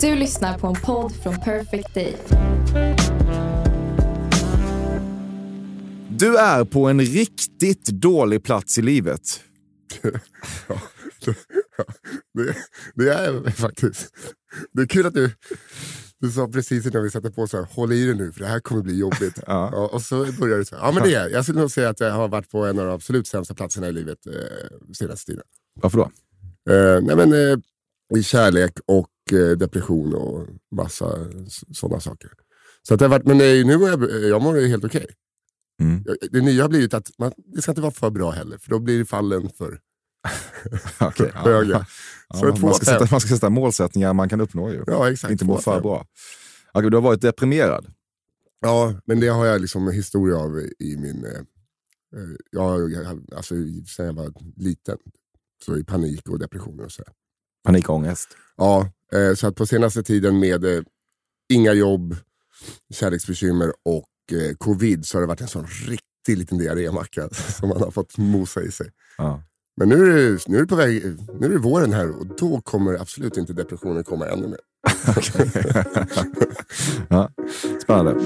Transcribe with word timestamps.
Du 0.00 0.14
lyssnar 0.14 0.58
på 0.58 0.66
en 0.66 0.74
podd 0.74 1.12
från 1.12 1.40
Perfect 1.40 1.94
Day. 1.94 2.16
Du 6.08 6.36
är 6.36 6.64
på 6.64 6.88
en 6.88 7.00
riktigt 7.00 7.84
dålig 7.86 8.42
plats 8.44 8.78
i 8.78 8.82
livet. 8.82 9.40
Ja, 10.68 10.80
det, 12.34 12.56
det 12.94 13.10
är 13.10 13.24
jag 13.24 13.54
faktiskt. 13.54 14.12
Det 14.72 14.82
är 14.82 14.86
kul 14.86 15.06
att 15.06 15.14
du, 15.14 15.30
du 16.20 16.30
sa 16.30 16.48
precis 16.48 16.86
innan 16.86 17.02
vi 17.02 17.10
satte 17.10 17.30
på 17.30 17.46
så 17.46 17.56
här, 17.56 17.68
håll 17.70 17.92
i 17.92 18.06
dig 18.06 18.14
nu 18.14 18.32
för 18.32 18.40
det 18.40 18.46
här 18.46 18.60
kommer 18.60 18.82
bli 18.82 18.98
jobbigt. 18.98 19.38
Ja. 19.46 19.70
Ja, 19.72 19.88
och 19.92 20.02
så 20.02 20.26
börjar 20.40 20.58
du 20.58 20.64
så 20.64 20.76
här, 20.76 20.82
ja 20.82 20.92
men 20.92 21.02
det 21.02 21.14
är 21.14 21.28
jag. 21.28 21.44
skulle 21.44 21.60
nog 21.60 21.70
säga 21.70 21.88
att 21.88 22.00
jag 22.00 22.12
har 22.12 22.28
varit 22.28 22.50
på 22.50 22.66
en 22.66 22.78
av 22.78 22.86
de 22.86 22.94
absolut 22.94 23.26
sämsta 23.26 23.54
platserna 23.54 23.88
i 23.88 23.92
livet 23.92 24.26
eh, 24.26 24.32
senaste 24.92 25.26
tiden. 25.26 25.44
Varför 25.80 25.98
då? 25.98 26.10
Eh, 26.72 27.02
nej 27.02 27.16
men, 27.16 27.32
eh, 27.32 27.58
I 28.18 28.22
kärlek 28.22 28.78
och 28.86 29.08
depression 29.36 30.14
och 30.14 30.46
massa 30.76 31.26
sådana 31.72 32.00
saker. 32.00 32.30
Så 32.82 32.94
att 32.94 32.98
det 33.00 33.04
har 33.06 33.10
varit, 33.10 33.26
men 33.26 33.40
eh, 33.40 33.66
nu 33.66 33.78
mår 33.78 33.88
jag, 33.88 34.22
jag 34.22 34.42
mår 34.42 34.68
helt 34.68 34.84
okej. 34.84 35.06
Mm. 35.82 36.02
Jag- 36.06 36.16
Det 36.32 36.40
nya 36.40 36.62
har 36.64 36.68
blivit 36.68 36.94
att 36.94 37.10
man, 37.18 37.32
det 37.54 37.62
ska 37.62 37.70
inte 37.70 37.80
vara 37.80 37.92
för 37.92 38.10
bra 38.10 38.30
heller, 38.30 38.58
för 38.58 38.70
då 38.70 38.78
blir 38.78 39.04
fallen 39.04 39.50
för 39.58 39.80
ja. 41.00 41.12
höga. 41.34 41.86
Ja, 42.28 42.36
Så 42.38 42.46
man, 42.66 42.74
ska 42.74 42.84
sätta, 42.84 43.06
man 43.10 43.20
ska 43.20 43.34
sätta 43.34 43.50
målsättningar 43.50 44.12
man 44.12 44.28
kan 44.28 44.40
uppnå. 44.40 44.70
Ju. 44.72 44.84
Ja, 44.86 45.10
exakt. 45.10 45.30
Inte 45.32 45.44
må 45.44 45.58
för 45.58 45.72
fem. 45.72 45.82
bra. 45.82 46.06
Okej, 46.72 46.90
du 46.90 46.96
har 46.96 47.02
varit 47.02 47.20
deprimerad. 47.20 47.86
Ja, 48.60 48.94
men 49.04 49.20
det 49.20 49.28
har 49.28 49.46
jag 49.46 49.60
liksom 49.60 49.88
en 49.88 49.94
historia 49.94 50.36
av 50.38 50.58
i 50.78 50.96
min... 50.98 51.24
Eh, 51.24 51.30
eh, 51.30 52.28
jag, 52.50 52.94
alltså, 53.36 53.54
sen 53.96 54.06
jag 54.06 54.12
var 54.12 54.32
liten, 54.56 54.98
så 55.64 55.76
i 55.76 55.84
panik 55.84 56.28
och 56.28 56.38
depressioner 56.38 56.84
och 56.84 56.92
så. 56.92 57.02
Panikångest. 57.64 58.28
Ja, 58.60 58.86
eh, 59.12 59.34
så 59.34 59.46
att 59.46 59.56
på 59.56 59.66
senaste 59.66 60.02
tiden 60.02 60.38
med 60.38 60.64
eh, 60.64 60.82
inga 61.52 61.72
jobb, 61.72 62.16
kärleksbekymmer 62.94 63.72
och 63.84 64.08
eh, 64.32 64.56
covid 64.58 65.06
så 65.06 65.16
har 65.16 65.20
det 65.20 65.28
varit 65.28 65.40
en 65.40 65.48
sån 65.48 65.66
riktig 65.66 66.38
liten 66.38 66.58
diarrémacka 66.58 67.28
som 67.58 67.68
man 67.68 67.82
har 67.82 67.90
fått 67.90 68.18
mosa 68.18 68.62
i 68.62 68.70
sig. 68.70 68.90
Ja. 69.18 69.42
Men 69.76 69.88
nu 69.88 69.94
är, 69.94 70.30
det, 70.30 70.48
nu 70.48 70.56
är 70.56 70.60
det 70.60 70.66
på 70.66 70.76
väg, 70.76 71.02
nu 71.40 71.46
är 71.46 71.50
det 71.50 71.58
våren 71.58 71.92
här 71.92 72.10
och 72.10 72.26
då 72.26 72.60
kommer 72.60 72.94
absolut 73.00 73.36
inte 73.36 73.52
depressionen 73.52 74.04
komma 74.04 74.26
ännu 74.26 74.48
mer. 74.48 74.60
ja. 77.08 77.30
Spännande. 77.82 78.20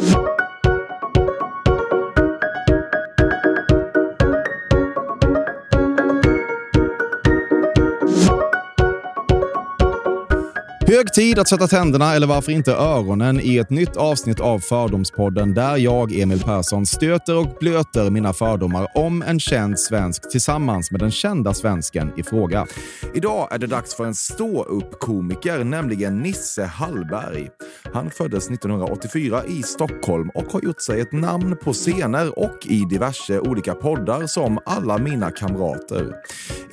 Hög 10.94 11.12
tid 11.12 11.38
att 11.38 11.48
sätta 11.48 11.66
tänderna, 11.66 12.14
eller 12.14 12.26
varför 12.26 12.52
inte 12.52 12.72
öronen, 12.72 13.40
i 13.40 13.58
ett 13.58 13.70
nytt 13.70 13.96
avsnitt 13.96 14.40
av 14.40 14.58
Fördomspodden 14.58 15.54
där 15.54 15.76
jag, 15.76 16.20
Emil 16.20 16.42
Persson, 16.42 16.86
stöter 16.86 17.36
och 17.36 17.56
blöter 17.60 18.10
mina 18.10 18.32
fördomar 18.32 18.86
om 18.94 19.22
en 19.22 19.40
känd 19.40 19.80
svensk 19.80 20.30
tillsammans 20.30 20.90
med 20.90 21.00
den 21.00 21.10
kända 21.10 21.54
svensken 21.54 22.12
i 22.16 22.22
fråga. 22.22 22.66
Idag 23.14 23.48
är 23.50 23.58
det 23.58 23.66
dags 23.66 23.96
för 23.96 24.04
en 24.04 24.14
stå-upp-komiker, 24.14 25.64
nämligen 25.64 26.20
Nisse 26.20 26.64
Hallberg. 26.64 27.48
Han 27.92 28.10
föddes 28.10 28.50
1984 28.50 29.44
i 29.44 29.62
Stockholm 29.62 30.30
och 30.34 30.52
har 30.52 30.62
gjort 30.62 30.82
sig 30.82 31.00
ett 31.00 31.12
namn 31.12 31.56
på 31.56 31.72
scener 31.72 32.38
och 32.38 32.66
i 32.66 32.80
diverse 32.90 33.40
olika 33.40 33.74
poddar 33.74 34.26
som 34.26 34.58
Alla 34.66 34.98
mina 34.98 35.30
kamrater. 35.30 36.14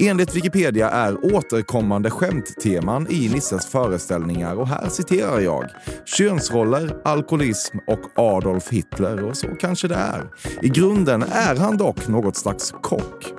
Enligt 0.03 0.35
Wikipedia 0.35 0.89
är 0.89 1.35
återkommande 1.35 2.09
skämtteman 2.09 3.07
i 3.09 3.29
Nisses 3.29 3.65
föreställningar 3.65 4.55
och 4.55 4.67
här 4.67 4.89
citerar 4.89 5.39
jag. 5.39 5.65
Könsroller, 6.05 7.01
alkoholism 7.03 7.77
och 7.87 7.99
Adolf 8.15 8.69
Hitler 8.69 9.23
och 9.23 9.37
så 9.37 9.47
kanske 9.47 9.87
det 9.87 9.95
är. 9.95 10.29
I 10.61 10.69
grunden 10.69 11.23
är 11.23 11.55
han 11.55 11.77
dock 11.77 12.07
något 12.07 12.35
slags 12.35 12.73
kock. 12.81 13.33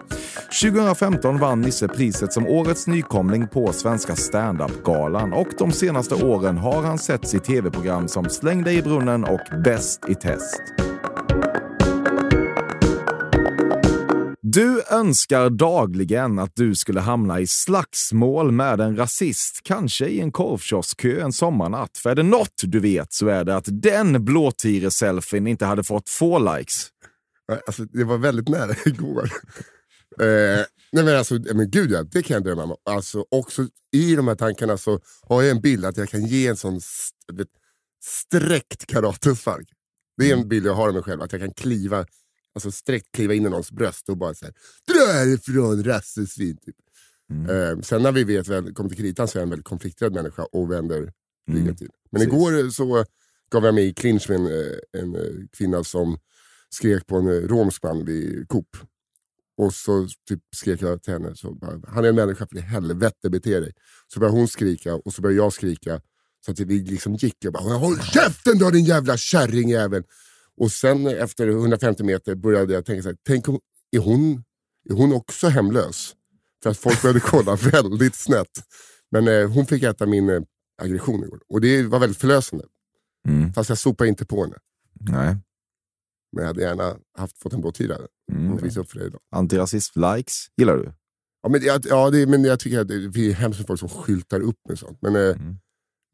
2015 0.62 1.38
vann 1.38 1.60
Nisse 1.60 1.88
priset 1.88 2.32
som 2.32 2.46
årets 2.46 2.86
nykomling 2.86 3.48
på 3.48 3.72
Svenska 3.72 4.16
standup-galan 4.16 5.32
och 5.32 5.48
de 5.58 5.72
senaste 5.72 6.14
åren 6.14 6.58
har 6.58 6.82
han 6.82 6.98
setts 6.98 7.34
i 7.34 7.38
tv-program 7.38 8.08
som 8.08 8.24
Släng 8.28 8.62
dig 8.62 8.76
i 8.76 8.82
brunnen 8.82 9.24
och 9.24 9.40
Bäst 9.64 10.08
i 10.08 10.14
test. 10.14 10.62
Du 14.54 14.82
önskar 14.90 15.50
dagligen 15.50 16.38
att 16.38 16.56
du 16.56 16.74
skulle 16.74 17.00
hamna 17.00 17.40
i 17.40 17.46
slagsmål 17.46 18.52
med 18.52 18.80
en 18.80 18.96
rasist, 18.96 19.60
kanske 19.62 20.06
i 20.06 20.20
en 20.20 20.32
korvkioskkö 20.32 21.20
en 21.20 21.32
sommarnatt. 21.32 21.98
För 21.98 22.10
är 22.10 22.14
det 22.14 22.22
något 22.22 22.54
du 22.62 22.80
vet 22.80 23.12
så 23.12 23.28
är 23.28 23.44
det 23.44 23.56
att 23.56 23.68
den 23.68 24.24
blåtire-selfien 24.24 25.46
inte 25.46 25.64
hade 25.64 25.84
fått 25.84 26.08
få 26.08 26.56
likes. 26.56 26.88
Alltså, 27.66 27.84
det 27.84 28.04
var 28.04 28.18
väldigt 28.18 28.48
nära 28.48 28.74
igår. 28.86 29.30
eh, 30.20 30.64
nej 30.92 31.04
men 31.04 31.16
alltså, 31.16 31.34
men 31.34 31.70
gud 31.70 31.90
ja, 31.90 32.02
det 32.02 32.22
kan 32.22 32.34
jag 32.34 32.44
drömma 32.44 32.62
om. 32.62 32.76
Alltså, 32.90 33.24
också 33.30 33.66
I 33.92 34.16
de 34.16 34.28
här 34.28 34.34
tankarna 34.34 34.78
så 34.78 35.00
har 35.28 35.42
jag 35.42 35.50
en 35.50 35.60
bild 35.60 35.84
att 35.84 35.96
jag 35.96 36.08
kan 36.08 36.26
ge 36.26 36.46
en 36.46 36.56
sån 36.56 36.76
st 36.76 37.16
vet, 37.32 37.48
sträckt 38.04 38.86
karatespark. 38.86 39.68
Det 40.16 40.30
är 40.30 40.36
en 40.36 40.48
bild 40.48 40.66
jag 40.66 40.74
har 40.74 40.88
av 40.88 40.94
mig 40.94 41.02
själv, 41.02 41.22
att 41.22 41.32
jag 41.32 41.40
kan 41.40 41.54
kliva, 41.54 42.06
alltså 42.54 42.70
sträckt 42.70 43.12
kliva 43.12 43.34
in 43.34 43.46
i 43.46 43.48
någons 43.48 43.72
bröst 43.72 44.08
och 44.08 44.16
bara 44.16 44.34
säga 44.34 44.52
dra 44.88 45.12
härifrån 45.12 45.84
rassesvin. 45.84 46.56
Typ. 46.56 46.76
Eh, 47.50 47.80
sen 47.80 48.02
när 48.02 48.12
vi 48.12 48.24
vet, 48.24 48.48
väl, 48.48 48.74
kom 48.74 48.88
till 48.88 48.98
kritan 48.98 49.28
så 49.28 49.38
är 49.38 49.40
jag 49.40 49.46
en 49.46 49.50
väldigt 49.50 49.66
konflikträdd 49.66 50.12
människa 50.12 50.42
och 50.42 50.72
vänder 50.72 51.12
ryggen 51.50 51.76
till. 51.76 51.88
Men 52.10 52.20
Precis. 52.20 52.34
igår 52.34 52.70
så 52.70 53.04
gav 53.52 53.64
jag 53.64 53.74
mig 53.74 53.86
i 53.86 53.94
clinch 53.94 54.30
med 54.30 54.38
en, 54.38 54.46
eh, 54.46 55.00
en 55.02 55.14
eh, 55.14 55.46
kvinna 55.56 55.84
som 55.84 56.18
skrek 56.70 57.06
på 57.06 57.16
en 57.16 57.28
eh, 57.28 57.48
romsk 57.48 57.82
man 57.82 58.04
vid 58.04 58.48
Coop. 58.48 58.76
Och 59.56 59.74
så 59.74 60.08
typ 60.28 60.40
skrek 60.56 60.82
jag 60.82 61.02
till 61.02 61.12
henne, 61.12 61.36
så 61.36 61.54
bara, 61.54 61.80
han 61.88 62.04
är 62.04 62.08
en 62.08 62.14
människa 62.14 62.46
för 62.46 62.56
i 62.56 62.60
helvete 62.60 63.30
bete 63.30 63.60
dig. 63.60 63.72
Så 64.08 64.20
började 64.20 64.38
hon 64.38 64.48
skrika 64.48 64.94
och 64.94 65.14
så 65.14 65.22
började 65.22 65.42
jag 65.42 65.52
skrika. 65.52 66.00
Så 66.44 66.52
att 66.52 66.60
vi 66.60 66.78
liksom 66.78 67.14
gick, 67.14 67.36
jag 67.38 67.52
bara 67.52 67.74
håll 67.74 67.98
käften 68.00 68.58
då 68.58 68.70
din 68.70 68.84
jävla 68.84 69.16
kärringjävel. 69.16 70.02
Och 70.62 70.72
sen 70.72 71.06
efter 71.06 71.48
150 71.48 72.04
meter 72.04 72.34
började 72.34 72.72
jag 72.72 72.84
tänka 72.86 73.02
så 73.02 73.08
här, 73.08 73.16
tänk 73.26 73.48
om, 73.48 73.60
är 73.96 73.98
hon, 73.98 74.44
är 74.90 74.94
hon 74.94 75.12
också 75.12 75.48
hemlös? 75.48 76.14
För 76.62 76.70
att 76.70 76.78
folk 76.78 77.02
började 77.02 77.20
kolla 77.20 77.56
väldigt 77.72 78.14
snett. 78.14 78.48
Men 79.10 79.28
eh, 79.28 79.50
hon 79.50 79.66
fick 79.66 79.82
äta 79.82 80.06
min 80.06 80.30
eh, 80.30 80.42
aggression 80.82 81.24
igår. 81.24 81.40
Och 81.48 81.60
det 81.60 81.82
var 81.82 81.98
väldigt 81.98 82.18
förlösande. 82.18 82.64
Mm. 83.28 83.52
Fast 83.52 83.68
jag 83.68 83.78
sopade 83.78 84.08
inte 84.08 84.24
på 84.26 84.42
henne. 84.44 84.56
Nej. 85.00 85.36
Men 86.32 86.42
jag 86.42 86.46
hade 86.46 86.62
gärna 86.62 86.96
haft, 87.18 87.38
fått 87.42 87.52
en 87.52 87.60
blåtira 87.60 87.96
Mm. 88.32 88.52
och 88.52 88.64
visa 88.64 88.80
upp 88.80 88.90
för 88.90 88.98
dig 88.98 89.06
idag. 89.08 89.20
Antirasism-likes 89.34 90.46
gillar 90.56 90.76
du? 90.76 90.92
Ja, 91.42 91.48
men, 91.48 91.62
jag, 91.62 91.86
ja, 91.88 92.10
det, 92.10 92.26
men 92.26 92.44
jag 92.44 92.60
tycker 92.60 92.80
att 92.80 92.88
det 92.88 93.08
det 93.08 93.30
är 93.30 93.32
hemskt 93.34 93.58
med 93.60 93.66
folk 93.66 93.80
som 93.80 93.88
skyltar 93.88 94.40
upp 94.40 94.56
med 94.68 94.78
sånt. 94.78 94.98
Men, 95.02 95.16
eh, 95.16 95.22
Mm. 95.36 95.56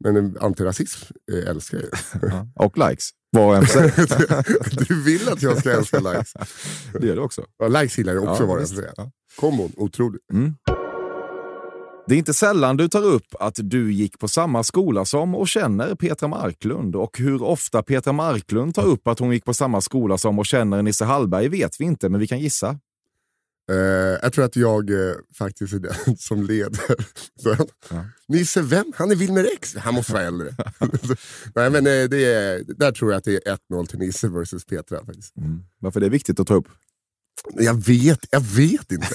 men 0.03 0.35
eh, 0.35 0.43
antirasism 0.43 1.13
eh, 1.31 1.49
älskar 1.49 1.77
jag. 1.77 2.21
Ja. 2.31 2.47
Och 2.55 2.77
likes? 2.89 3.09
Vad 3.31 3.67
för 3.67 4.07
sig. 4.07 4.85
Du 4.87 5.03
vill 5.03 5.29
att 5.29 5.41
jag 5.41 5.57
ska 5.57 5.71
älska 5.71 5.99
likes. 5.99 6.33
Det 6.99 7.07
gör 7.07 7.15
du 7.15 7.21
också. 7.21 7.45
Ja, 7.59 7.67
likes 7.67 7.97
gillar 7.97 8.13
jag 8.13 8.23
också 8.23 8.43
Ja, 8.43 8.47
vad 8.47 8.61
jag. 8.61 8.93
Ja. 8.97 9.11
Kombon, 9.39 9.71
otrolig. 9.77 10.21
Mm. 10.33 10.55
Det 12.07 12.15
är 12.15 12.17
inte 12.19 12.33
sällan 12.33 12.77
du 12.77 12.87
tar 12.87 13.05
upp 13.05 13.35
att 13.39 13.55
du 13.57 13.93
gick 13.93 14.19
på 14.19 14.27
samma 14.27 14.63
skola 14.63 15.05
som 15.05 15.35
och 15.35 15.47
känner 15.47 15.95
Petra 15.95 16.27
Marklund. 16.27 16.95
Och 16.95 17.17
hur 17.17 17.43
ofta 17.43 17.83
Petra 17.83 18.13
Marklund 18.13 18.75
tar 18.75 18.85
upp 18.85 19.07
att 19.07 19.19
hon 19.19 19.31
gick 19.31 19.45
på 19.45 19.53
samma 19.53 19.81
skola 19.81 20.17
som 20.17 20.39
och 20.39 20.45
känner 20.45 20.81
Nisse 20.81 21.05
Hallberg 21.05 21.47
vet 21.47 21.71
vi 21.79 21.85
inte, 21.85 22.09
men 22.09 22.19
vi 22.19 22.27
kan 22.27 22.39
gissa. 22.39 22.79
Eh, 23.69 23.75
jag 24.21 24.33
tror 24.33 24.45
att 24.45 24.55
jag 24.55 24.89
eh, 24.89 25.15
faktiskt 25.37 25.73
är 25.73 25.79
den 25.79 26.17
som 26.17 26.43
leder. 26.43 26.95
Ja. 27.89 28.05
Nisse, 28.27 28.61
vem? 28.61 28.85
Han 28.95 29.11
är 29.11 29.15
Wilmer 29.15 29.47
X. 29.53 29.75
Han 29.75 29.93
måste 29.93 30.13
vara 30.13 30.23
äldre. 30.23 30.55
Nej, 31.55 31.69
men, 31.69 31.75
eh, 31.87 32.03
det 32.09 32.25
är, 32.25 32.63
där 32.77 32.91
tror 32.91 33.11
jag 33.11 33.17
att 33.17 33.23
det 33.23 33.47
är 33.47 33.57
1-0 33.71 33.85
till 33.87 33.99
Nisse 33.99 34.27
versus 34.27 34.65
Petra. 34.65 35.05
Faktiskt. 35.05 35.33
Varför 35.79 35.99
det 35.99 36.05
är 36.05 36.09
viktigt 36.09 36.39
att 36.39 36.47
ta 36.47 36.53
upp? 36.53 36.67
Jag 37.53 37.85
vet, 37.85 38.19
jag 38.31 38.41
vet 38.41 38.91
inte. 38.91 39.07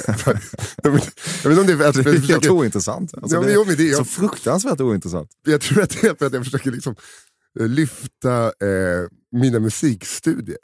jag 0.82 0.90
vet 0.90 1.10
jag 1.42 1.50
vet 1.50 1.58
om 1.58 1.66
det 1.66 1.72
är 1.72 1.76
jag 1.78 1.88
är 1.88 1.92
försöker, 1.92 2.18
helt 2.20 2.46
ointressant. 2.50 3.14
Alltså, 3.14 3.36
Ja, 3.36 3.40
men 3.40 3.48
det 3.48 3.54
jo, 3.54 3.64
men 3.66 3.76
det 3.76 3.82
är- 3.82 3.88
är 3.90 3.92
så 3.94 4.00
jag- 4.00 4.08
fruktansvärt 4.08 4.80
ointressant. 4.80 5.30
jag 5.46 5.60
tror 5.60 5.82
att 5.82 5.90
det 5.90 6.06
är 6.08 6.14
för 6.14 6.26
att 6.26 6.32
jag 6.32 6.44
försöker 6.44 6.70
liksom 6.70 6.94
lyfta 7.60 8.52
mina 9.32 9.60
musikstudier. 9.60 10.58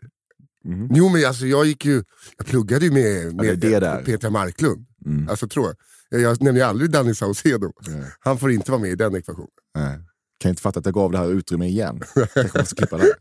Mhm. 0.65 0.89
Jo 0.95 1.09
men 1.09 1.27
alltså 1.27 1.47
jag 1.47 1.67
gick 1.67 1.85
ju, 1.85 2.03
jag 2.39 2.47
pluggade 2.47 2.85
ju 2.85 2.91
med, 2.93 3.35
med 3.37 3.59
där. 3.59 4.03
Petra 4.05 4.31
Marklund. 4.31 4.87
Mm. 5.07 5.29
Alltså 5.29 5.49
tror 5.49 5.67
jag. 5.67 5.77
Jag, 6.21 6.31
jag 6.31 6.43
nämner 6.43 6.65
aldrig 6.65 6.91
Danny 6.91 7.15
Saucedo. 7.15 7.73
Nej. 7.89 8.05
Han 8.21 8.39
får 8.39 8.51
inte 8.51 8.71
vara 8.71 8.81
med 8.81 8.91
i 8.91 8.95
den 8.97 9.15
ekvationen. 9.15 9.49
Nej. 9.75 9.99
Kan 10.43 10.49
inte 10.49 10.63
fatta 10.63 10.79
att 10.79 10.85
jag 10.87 10.95
gav 10.95 11.13
det 11.13 11.19
här 11.19 11.31
utrymme 11.33 11.67
igen. 11.67 12.01
Kanske 12.35 12.59
måste 12.59 12.75
klippa 12.75 12.97
det. 12.97 13.13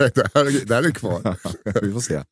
Nej, 0.00 0.10
det, 0.14 0.30
här, 0.34 0.46
är- 0.46 0.66
det 0.66 0.74
här 0.74 0.82
är 0.82 0.90
kvar. 0.90 1.36
Vi 1.82 1.92
får 1.92 2.00
se. 2.00 2.22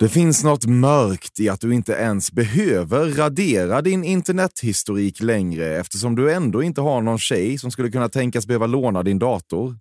Det 0.00 0.08
finns 0.08 0.44
något 0.44 0.66
mörkt 0.66 1.40
i 1.40 1.48
att 1.48 1.60
du 1.60 1.74
inte 1.74 1.92
ens 1.92 2.32
behöver 2.32 3.06
radera 3.10 3.82
din 3.82 4.04
internethistorik 4.04 5.22
längre 5.22 5.76
eftersom 5.76 6.14
du 6.16 6.32
ändå 6.32 6.62
inte 6.62 6.80
har 6.80 7.02
någon 7.02 7.18
tjej 7.18 7.58
som 7.58 7.70
skulle 7.70 7.90
kunna 7.90 8.08
tänkas 8.08 8.46
behöva 8.46 8.66
låna 8.66 9.02
din 9.02 9.18
dator. 9.18 9.76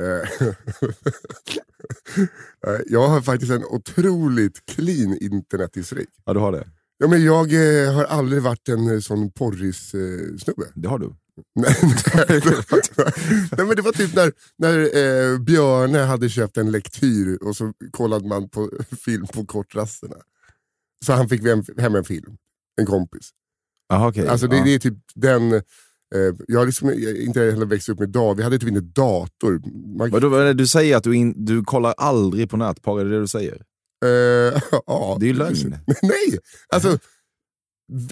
Eh, 0.00 0.04
eh, 2.66 2.80
jag 2.86 3.08
har 3.08 3.20
faktiskt 3.20 3.52
en 3.52 3.64
otroligt 3.64 4.66
clean 4.66 5.18
internethistorik. 5.20 6.08
Ja, 6.24 6.34
du 6.34 6.40
har 6.40 6.52
det. 6.52 6.68
Ja, 6.98 7.08
men 7.08 7.24
jag 7.24 7.52
eh, 7.52 7.92
har 7.92 8.04
aldrig 8.04 8.42
varit 8.42 8.68
en 8.68 8.94
eh, 8.94 9.00
sån 9.00 9.32
porris-snubbe. 9.32 10.72
Det 10.74 10.88
har 10.88 10.98
du. 10.98 11.06
Nej, 11.54 11.74
Nej, 13.56 13.66
men 13.66 13.76
det 13.76 13.82
var 13.82 13.92
typ 13.92 14.14
när, 14.14 14.32
när 14.58 14.78
eh, 14.78 15.38
Björne 15.38 15.98
hade 15.98 16.28
köpt 16.28 16.56
en 16.56 16.70
lektyr 16.70 17.38
och 17.42 17.56
så 17.56 17.72
kollade 17.90 18.28
man 18.28 18.48
på 18.48 18.70
film 19.04 19.26
på 19.26 19.46
kortrasterna. 19.46 20.16
Så 21.04 21.12
han 21.12 21.28
fick 21.28 21.42
hem, 21.42 21.62
hem 21.78 21.94
en 21.94 22.04
film, 22.04 22.36
en 22.80 22.86
kompis. 22.86 23.30
Aha, 23.92 24.08
okay. 24.08 24.26
Alltså 24.26 24.46
det, 24.46 24.56
ja. 24.56 24.64
det 24.64 24.74
är 24.74 24.78
typ 24.78 24.98
den... 25.14 25.62
Eh, 26.14 26.34
jag 26.48 26.58
har 26.58 26.66
liksom 26.66 26.88
jag 26.88 27.16
inte 27.16 27.40
heller 27.40 27.66
växt 27.66 27.88
upp 27.88 27.98
med 27.98 28.08
dag. 28.08 28.34
Vi 28.34 28.42
hade 28.42 28.58
typ 28.58 28.68
inte 28.68 28.80
dator. 28.80 29.62
Man, 29.98 30.10
Vadå, 30.10 30.52
du 30.52 30.66
säger 30.66 30.96
att 30.96 31.04
du, 31.04 31.16
in, 31.16 31.44
du 31.44 31.64
kollar 31.64 31.94
aldrig 31.96 32.50
på 32.50 32.56
nätporr, 32.56 33.00
är 33.00 33.04
det 33.04 33.10
det 33.10 33.20
du 33.20 33.28
säger? 33.28 33.62
eh, 34.04 34.62
ja, 34.86 35.16
Det 35.20 35.26
är 35.26 35.28
ju 35.28 35.34
lögn. 35.34 35.76
Nej! 36.02 36.38
Alltså, 36.68 36.98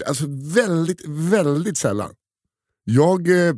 alltså 0.05 0.25
väldigt, 0.55 1.01
väldigt 1.07 1.77
sällan. 1.77 2.13
Jag... 2.83 3.29
Eh, 3.29 3.53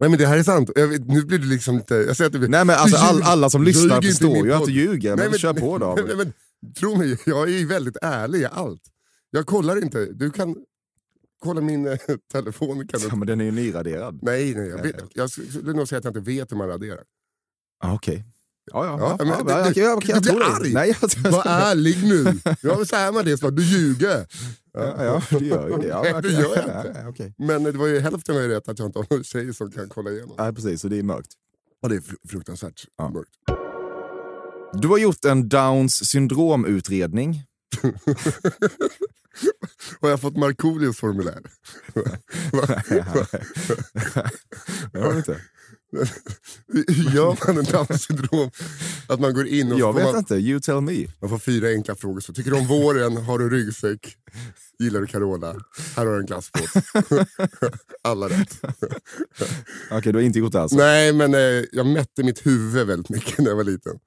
nej 0.00 0.10
men 0.10 0.18
det 0.18 0.26
här 0.26 0.38
är 0.38 0.42
sant. 0.42 0.70
Vet, 0.74 1.08
nu 1.08 1.24
blir 1.24 1.38
det 1.38 1.46
liksom 1.46 1.76
lite... 1.76 1.94
Jag 1.94 2.16
säger 2.16 2.30
att 2.30 2.38
blir, 2.38 2.48
Nej 2.48 2.64
men 2.64 2.76
alltså 2.76 2.96
Du 2.96 3.02
all, 3.02 3.22
alla 3.22 3.50
som 3.50 3.60
du 3.60 3.66
lyssnar 3.66 3.96
inte 3.96 4.08
förstår 4.08 4.46
ju 4.46 4.52
att 4.52 4.66
du 4.66 4.72
ljuger, 4.72 5.16
men, 5.16 5.30
Nej, 5.30 5.38
kör 5.38 5.52
på 5.52 5.78
då. 5.78 5.94
Nej, 6.06 6.16
men, 6.16 6.32
tro 6.78 6.96
mig, 6.96 7.18
jag 7.26 7.50
är 7.50 7.66
väldigt 7.66 7.96
ärlig 8.02 8.40
i 8.40 8.44
allt. 8.44 8.82
Jag 9.30 9.46
kollar 9.46 9.82
inte. 9.82 10.04
Du 10.04 10.30
kan 10.30 10.56
kolla 11.44 11.60
min 11.60 11.86
eh, 11.86 11.98
telefon. 12.32 12.88
Kan 12.88 13.00
du... 13.00 13.06
Ja, 13.08 13.16
men 13.16 13.26
den 13.26 13.40
är 13.40 13.44
ju 13.44 13.50
nyraderad. 13.50 14.18
Nej, 14.22 14.54
nej, 14.54 14.68
jag, 14.68 14.82
vet, 14.82 14.96
jag 15.14 15.30
skulle 15.30 15.72
nog 15.72 15.88
säga 15.88 15.98
att 15.98 16.04
jag 16.04 16.16
inte 16.16 16.30
vet 16.30 16.52
hur 16.52 16.56
man 16.56 16.68
raderar. 16.68 17.02
Ah, 17.84 17.94
Okej. 17.94 18.24
Ja, 18.72 18.86
ja. 18.86 18.98
Ja, 19.00 19.16
ja, 19.18 19.24
men 19.24 19.28
ja, 19.56 19.70
du- 19.74 19.80
jag 19.80 19.98
blir 20.22 20.42
arg. 20.42 20.72
Nej, 20.74 20.96
jag, 21.00 21.30
Var 21.32 21.42
ärlig 21.46 21.96
nu! 22.04 22.40
Ja, 22.62 22.84
så 22.84 22.96
är 22.96 23.12
man 23.12 23.24
det 23.24 23.38
snart. 23.38 23.56
Du 23.56 23.62
ljuger. 23.64 24.26
ja, 24.72 25.04
ja, 25.04 25.22
du 25.38 25.46
gör 25.46 25.68
ju 25.70 25.76
det. 25.76 25.86
Ja, 25.88 26.02
Nej, 26.02 26.22
det 26.22 26.28
gör 26.28 26.40
jag 26.56 26.68
Ja, 26.68 26.86
inte. 26.86 27.00
ja, 27.02 27.08
okej. 27.08 27.34
Men 27.38 27.62
det 27.62 27.72
var 27.72 27.86
ju 27.86 27.98
hälften 27.98 28.34
var 28.34 28.42
ju 28.42 28.48
rätt 28.48 28.68
att 28.68 28.78
jag 28.78 28.88
inte 28.88 28.98
har 28.98 29.06
någon 29.10 29.24
tjej 29.24 29.54
som 29.54 29.70
kan 29.70 29.88
kolla 29.88 30.10
igenom. 30.10 30.34
Nej, 30.38 30.52
precis. 30.54 30.80
Så 30.80 30.88
det 30.88 30.98
är 30.98 31.02
mörkt. 31.02 31.30
Ja, 31.82 31.88
det 31.88 31.96
är 31.96 32.00
fru- 32.00 32.28
fruktansvärt 32.28 32.84
Ja. 32.96 33.08
mörkt. 33.08 33.30
Du 34.72 34.88
har 34.88 34.98
gjort 34.98 35.24
en 35.24 35.48
Downs 35.48 35.94
syndromutredning. 36.10 37.42
Har 40.00 40.10
jag 40.10 40.20
fått 40.20 40.36
Markoolios 40.36 40.96
formulär? 40.96 41.42
Det 44.92 45.00
har 45.00 45.12
du 45.12 45.18
inte. 45.18 45.40
Gör 47.14 47.46
man 47.46 47.58
en 47.58 47.64
Downs 47.64 48.02
syndrom? 48.02 48.50
Att 49.08 49.20
man 49.20 49.34
går 49.34 49.46
in 49.46 49.72
och 49.72 49.78
Jag 49.78 49.94
får 49.94 50.00
vet 50.00 50.12
man, 50.12 50.18
inte. 50.18 50.34
You 50.34 50.60
tell 50.60 50.80
me. 50.80 51.06
man 51.20 51.30
får 51.30 51.38
fyra 51.38 51.68
enkla 51.68 51.94
frågor. 51.94 52.20
Så 52.20 52.32
tycker 52.32 52.50
du 52.50 52.56
om 52.56 52.66
våren? 52.66 53.16
Har 53.16 53.38
du 53.38 53.50
ryggsäck? 53.50 54.16
Gillar 54.78 55.00
du 55.00 55.06
Carola? 55.06 55.56
Här 55.96 56.06
har 56.06 56.12
du 56.12 56.20
en 56.20 56.26
glassbåt. 56.26 56.70
Alla 58.02 58.28
rätt. 58.28 58.60
Okej, 59.90 60.12
du 60.12 60.18
har 60.18 60.20
inte 60.20 60.38
gjort 60.38 60.52
det 60.52 60.60
alltså? 60.60 60.76
Nej, 60.76 61.12
men 61.12 61.34
eh, 61.34 61.64
jag 61.72 61.86
mätte 61.86 62.22
mitt 62.22 62.46
huvud 62.46 62.86
väldigt 62.86 63.08
mycket 63.08 63.38
när 63.38 63.48
jag 63.48 63.56
var 63.56 63.64
liten. 63.64 63.98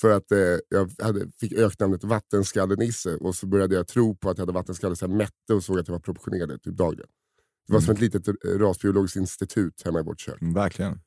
För 0.00 0.10
att 0.10 0.32
eh, 0.32 0.38
jag 0.68 0.90
hade, 1.02 1.30
fick 1.40 1.52
öknamnet 1.52 2.04
Vattenskallenisse 2.04 3.16
och 3.16 3.34
så 3.34 3.46
började 3.46 3.74
jag 3.74 3.88
tro 3.88 4.16
på 4.16 4.30
att 4.30 4.38
jag 4.38 4.42
hade 4.42 4.52
vattenskalle 4.52 4.96
så 4.96 5.04
jag 5.04 5.10
mätte 5.10 5.54
och 5.54 5.64
såg 5.64 5.78
att 5.78 5.88
jag 5.88 5.92
var 5.92 6.00
proportionerlig 6.00 6.62
typ 6.62 6.76
dagligen. 6.76 7.08
Det 7.66 7.72
var 7.72 7.80
som 7.80 7.94
ett 7.94 8.00
litet 8.00 8.28
eh, 8.28 8.32
rasbiologiskt 8.58 9.16
institut 9.16 9.82
hemma 9.84 10.00
i 10.00 10.02
vårt 10.02 10.20
kök. 10.20 10.42
Mm, 10.42 10.54
Verkligen. 10.54 11.00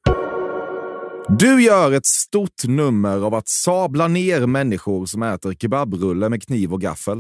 Du 1.30 1.64
gör 1.64 1.92
ett 1.92 2.06
stort 2.06 2.64
nummer 2.68 3.18
av 3.18 3.34
att 3.34 3.48
sabla 3.48 4.08
ner 4.08 4.46
människor 4.46 5.06
som 5.06 5.24
äter 5.24 5.54
kebabrulle 5.54 6.30
med 6.30 6.44
kniv 6.44 6.74
och 6.74 6.82
gaffel. 6.82 7.18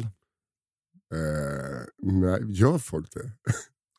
Eh, 1.13 1.81
nej, 2.03 2.41
gör 2.47 2.77
folk 2.77 3.13
det? 3.13 3.31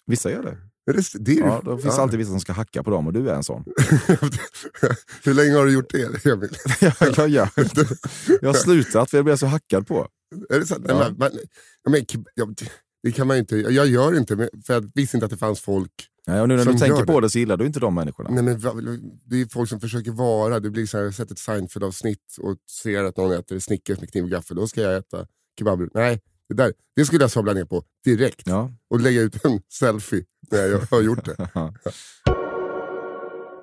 Vissa 0.06 0.30
gör 0.30 0.42
det. 0.42 0.58
Det, 0.92 1.24
det 1.24 1.34
Ja, 1.34 1.62
det 1.64 1.82
finns 1.82 1.96
ja. 1.96 2.02
alltid 2.02 2.18
vissa 2.18 2.30
som 2.30 2.40
ska 2.40 2.52
hacka 2.52 2.82
på 2.82 2.90
dem 2.90 3.06
och 3.06 3.12
du 3.12 3.30
är 3.30 3.34
en 3.34 3.44
sån. 3.44 3.64
Hur 5.24 5.34
länge 5.34 5.52
har 5.56 5.66
du 5.66 5.72
gjort 5.72 5.90
det 5.90 6.26
Emil? 6.26 6.50
jag, 6.80 6.92
det. 7.74 7.88
jag 8.40 8.48
har 8.48 8.54
slutat 8.54 9.10
för 9.10 9.18
jag 9.18 9.24
blir 9.24 9.36
så 9.36 9.46
hackad 9.46 9.86
på. 9.86 10.08
Är 10.50 10.58
det 10.60 10.66
sant? 10.66 10.84
Ja. 10.88 10.98
Men, 11.18 11.30
men, 11.90 12.04
ja, 12.34 12.46
det- 13.02 13.12
kan 13.12 13.26
man 13.26 13.36
inte, 13.36 13.56
jag 13.56 13.86
gör 13.86 14.16
inte, 14.16 14.36
men- 14.36 14.48
för 14.66 14.74
jag 14.74 14.90
visste 14.94 15.16
inte 15.16 15.24
att 15.24 15.30
det 15.30 15.36
fanns 15.36 15.60
folk 15.60 15.92
Nej, 16.26 16.40
och 16.40 16.48
nu 16.48 16.56
när 16.56 16.64
Som 16.64 16.72
du 16.72 16.78
tänker 16.78 17.04
på 17.04 17.20
det. 17.20 17.30
så 17.30 17.38
gillar 17.38 17.56
du 17.56 17.66
inte 17.66 17.80
de 17.80 17.94
människorna. 17.94 18.30
Nej, 18.30 18.42
men, 18.42 18.60
det 19.24 19.40
är 19.40 19.46
folk 19.46 19.68
som 19.68 19.80
försöker 19.80 20.10
vara, 20.10 20.60
det 20.60 20.70
blir 20.70 20.86
så 20.86 20.96
här, 20.96 21.04
jag 21.04 21.08
har 21.10 21.12
sett 21.12 21.30
ett 21.30 21.38
Seinfeld-avsnitt 21.38 22.36
och 22.40 22.56
ser 22.82 23.04
att 23.04 23.16
någon 23.16 23.32
äter 23.32 23.58
Snickers 23.58 24.00
med 24.00 24.12
kniv 24.12 24.24
och 24.24 24.30
gaffel, 24.30 24.56
då 24.56 24.66
ska 24.68 24.80
jag 24.82 24.96
äta 24.96 25.26
kebab. 25.58 25.88
Nej, 25.94 26.20
det, 26.48 26.54
där, 26.54 26.72
det 26.96 27.04
skulle 27.04 27.24
jag 27.24 27.30
sabla 27.30 27.52
ner 27.52 27.64
på 27.64 27.82
direkt 28.04 28.42
Ja. 28.44 28.70
och 28.90 29.00
lägga 29.00 29.20
ut 29.20 29.44
en 29.44 29.60
selfie 29.72 30.24
när 30.50 30.66
jag 30.66 30.80
har 30.90 31.00
gjort 31.02 31.24
det. 31.24 31.48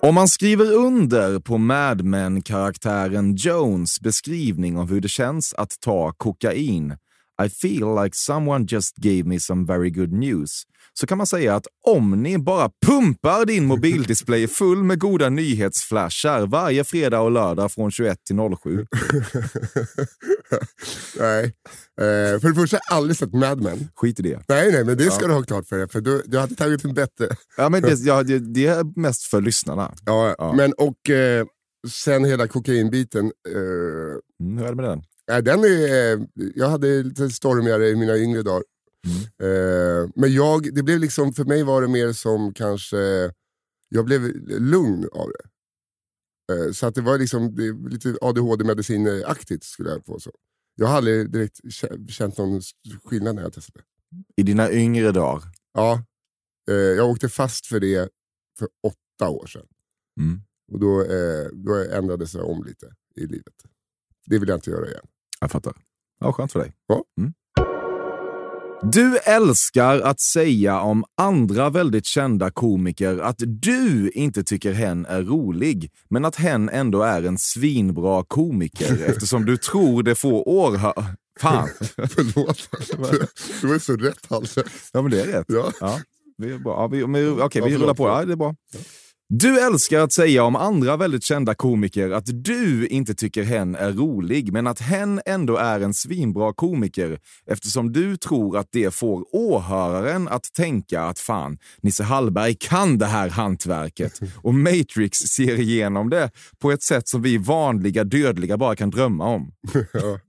Om 0.02 0.16
man 0.16 0.28
skriver 0.28 0.74
under 0.74 1.40
på 1.40 1.58
Mad 1.58 2.04
Men-karaktären 2.06 3.36
Jones 3.36 4.02
beskrivning 4.02 4.78
av 4.78 4.90
hur 4.90 5.02
det 5.02 5.08
känns 5.08 5.54
att 5.54 5.80
ta 5.80 6.12
kokain, 6.18 6.98
I 7.46 7.50
feel 7.50 8.04
like 8.04 8.16
someone 8.16 8.66
just 8.70 8.96
gave 8.96 9.24
me 9.24 9.40
some 9.40 9.66
very 9.66 9.90
good 9.90 10.12
news, 10.14 10.64
så 10.94 11.08
kan 11.08 11.18
man 11.18 11.28
säga 11.28 11.56
att 11.56 11.68
om 11.88 12.24
ni 12.24 12.38
bara 12.38 12.70
pumpar 12.86 13.46
din 13.46 13.66
mobildisplay 13.66 14.48
full 14.48 14.84
med 14.84 15.00
goda 15.00 15.30
nyhetsflashar 15.30 16.48
varje 16.48 16.84
fredag 16.84 17.20
och 17.20 17.32
lördag 17.32 17.72
från 17.72 17.92
21 17.92 18.18
till 18.24 18.36
07. 18.64 18.86
nej. 21.20 21.44
Eh, 22.02 22.40
för 22.40 22.48
det 22.50 22.56
första 22.56 22.78
har 22.78 22.82
jag 22.90 22.98
aldrig 22.98 23.18
sett 23.18 23.34
Mad 23.34 23.62
Men. 23.62 23.90
Skit 23.96 24.20
i 24.20 24.24
det. 24.24 24.42
Nej, 24.48 24.72
nej, 24.72 24.86
men 24.86 24.98
det 24.98 25.12
ska 25.12 25.28
du 25.28 25.34
ha 25.34 25.44
klart 25.44 25.68
för 25.68 25.78
dig, 25.78 25.90
för 25.90 26.02
du, 26.02 26.24
du 26.26 26.40
hade 26.40 26.56
tagit 26.56 26.86
en 26.86 26.94
bättre. 26.94 27.28
Ja, 27.58 27.70
men 27.70 27.82
det, 27.82 28.00
ja, 28.00 28.24
det, 28.24 28.40
det 28.40 28.66
är 28.68 29.00
mest 29.00 29.24
för 29.24 29.42
lyssnarna. 29.42 29.94
Ja, 30.06 30.36
Ja. 30.38 30.54
Men, 30.54 30.74
och 30.74 31.10
eh, 31.10 31.46
sen 31.92 32.26
hela 32.26 32.48
kokainbiten. 32.48 33.26
Eh, 33.26 33.62
Mm, 34.44 34.58
hur 34.58 34.66
är 34.66 34.70
det 34.70 34.76
med 34.76 34.86
den? 34.86 35.02
Nej, 35.28 35.44
den 35.44 35.60
är, 35.64 36.28
jag 36.56 36.70
hade 36.70 37.04
lite 37.04 37.30
stormigare 37.30 37.90
i 37.90 37.96
mina 37.96 38.18
yngre 38.18 38.42
dagar. 38.44 38.64
Eh, 39.42 40.10
men 40.16 40.34
jag, 40.34 40.76
det 40.76 40.84
blev 40.84 41.00
liksom, 41.00 41.34
för 41.34 41.44
mig 41.46 41.64
var 41.64 41.82
det 41.82 41.88
mer 41.88 42.14
som 42.14 42.54
kanske, 42.54 42.98
jag 43.90 44.06
blev 44.06 44.22
lugn 44.62 45.08
av 45.12 45.30
det. 45.30 45.50
Eh, 46.54 46.72
så 46.72 46.88
att 46.88 46.96
det 46.96 47.02
var 47.02 47.18
liksom 47.18 47.56
det, 47.56 47.90
lite 47.90 48.18
ADHD-medicinaktigt 48.22 49.64
skulle 49.64 49.90
jag 49.90 50.06
påstå. 50.06 50.32
Jag 50.76 50.88
har 50.88 50.98
aldrig 50.98 51.32
direkt 51.32 51.60
kä- 51.64 52.08
känt 52.08 52.38
någon 52.38 52.62
skillnad 53.04 53.36
när 53.36 53.42
jag 53.42 53.54
testade. 53.54 53.86
I 54.36 54.44
dina 54.44 54.72
yngre 54.72 55.12
dagar. 55.12 55.44
Ja, 55.74 56.04
eh, 56.70 56.76
jag 56.76 57.10
åkte 57.10 57.30
fast 57.30 57.66
för 57.66 57.80
det 57.80 58.10
för 58.60 58.68
åtta 58.84 59.30
år 59.30 59.48
sedan. 59.48 59.68
Mm. 60.20 60.42
Och 60.72 60.80
då, 60.80 61.06
då 61.54 61.74
ändrades 61.76 62.32
det 62.32 62.42
om 62.42 62.64
lite 62.64 62.96
i 63.16 63.26
livet. 63.28 63.54
Det 64.26 64.40
vill 64.40 64.50
jag 64.50 64.58
inte 64.58 64.70
göra 64.70 64.88
igen. 64.90 65.08
Jag 65.46 65.52
fattar. 65.52 65.74
Ja, 66.20 66.34
skönt 66.34 66.52
för 66.52 66.60
dig. 66.60 66.74
Ja. 66.88 67.04
Mm. 67.20 67.34
Du 68.92 69.18
älskar 69.18 70.00
att 70.00 70.20
säga 70.20 70.80
om 70.80 71.04
andra 71.18 71.70
väldigt 71.70 72.06
kända 72.06 72.52
komiker 72.52 73.18
att 73.20 73.36
du 73.38 74.10
inte 74.10 74.44
tycker 74.44 74.74
hen 74.74 75.06
är 75.06 75.22
rolig, 75.22 75.92
men 76.10 76.26
att 76.26 76.36
hen 76.36 76.70
ändå 76.70 77.02
är 77.02 77.24
en 77.24 77.38
svinbra 77.38 78.24
komiker 78.24 79.04
eftersom 79.08 79.46
du 79.46 79.58
tror 79.58 80.04
det 80.04 80.16
får 80.16 80.48
århör... 80.48 81.06
Fan! 81.40 81.70
Förlåt. 81.96 82.70
det 83.62 83.68
var 83.68 83.80
så 83.80 83.96
rätt 83.96 84.26
Hasse. 84.30 84.64
Ja, 84.94 85.02
men 85.02 85.12
det 85.12 85.22
är 85.22 85.26
rätt. 85.26 85.46
Ja. 85.48 85.72
Ja, 85.80 86.00
vi, 86.38 86.54
är 86.54 86.58
bra. 86.58 86.74
Ja, 86.74 86.88
vi, 86.88 87.08
men, 87.08 87.38
Ja, 87.38 87.50
vi 87.54 87.78
rullar 87.78 87.94
på. 87.94 88.08
Ja, 88.08 88.26
det 88.26 88.32
är 88.32 88.38
bra. 88.38 88.56
Du 89.30 89.60
älskar 89.60 90.00
att 90.00 90.14
säga 90.14 90.44
om 90.44 90.56
andra 90.56 90.98
väldigt 90.98 91.24
kända 91.24 91.56
komiker 91.56 92.12
att 92.12 92.26
du 92.26 92.88
inte 92.88 93.16
tycker 93.16 93.44
hen 93.44 93.76
är 93.76 93.92
rolig, 93.92 94.54
men 94.54 94.68
att 94.68 94.80
hen 94.80 95.22
ändå 95.26 95.58
är 95.58 95.80
en 95.80 95.94
svinbra 95.94 96.54
komiker 96.54 97.20
eftersom 97.46 97.94
du 97.94 98.18
tror 98.18 98.58
att 98.58 98.68
det 98.72 98.94
får 98.94 99.26
åhöraren 99.36 100.28
att 100.28 100.54
tänka 100.54 101.02
att 101.02 101.20
fan, 101.20 101.58
Nisse 101.82 102.04
Hallberg 102.04 102.56
kan 102.60 102.98
det 102.98 103.06
här 103.06 103.30
hantverket 103.30 104.20
och 104.44 104.54
Matrix 104.54 105.18
ser 105.18 105.60
igenom 105.60 106.10
det 106.10 106.32
på 106.60 106.72
ett 106.72 106.84
sätt 106.84 107.08
som 107.08 107.22
vi 107.22 107.38
vanliga 107.38 108.04
dödliga 108.04 108.58
bara 108.58 108.76
kan 108.76 108.90
drömma 108.90 109.26
om. 109.26 109.52
Ja. 109.94 110.20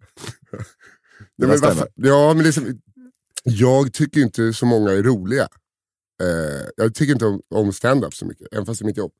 Det 1.38 1.46
Nej, 1.46 1.48
men 1.48 1.60
varför, 1.60 1.88
ja, 1.94 2.34
men 2.34 2.44
liksom, 2.44 2.80
jag 3.42 3.92
tycker 3.92 4.20
inte 4.20 4.52
så 4.52 4.66
många 4.66 4.90
är 4.90 5.02
roliga. 5.02 5.48
Eh, 6.22 6.68
jag 6.76 6.94
tycker 6.94 7.12
inte 7.12 7.26
om, 7.26 7.40
om 7.50 7.72
stand-up 7.72 8.14
så 8.14 8.26
mycket, 8.26 8.46
även 8.52 8.66
fast 8.66 8.80
det 8.80 8.84
är 8.84 8.86
mitt 8.86 8.96
jobb. 8.96 9.12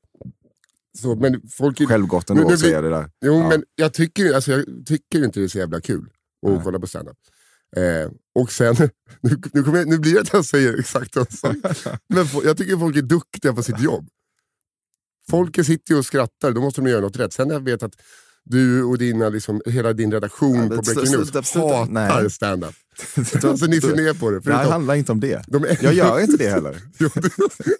Så, 1.01 1.15
men 1.15 1.41
folk, 1.49 1.87
Självgott 1.87 2.29
ändå 2.29 2.49
att 2.49 2.59
säga 2.59 2.81
det 2.81 2.89
där. 2.89 3.11
jo, 3.25 3.33
Ja. 3.33 3.49
men 3.49 3.63
jag 3.75 3.93
tycker, 3.93 4.33
alltså, 4.33 4.51
jag 4.51 4.65
tycker 4.85 5.23
inte 5.25 5.39
det 5.39 5.43
är 5.43 5.47
så 5.47 5.57
jävla 5.57 5.81
kul. 5.81 6.09
och 6.41 6.51
Nej. 6.51 6.61
kolla 6.63 6.79
på 6.79 6.87
standup. 6.87 7.17
Eh, 7.75 8.11
och 8.35 8.51
sen, 8.51 8.75
nu, 9.21 9.41
nu, 9.53 9.63
kommer 9.63 9.77
jag, 9.77 9.87
nu 9.87 9.97
blir 9.99 10.13
det 10.13 10.21
att 10.21 10.33
jag 10.33 10.45
säger 10.45 10.79
exakt 10.79 11.15
vad 11.15 11.27
jag. 11.41 11.55
Men 12.09 12.25
jag 12.43 12.57
tycker 12.57 12.77
folk 12.77 12.95
är 12.97 13.01
duktiga 13.01 13.53
på 13.53 13.63
sitt 13.63 13.79
jobb. 13.81 14.09
Folket 15.29 15.65
sitter 15.65 15.93
ju 15.93 15.97
och 15.99 16.05
skrattar, 16.05 16.51
då 16.51 16.61
måste 16.61 16.81
de 16.81 16.89
göra 16.89 17.01
något 17.01 17.17
rätt. 17.17 17.33
Sen 17.33 17.49
jag 17.49 17.59
vet 17.63 17.83
att 17.83 17.95
du 18.49 18.83
och 18.83 18.97
dina, 18.97 19.29
liksom, 19.29 19.61
hela 19.65 19.93
din 19.93 20.11
redaktion 20.11 20.55
Ja, 20.55 20.61
på 20.75 20.81
Breaking 20.81 21.11
News 21.11 21.31
hatar 21.31 22.29
standup. 22.29 22.75
Alltså 23.43 23.65
ni 23.65 23.81
ser 23.81 23.95
ner 23.95 24.13
på 24.13 24.29
det. 24.31 24.35
Det 24.37 24.41
Förutom, 24.41 24.71
handlar 24.71 24.95
inte 24.95 25.11
om 25.11 25.19
det. 25.19 25.43
de 25.47 25.63
är, 25.63 25.77
Jag 25.83 25.93
gör 25.93 26.19
inte 26.21 26.37
det 26.37 26.49
heller. 26.49 26.81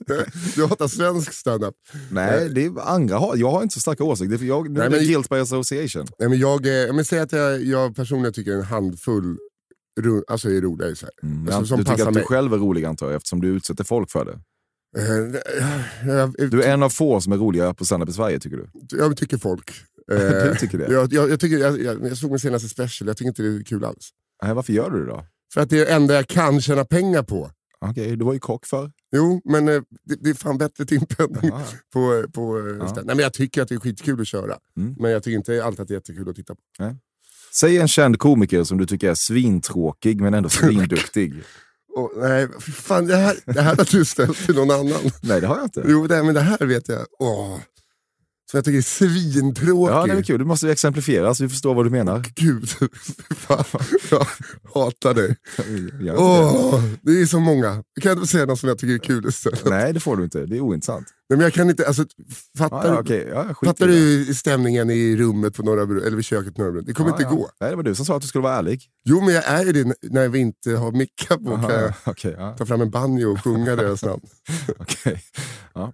Du, 0.08 0.26
du 0.56 0.66
hatar 0.66 0.88
svensk 0.88 1.34
standup. 1.34 1.74
Nej, 2.12 2.50
det 2.50 2.66
är 2.66 2.90
andra 2.90 3.18
har, 3.18 3.36
jag 3.36 3.52
har 3.52 3.64
inte 3.64 3.74
så 3.74 3.80
starka 3.80 4.04
åsikter. 4.04 4.46
Jag, 4.46 4.70
Nej, 4.70 4.80
det 4.80 4.86
är 4.86 4.90
men- 4.90 5.00
guilt 5.08 5.30
by 5.30 5.36
association. 5.36 6.08
Nej, 6.20 6.30
men 6.30 6.40
jag, 6.40 6.88
eh, 6.88 6.94
men 6.94 7.06
säg 7.06 7.20
att 7.20 7.32
jag, 7.32 7.64
jag 7.64 7.96
personligen 7.96 8.34
tycker 8.34 8.52
en 8.54 8.64
handfull 8.64 9.38
alltså 10.28 10.50
är 10.50 10.62
roliga. 10.62 10.96
Så. 10.96 11.08
Mm, 11.24 11.48
Alltså, 11.48 11.66
som 11.66 11.78
du 11.78 11.84
tycker 11.84 12.02
att 12.08 12.14
du 12.14 12.20
mig. 12.20 12.28
själv 12.28 12.54
är 12.54 12.58
rolig 12.58 12.86
antar 12.86 13.08
jag, 13.08 13.16
eftersom 13.16 13.42
du 13.42 13.48
utsätter 13.48 13.84
folk 13.84 14.12
för 14.12 14.26
det. 14.26 14.40
Eh, 14.98 16.48
Du 16.50 16.64
är 16.64 16.74
en 16.74 16.84
av 16.84 16.90
få 16.90 17.22
som 17.22 17.34
är 17.34 17.38
roliga 17.38 17.74
på 17.74 17.86
standup 17.86 18.10
i 18.10 18.14
Sverige 18.14 18.40
tycker 18.40 18.58
du? 18.58 18.70
jag 18.98 19.18
tycker 19.18 19.38
folk. 19.38 19.72
Eh, 20.12 20.18
Du 20.44 20.56
tycker 20.60 20.78
det? 20.78 20.92
jag, 20.94 21.14
jag, 21.14 21.30
jag, 21.30 21.40
tycker, 21.40 21.58
jag, 21.58 21.82
jag, 21.82 22.08
jag 22.08 22.18
såg 22.18 22.30
min 22.30 22.40
senaste 22.40 22.70
special, 22.70 23.08
jag 23.08 23.18
tycker 23.18 23.30
inte 23.30 23.42
det 23.44 23.56
är 23.60 23.64
kul 23.64 23.84
alls. 23.86 24.10
Nej, 24.44 24.54
varför 24.54 24.74
gör 24.74 24.90
du 24.90 25.00
det 25.00 25.06
då? 25.12 25.26
För 25.54 25.62
att 25.62 25.70
det 25.70 25.80
är 25.80 25.86
det 25.86 25.92
enda 25.92 26.14
jag 26.14 26.28
kan 26.28 26.62
tjäna 26.62 26.86
pengar 26.86 27.24
på. 27.24 27.52
Okej, 27.80 28.16
du 28.16 28.26
var 28.26 28.34
ju 28.34 28.40
kock 28.40 28.66
för. 28.66 28.92
Jo, 29.16 29.42
men 29.46 29.68
eh, 29.70 29.82
det, 30.04 30.16
det 30.16 30.30
är 30.30 30.34
fan 30.34 30.58
bättre 30.58 30.86
timpenning 30.86 31.52
på, 31.94 32.26
på 32.34 32.58
eh, 32.60 32.76
Ja. 32.80 32.94
Nej, 32.96 33.04
men 33.06 33.20
Jag 33.20 33.34
tycker 33.34 33.62
att 33.62 33.68
det 33.70 33.76
är 33.76 33.80
skitkul 33.80 34.22
att 34.22 34.28
köra, 34.28 34.58
Mm. 34.78 34.96
men 35.00 35.12
jag 35.12 35.24
tycker 35.24 35.38
inte 35.38 35.64
alltid 35.64 35.80
att 35.82 35.88
det 35.88 35.94
är 35.94 35.96
jättekul 35.96 36.30
att 36.30 36.36
titta 36.36 36.56
på. 36.56 36.62
Säg 37.54 37.78
en 37.78 37.88
känd 37.88 38.20
komiker 38.20 38.64
som 38.64 38.78
du 38.78 38.86
tycker 38.86 39.10
är 39.10 39.14
svintråkig 39.16 40.22
men 40.22 40.34
ändå 40.34 40.50
svinduktig. 40.50 41.34
Och, 41.96 42.12
nej, 42.18 42.48
fan, 42.62 43.06
det 43.08 43.16
här, 43.16 43.36
det 43.46 43.62
här 43.62 43.76
har 43.76 43.88
du 43.92 44.06
ställt 44.06 44.46
till 44.46 44.56
någon 44.56 44.72
annan. 44.72 45.02
Nej, 45.22 45.42
det 45.42 45.48
har 45.48 45.56
jag 45.56 45.66
inte. 45.66 45.84
Jo, 45.88 46.08
det, 46.08 46.24
men 46.24 46.34
det 46.36 46.42
här 46.42 46.66
vet 46.66 46.90
jag. 46.90 47.06
Åh. 47.20 47.60
Som 48.52 48.58
jag 48.58 48.66
tycker 48.66 48.78
är 48.78 48.82
svintråkig. 48.82 49.94
Ja, 49.96 50.06
det 50.06 50.12
är 50.14 50.24
kul. 50.24 50.40
Du 50.40 50.46
måste 50.46 50.72
exemplifiera 50.72 51.36
så 51.36 51.44
vi 51.44 51.50
förstår 51.50 51.76
vad 51.76 51.86
du 51.86 51.90
menar. 51.90 52.26
Gud, 52.36 52.70
fan. 53.36 53.64
jag 54.12 54.28
hatar 54.74 55.14
dig. 55.14 55.36
Inte 55.58 55.98
det. 57.02 57.22
Är 57.22 57.26
så 57.26 57.40
många. 57.40 57.84
Jag 57.94 58.04
kan 58.04 58.12
inte 58.12 58.28
säga 58.28 58.46
något 58.46 58.60
som 58.60 58.70
jag 58.70 58.78
tycker 58.78 58.94
är 58.94 58.98
kul 59.00 59.28
istället. 59.28 59.66
Nej. 59.66 59.84
Nej, 59.84 59.94
det 59.94 60.00
får 60.00 60.18
du 60.18 60.24
inte. 60.24 60.46
Det 60.46 60.58
är 60.58 60.62
ointressant. 60.62 61.08
men 61.30 61.40
jag 61.40 61.54
kan 61.54 61.70
inte, 61.70 61.88
alltså, 61.88 62.06
fattar, 62.58 62.78
Ja, 62.78 62.88
ja, 62.88 62.92
du- 62.94 63.00
okej. 63.00 63.28
Ja, 63.34 63.56
fattar 63.66 63.88
du 63.88 64.26
stämningen 64.34 64.90
i 64.90 65.16
rummet 65.16 65.54
på 65.56 65.64
Norra 65.64 65.86
Bro, 65.86 66.00
eller 66.02 66.16
vid 66.16 66.26
köket 66.26 66.56
på 66.56 66.62
Norra? 66.62 66.82
Det 66.82 66.94
kommer 66.94 67.10
Ja, 67.10 67.14
inte 67.16 67.24
ja. 67.24 67.30
gå. 67.30 67.50
Nej, 67.60 67.70
det 67.70 67.76
var 67.76 67.84
du 67.84 67.96
som 67.96 68.06
sa 68.06 68.16
att 68.16 68.22
du 68.22 68.28
skulle 68.28 68.44
vara 68.44 68.56
ärlig. 68.56 68.82
Jo, 69.06 69.22
men 69.22 69.34
jag 69.34 69.44
är 69.48 69.74
det 69.74 69.94
när 70.02 70.28
vi 70.30 70.40
inte 70.40 70.72
har 70.72 70.92
mickar 70.92 71.38
på. 71.38 71.52
Aha, 71.54 72.14
Kan 72.14 72.32
jag 72.32 72.40
ja, 72.42 72.56
ta 72.58 72.66
fram 72.66 72.82
en 72.82 72.90
banjo 72.90 73.32
och 73.32 73.44
sjunga 73.44 73.76
deras 73.76 74.04
namn. 74.06 74.22
okej. 74.80 75.22
Ja. 75.74 75.94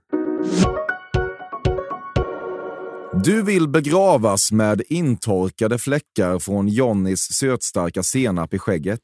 Du 3.21 3.43
vill 3.43 3.67
begravas 3.67 4.51
med 4.51 4.81
intorkade 4.89 5.77
fläckar 5.77 6.39
från 6.39 6.67
Johnnys 6.67 7.19
sötstarka 7.19 8.03
senap 8.03 8.53
i 8.53 8.59
skägget. 8.59 9.01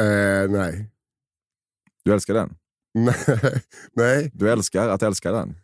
Eh, 0.00 0.50
nej. 0.50 0.90
Du 2.04 2.12
älskar 2.12 2.34
den? 2.34 2.56
nej. 3.92 4.30
Du 4.34 4.50
älskar 4.50 4.88
att 4.88 5.02
älska 5.02 5.32
den? 5.32 5.54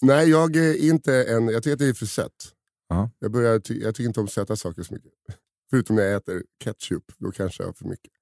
Nej, 0.00 0.28
jag 0.30 0.56
är 0.56 0.74
inte 0.90 1.24
en... 1.24 1.48
Jag 1.48 1.62
tycker 1.62 1.72
att 1.72 1.78
det 1.78 1.88
är 1.88 1.92
för 1.94 2.06
sött. 2.06 2.52
Ja. 2.88 3.10
Jag, 3.18 3.32
börjar 3.32 3.58
ty, 3.58 3.80
jag 3.80 3.94
tycker 3.94 4.08
inte 4.08 4.20
om 4.20 4.28
söta 4.28 4.56
saker 4.56 4.82
så 4.82 4.94
mycket. 4.94 5.12
Förutom 5.70 5.96
när 5.96 6.02
jag 6.02 6.14
äter 6.16 6.42
ketchup, 6.64 7.04
då 7.18 7.30
kanske 7.30 7.62
jag 7.62 7.68
har 7.68 7.72
för 7.74 7.84
mycket. 7.84 8.12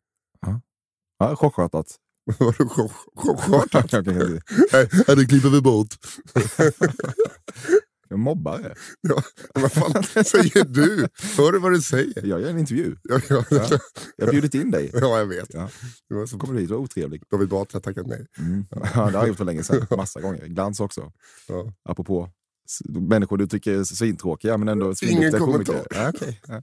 Ja, 1.18 1.37
chockartat. 1.37 1.96
Vadå 2.38 2.52
chock- 2.52 2.90
chockartat? 3.14 4.04
Det 5.06 5.26
klipper 5.28 5.50
vi 5.50 5.61
bort. 5.61 5.94
Jag 8.16 8.20
mobbar 8.20 8.58
det. 8.58 8.75
Ja, 9.00 9.23
vad 9.54 9.73
fan 9.73 10.02
säger 10.25 10.64
du? 10.64 11.08
Hör 11.37 11.52
du 11.52 11.58
vad 11.58 11.73
du 11.73 11.80
säger? 11.80 12.26
Jag 12.26 12.40
gör 12.40 12.50
en 12.50 12.58
intervju. 12.58 12.96
Ja, 13.02 13.20
ja, 13.28 13.44
Ja. 13.50 13.78
Jag 14.16 14.26
har 14.26 14.32
bjudit 14.32 14.54
in 14.54 14.70
dig. 14.70 14.90
ja 14.94 15.18
jag 15.18 15.26
vet. 15.26 15.54
Ja. 15.54 15.68
Det 16.08 16.14
var 16.14 16.26
så 16.26 16.38
Kommer 16.38 16.54
du 16.54 16.61
hit, 16.61 16.70
var 16.70 16.76
otrevlig. 16.78 17.23
David 17.30 17.49
Batra 17.49 17.80
tackat 17.80 18.06
nej. 18.06 18.26
Mm. 18.38 18.64
Ja, 18.70 18.78
det 18.80 18.88
har 18.94 19.12
jag 19.12 19.28
gjort 19.28 19.37
för 19.37 19.44
länge 19.44 19.62
sedan. 19.62 19.87
Massa 19.96 20.20
gånger. 20.20 20.46
Glans 20.46 20.80
också. 20.80 21.12
Ja. 21.49 21.73
Apropå 21.88 22.30
människor 22.88 23.37
du 23.37 23.46
tycker 23.46 23.73
är 23.78 23.85
svintråkiga 23.85 24.56
men 24.58 24.68
ändå 24.68 24.85
Ingen 24.87 24.96
svinduktiga 24.96 25.38
kommentar. 25.40 25.73
komiker. 25.73 25.87
Ja, 26.02 26.11
okej. 26.14 26.40
Ja. 26.49 26.62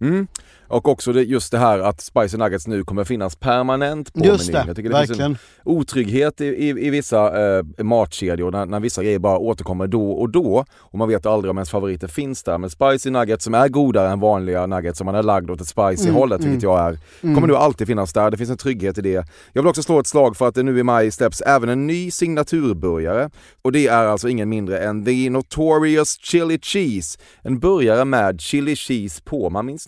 Mm. 0.00 0.26
Och 0.70 0.88
också 0.88 1.12
det, 1.12 1.22
just 1.22 1.52
det 1.52 1.58
här 1.58 1.78
att 1.78 2.00
Spicy 2.00 2.36
Nuggets 2.36 2.66
nu 2.66 2.84
kommer 2.84 3.04
finnas 3.04 3.36
permanent 3.36 4.12
på 4.14 4.24
Just 4.24 4.46
menyn. 4.52 4.62
det, 4.62 4.68
Jag 4.68 4.76
tycker 4.76 4.90
det 4.90 4.96
finns 4.98 5.10
verkligen. 5.10 5.30
en 5.30 5.38
otrygghet 5.64 6.40
i, 6.40 6.44
i, 6.46 6.68
i 6.68 6.90
vissa 6.90 7.56
eh, 7.58 7.64
matkedjor 7.82 8.50
när, 8.50 8.66
när 8.66 8.80
vissa 8.80 9.02
grejer 9.02 9.18
bara 9.18 9.38
återkommer 9.38 9.86
då 9.86 10.10
och 10.12 10.30
då 10.30 10.64
och 10.72 10.98
man 10.98 11.08
vet 11.08 11.26
aldrig 11.26 11.50
om 11.50 11.58
ens 11.58 11.70
favoriter 11.70 12.08
finns 12.08 12.42
där. 12.42 12.58
Men 12.58 12.70
Spicy 12.70 13.10
Nuggets 13.10 13.44
som 13.44 13.54
är 13.54 13.68
godare 13.68 14.10
än 14.10 14.20
vanliga 14.20 14.66
nuggets 14.66 14.98
som 14.98 15.04
man 15.04 15.14
är 15.14 15.22
lagd 15.22 15.50
åt 15.50 15.60
ett 15.60 15.68
spicy 15.68 16.02
Mm, 16.08 16.14
hållet, 16.14 16.44
vilket 16.44 16.62
jag 16.62 16.80
är, 16.80 16.98
kommer 17.20 17.46
nu 17.46 17.56
alltid 17.56 17.86
finnas 17.86 18.12
där. 18.12 18.30
Det 18.30 18.36
finns 18.36 18.50
en 18.50 18.56
trygghet 18.56 18.98
i 18.98 19.00
det. 19.00 19.26
Jag 19.52 19.62
vill 19.62 19.66
också 19.68 19.82
slå 19.82 20.00
ett 20.00 20.06
slag 20.06 20.36
för 20.36 20.48
att 20.48 20.54
det 20.54 20.62
nu 20.62 20.78
i 20.78 20.82
maj 20.82 21.10
släpps 21.10 21.40
även 21.40 21.68
en 21.68 21.86
ny 21.86 22.10
signaturburgare 22.10 23.30
och 23.62 23.72
det 23.72 23.86
är 23.86 24.06
alltså 24.06 24.28
ingen 24.28 24.48
mindre 24.48 24.78
än 24.78 25.04
The 25.04 25.30
Notorious 25.30 26.18
Chili 26.20 26.58
Cheese. 26.62 27.18
En 27.42 27.58
burgare 27.58 28.04
med 28.04 28.40
chili 28.40 28.76
cheese 28.76 29.22
på. 29.24 29.50
Man 29.50 29.66
minns 29.66 29.87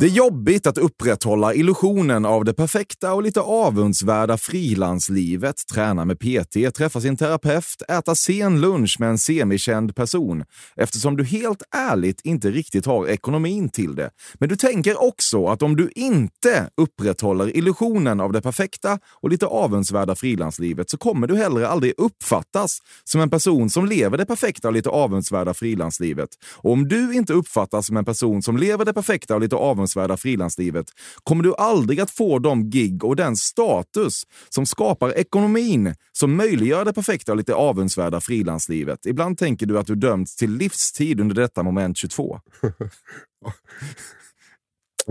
Det 0.00 0.06
är 0.06 0.10
jobbigt 0.10 0.66
att 0.66 0.78
upprätthålla 0.78 1.54
illusionen 1.54 2.26
av 2.26 2.44
det 2.44 2.54
perfekta 2.54 3.14
och 3.14 3.22
lite 3.22 3.40
avundsvärda 3.40 4.36
frilanslivet, 4.36 5.54
träna 5.72 6.04
med 6.04 6.18
PT, 6.18 6.74
träffa 6.76 7.00
sin 7.00 7.16
terapeut, 7.16 7.82
äta 7.88 8.14
sen 8.14 8.60
lunch 8.60 8.96
med 9.00 9.08
en 9.08 9.18
semikänd 9.18 9.96
person, 9.96 10.44
eftersom 10.76 11.16
du 11.16 11.24
helt 11.24 11.62
ärligt 11.76 12.20
inte 12.24 12.50
riktigt 12.50 12.86
har 12.86 13.06
ekonomin 13.08 13.68
till 13.68 13.94
det. 13.94 14.10
Men 14.34 14.48
du 14.48 14.56
tänker 14.56 15.02
också 15.02 15.46
att 15.46 15.62
om 15.62 15.76
du 15.76 15.90
inte 15.94 16.70
upprätthåller 16.76 17.56
illusionen 17.56 18.20
av 18.20 18.32
det 18.32 18.40
perfekta 18.40 18.98
och 19.22 19.30
lite 19.30 19.46
avundsvärda 19.46 20.14
frilanslivet 20.14 20.90
så 20.90 20.96
kommer 20.98 21.26
du 21.26 21.36
heller 21.36 21.62
aldrig 21.62 21.94
uppfattas 21.96 22.78
som 23.04 23.20
en 23.20 23.30
person 23.30 23.70
som 23.70 23.86
lever 23.86 24.18
det 24.18 24.26
perfekta 24.26 24.68
och 24.68 24.74
lite 24.74 24.88
avundsvärda 24.88 25.54
frilanslivet. 25.54 26.30
Och 26.56 26.72
om 26.72 26.88
du 26.88 27.14
inte 27.14 27.32
uppfattas 27.32 27.86
som 27.86 27.96
en 27.96 28.04
person 28.04 28.42
som 28.42 28.56
lever 28.56 28.84
det 28.84 28.92
perfekta 28.92 29.34
och 29.34 29.40
lite 29.40 29.56
avundsvärda 29.56 29.87
frilanslivet 30.16 30.86
kommer 31.24 31.44
du 31.44 31.54
aldrig 31.54 32.00
att 32.00 32.10
få 32.10 32.38
de 32.38 32.70
gig 32.70 33.04
och 33.04 33.16
den 33.16 33.36
status 33.36 34.22
som 34.48 34.66
skapar 34.66 35.18
ekonomin 35.18 35.94
som 36.12 36.36
möjliggör 36.36 36.84
det 36.84 36.92
perfekta 36.92 37.32
och 37.32 37.38
lite 37.38 37.54
avundsvärda 37.54 38.20
frilanslivet. 38.20 39.06
Ibland 39.06 39.38
tänker 39.38 39.66
du 39.66 39.78
att 39.78 39.86
du 39.86 39.94
dömts 39.94 40.36
till 40.36 40.50
livstid 40.50 41.20
under 41.20 41.34
detta 41.34 41.62
moment 41.62 41.96
22. 41.96 42.40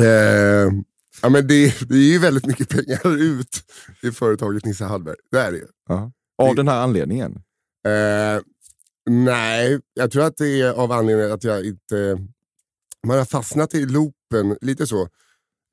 Eh, 0.01 0.71
ja, 1.21 1.29
men 1.29 1.47
det, 1.47 1.89
det 1.89 1.95
är 1.95 2.11
ju 2.11 2.19
väldigt 2.19 2.45
mycket 2.45 2.69
pengar 2.69 3.21
ut 3.21 3.63
i 4.01 4.11
företaget 4.11 4.65
Nisse 4.65 4.85
Hallberg. 4.85 5.15
Det 5.31 5.39
är 5.39 5.51
det 5.51 5.57
ju. 5.57 5.67
Av 6.37 6.55
den 6.55 6.67
här 6.67 6.81
anledningen. 6.81 7.31
Eh, 7.87 8.41
nej, 9.09 9.79
jag 9.93 10.11
tror 10.11 10.23
att 10.23 10.37
det 10.37 10.61
är 10.61 10.73
av 10.73 10.91
anledningen 10.91 11.31
att 11.31 11.43
jag 11.43 11.65
inte... 11.65 12.17
Man 13.07 13.17
har 13.17 13.25
fastnat 13.25 13.75
i 13.75 13.85
loopen, 13.85 14.57
lite 14.61 14.87
så. 14.87 15.01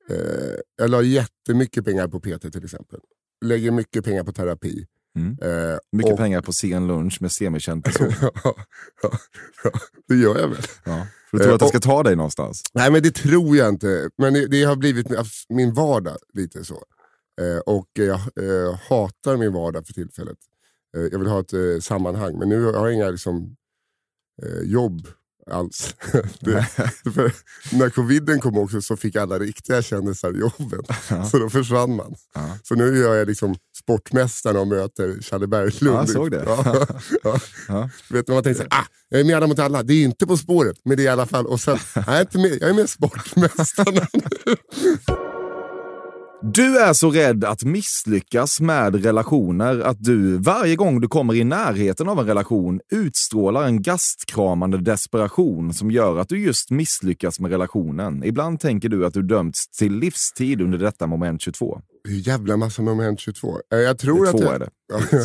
Eh, 0.09 0.55
jag 0.75 0.89
la 0.89 1.01
jättemycket 1.01 1.85
pengar 1.85 2.07
på 2.07 2.19
PT 2.19 2.51
till 2.51 2.63
exempel. 2.63 2.99
Lägger 3.45 3.71
mycket 3.71 4.05
pengar 4.05 4.23
på 4.23 4.31
terapi. 4.33 4.85
Mm. 5.17 5.37
Eh, 5.41 5.77
Mycket 5.91 6.11
och- 6.11 6.17
pengar 6.17 6.41
på 6.41 6.53
sen 6.53 6.87
lunch 6.87 7.21
med 7.21 7.31
semikänd 7.31 7.83
person. 7.83 8.13
ja, 8.21 8.31
ja, 8.43 9.11
ja, 9.63 9.71
det 10.07 10.15
gör 10.15 10.39
jag 10.39 10.47
väl. 10.47 10.61
Ja. 10.83 11.07
För 11.29 11.37
du 11.37 11.43
tror 11.43 11.55
att 11.55 11.61
jag 11.61 11.69
ska 11.69 11.79
ta 11.79 12.03
dig 12.03 12.15
någonstans? 12.15 12.61
Nej 12.73 12.91
men 12.91 13.03
det 13.03 13.11
tror 13.15 13.57
jag 13.57 13.69
inte. 13.69 14.09
Men 14.17 14.33
det, 14.33 14.47
det 14.47 14.63
har 14.63 14.75
blivit 14.75 15.07
min 15.49 15.73
vardag 15.73 16.17
lite 16.33 16.63
så. 16.65 16.83
Eh, 17.41 17.57
och 17.57 17.87
jag 17.93 18.15
eh, 18.19 18.79
hatar 18.89 19.37
min 19.37 19.53
vardag 19.53 19.85
för 19.87 19.93
tillfället. 19.93 20.37
Eh, 20.97 21.03
jag 21.03 21.19
vill 21.19 21.27
ha 21.27 21.39
ett 21.39 21.53
eh, 21.53 21.79
sammanhang. 21.81 22.39
Men 22.39 22.49
nu 22.49 22.63
har 22.65 22.73
jag 22.87 22.93
inga 22.93 23.09
liksom, 23.09 23.55
eh, 24.43 24.59
jobb 24.71 25.07
alls. 25.51 25.95
det, 26.39 26.65
för 27.13 27.31
när 27.71 27.89
coviden 27.89 28.39
kom 28.39 28.57
också 28.57 28.81
så 28.81 28.97
fick 28.97 29.15
alla 29.15 29.39
riktiga 29.39 29.81
kändisar 29.81 30.31
jobben. 30.31 30.83
Så 31.31 31.39
då 31.39 31.49
försvann 31.49 31.95
man. 31.95 32.15
Ja. 32.33 32.57
Så 32.63 32.75
nu 32.75 32.97
gör 32.97 33.15
jag 33.15 33.27
liksom 33.27 33.55
Sportmästaren 33.77 34.57
och 34.57 34.67
möter 34.67 35.21
Challe 35.21 35.47
Berglund. 35.47 35.95
Ja, 35.95 36.01
jag 36.01 36.09
såg 36.09 36.31
det. 36.31 36.43
Ja, 36.47 36.87
ja. 37.23 37.39
Ja. 37.67 37.89
Vet 38.09 38.27
man 38.27 38.43
tänker 38.43 38.57
såhär, 38.57 38.81
ah, 38.81 38.85
jag 39.09 39.19
är 39.19 39.25
med 39.25 39.35
alla 39.35 39.47
mot 39.47 39.59
alla, 39.59 39.83
det 39.83 39.93
är 39.93 40.03
inte 40.03 40.27
På 40.27 40.37
spåret, 40.37 40.77
men 40.85 40.97
det 40.97 41.03
är 41.03 41.05
i 41.05 41.09
alla 41.09 41.25
fall. 41.25 41.45
Och 41.45 41.59
sen, 41.61 41.77
jag 41.95 42.07
är 42.07 42.21
inte 42.21 42.37
med, 42.37 42.57
jag 42.61 42.69
är 42.69 42.73
med 42.73 42.89
Sportmästarna. 42.89 44.07
Du 46.53 46.77
är 46.79 46.93
så 46.93 47.11
rädd 47.11 47.43
att 47.43 47.63
misslyckas 47.63 48.59
med 48.61 49.03
relationer 49.03 49.79
att 49.79 50.03
du 50.03 50.37
varje 50.37 50.75
gång 50.75 51.01
du 51.01 51.07
kommer 51.07 51.33
i 51.35 51.43
närheten 51.43 52.09
av 52.09 52.19
en 52.19 52.25
relation 52.25 52.79
utstrålar 52.91 53.63
en 53.63 53.81
gastkramande 53.81 54.77
desperation 54.77 55.73
som 55.73 55.91
gör 55.91 56.17
att 56.17 56.29
du 56.29 56.39
just 56.43 56.71
misslyckas 56.71 57.39
med 57.39 57.51
relationen. 57.51 58.23
Ibland 58.23 58.59
tänker 58.59 58.89
du 58.89 59.05
att 59.05 59.13
du 59.13 59.21
dömts 59.21 59.67
till 59.71 59.93
livstid 59.99 60.61
under 60.61 60.77
detta 60.77 61.07
moment 61.07 61.41
22. 61.41 61.81
Hur 62.07 62.27
jävla 62.27 62.57
massa 62.57 62.81
moment 62.81 63.19
22. 63.19 63.59
Eh, 63.73 63.79
Jag 63.79 63.97
tror 63.99 64.25
Det 64.25 64.29
är 64.29 64.33
att 64.33 64.41
två 64.41 64.43
jag, 64.43 64.55
är 64.55 64.59
det. 64.59 64.69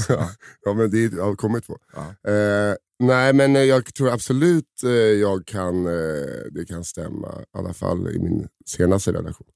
ja, 0.65 0.75
men 0.75 0.91
det 0.91 1.21
har 1.23 1.35
kommit 1.37 1.67
två. 1.67 1.79
Ja. 1.95 2.31
Eh, 2.33 2.75
nej, 2.99 3.33
men 3.33 3.57
eh, 3.57 3.63
jag 3.63 3.95
tror 3.95 4.11
absolut 4.11 4.65
eh, 4.85 4.91
jag 4.93 5.47
kan, 5.47 5.85
det 6.55 6.65
kan 6.69 6.85
stämma. 6.85 7.29
I 7.29 7.59
alla 7.59 7.75
fall 7.75 8.09
i 8.09 8.19
min 8.19 8.47
senaste 8.67 9.13
relation. 9.13 9.47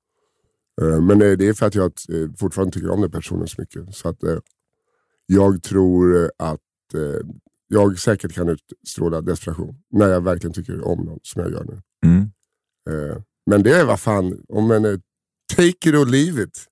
Eh, 0.83 1.01
men 1.01 1.23
eh, 1.23 1.33
det 1.33 1.49
är 1.49 1.53
för 1.53 1.67
att 1.67 1.75
jag 1.75 1.93
eh, 2.09 2.31
fortfarande 2.39 2.73
tycker 2.73 2.91
om 2.91 3.01
den 3.01 3.11
personen 3.11 3.49
så 3.49 3.61
mycket. 3.61 3.95
Så 3.95 4.09
att 4.09 4.19
jag 5.27 5.63
tror 5.63 6.31
att 6.39 6.61
jag 7.69 7.99
säkert 7.99 8.33
kan 8.33 8.49
utstråla 8.49 9.21
desperation. 9.21 9.75
När 9.91 10.09
jag 10.09 10.21
verkligen 10.21 10.55
tycker 10.55 10.89
om 10.89 11.05
någon, 11.05 11.19
som 11.23 11.43
jag 11.43 11.53
gör 11.53 11.65
nu. 11.65 11.81
Mm. 12.07 12.31
Men 13.47 13.63
det 13.63 13.71
är 13.71 13.85
vad 13.85 14.01
fan, 14.01 14.45
om 14.49 14.71
eh, 14.71 14.81
take 15.57 15.69
it 15.89 15.95
or 15.95 16.07
leave 16.07 16.43
it. 16.43 16.65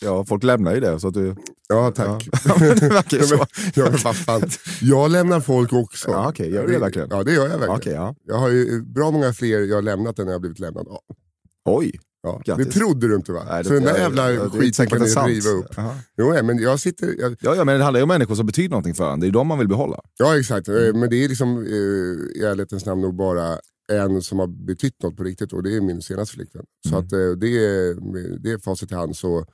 Ja, 0.00 0.24
folk 0.24 0.42
lämnar 0.42 0.74
ju 0.74 0.80
det. 0.80 1.00
Så 1.00 1.08
att 1.08 1.14
du... 1.14 1.34
Ja, 1.68 1.90
tack. 1.90 2.28
Ja, 2.44 2.54
det 2.58 2.88
verkar 2.88 3.18
så. 3.18 3.46
Ja, 3.74 3.90
men 3.90 3.98
fan. 3.98 4.42
Jag 4.80 5.10
lämnar 5.10 5.40
folk 5.40 5.72
också. 5.72 6.10
Ja, 6.10 6.28
okej, 6.28 6.50
gör 6.52 6.66
du 6.66 6.72
det 6.72 6.78
verkligen? 6.78 7.08
Ja, 7.10 7.22
det 7.22 7.32
gör 7.32 7.48
jag 7.48 7.58
verkligen. 7.58 7.76
Okej, 7.76 7.92
ja. 7.92 8.14
Jag 8.24 8.36
har 8.36 8.48
ju 8.48 8.82
bra 8.82 9.10
många 9.10 9.32
fler 9.32 9.60
jag 9.60 9.76
har 9.76 9.82
lämnat 9.82 10.18
än 10.18 10.26
jag 10.26 10.34
har 10.34 10.40
blivit 10.40 10.58
lämnad 10.58 10.88
av. 10.88 11.00
Oj. 11.64 12.00
Ja. 12.22 12.42
Grattis. 12.44 12.66
Det 12.66 12.72
trodde 12.72 13.08
du 13.08 13.14
inte 13.14 13.32
va? 13.32 13.42
Nej, 13.50 13.64
så 13.64 13.72
den 13.72 13.82
där 13.82 13.90
jag- 13.90 13.98
jävla 14.00 14.32
jag- 14.32 14.52
skiten 14.52 14.86
kan 14.86 14.98
ni 15.00 15.06
riva 15.06 15.48
upp. 15.50 15.66
Jo, 16.16 16.30
nej, 16.32 16.42
men 16.42 16.58
jag 16.58 16.80
sitter... 16.80 17.14
Jag, 17.20 17.36
Ja, 17.40 17.54
ja, 17.56 17.64
men 17.64 17.78
det 17.78 17.84
handlar 17.84 17.98
ju 17.98 18.02
om 18.02 18.08
människor 18.08 18.34
som 18.34 18.46
betyder 18.46 18.68
någonting 18.70 18.94
för 18.94 19.12
en. 19.12 19.20
Det 19.20 19.26
är 19.26 19.30
de 19.30 19.46
man 19.46 19.58
vill 19.58 19.68
behålla. 19.68 20.00
ja, 20.18 20.38
exakt. 20.38 20.68
Mm. 20.68 20.86
Eh, 20.86 20.94
Men 21.00 21.10
det 21.10 21.24
är 21.24 21.28
liksom 21.28 21.58
eh, 21.58 22.40
i 22.40 22.44
ärlighetens 22.44 22.86
namn 22.86 23.02
nog 23.02 23.14
bara 23.16 23.58
en 23.92 24.22
som 24.22 24.38
har 24.38 24.46
betytt 24.66 25.02
något 25.02 25.16
på 25.16 25.22
riktigt 25.24 25.52
och 25.52 25.62
det 25.62 25.76
är 25.76 25.80
min 25.80 26.02
senaste 26.02 26.34
flickvän. 26.34 26.64
Så 26.88 26.94
Mm. 26.94 27.06
att 27.06 27.12
eh, 27.12 27.18
det 27.18 27.48
är, 27.66 27.94
det 28.42 28.50
är 28.52 28.58
facit 28.58 28.92
i 28.92 28.94
hand. 28.94 29.16
Så, 29.16 29.44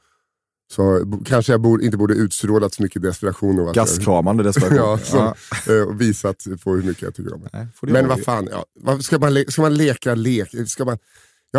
så 0.72 1.04
kanske 1.24 1.52
jag 1.52 1.60
borde, 1.60 1.84
inte 1.84 1.96
borde 1.96 2.14
utstrålat 2.14 2.74
så 2.74 2.82
mycket 2.82 3.02
desperation. 3.02 3.58
Och 3.60 3.74
Gastkramande 3.74 4.42
desperation. 4.42 4.76
Ja, 4.78 4.98
så, 5.04 5.72
eh, 5.72 5.82
och 5.82 6.00
visat 6.00 6.44
på 6.64 6.74
hur 6.74 6.82
mycket 6.82 7.02
jag 7.02 7.14
tycker 7.14 7.34
om 7.34 7.40
det. 7.40 7.48
Nej, 7.52 7.66
Men 7.82 8.08
vad 8.08 8.20
fan, 8.22 8.48
ja, 8.50 8.64
ska, 9.02 9.18
man 9.18 9.44
ska 9.48 9.62
man 9.62 9.74
leka 9.74 10.14
lek? 10.14 10.68
Ska 10.68 10.84
man, 10.84 10.98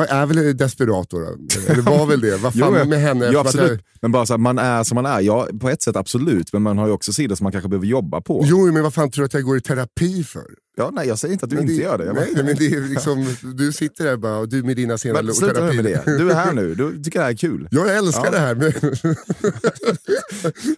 jag 0.02 0.10
är 0.10 0.26
väl 0.26 0.58
desperator, 0.58 1.20
då? 1.22 1.28
eller 1.74 1.82
var 1.82 2.06
väl 2.06 2.22
det. 2.22 2.38
Vad 2.38 2.52
Jo, 2.56 2.64
fan 2.66 2.74
men- 2.74 2.90
med 2.90 3.00
henne? 3.00 3.30
Att 3.30 3.36
absolut. 3.36 3.72
Jag, 3.72 3.80
Men 4.02 4.12
bara 4.12 4.26
så 4.26 4.34
här, 4.34 4.38
man 4.38 4.60
är 4.60 4.84
som 4.84 4.96
man 4.96 5.06
är. 5.06 5.22
Ja, 5.22 5.48
på 5.62 5.70
ett 5.70 5.82
sätt 5.82 5.96
absolut, 5.96 6.54
men 6.54 6.62
man 6.62 6.78
har 6.78 6.88
ju 6.88 6.94
också 6.94 7.14
sidor 7.14 7.36
som 7.36 7.44
man 7.46 7.52
kanske 7.52 7.70
behöver 7.70 7.88
jobba 7.88 8.22
på. 8.22 8.42
jo, 8.46 8.72
men 8.72 8.84
vad 8.84 8.94
fan 8.94 9.12
tror 9.12 9.22
du 9.24 9.26
att 9.26 9.34
jag 9.34 9.44
går 9.44 9.58
i 9.58 9.62
terapi 9.62 10.24
för? 10.24 10.44
Ja, 10.78 10.90
nej, 10.94 11.08
jag 11.08 11.20
säger 11.20 11.34
inte 11.34 11.46
att 11.46 11.50
du 11.50 11.56
Men 11.56 11.70
inte 11.70 11.84
gör 11.84 11.98
det. 11.98 12.06
Jag 12.06 12.16
Nej, 12.16 12.34
bara- 12.36 12.44
men 12.44 12.56
det 12.56 12.66
är 12.66 12.82
liksom, 12.90 13.36
du 13.58 13.72
sitter 13.72 14.04
där 14.06 14.18
bara, 14.18 14.38
och 14.38 14.50
du 14.50 14.64
med 14.64 14.76
dina 14.76 14.98
sena 14.98 15.22
men 15.22 15.34
sluta 15.34 15.62
med 15.64 15.84
det. 15.84 16.02
Du 16.06 16.32
är 16.32 16.36
här 16.36 16.54
nu. 16.54 16.76
Du 16.76 16.92
tycker 17.04 17.20
det 17.20 17.26
här 17.26 17.32
är 17.32 17.36
kul. 17.38 17.68
Jag 17.72 17.96
älskar 17.98 18.26
Ja. 18.26 18.32
det 18.32 18.40
här. 18.40 18.56
Men, 18.56 18.74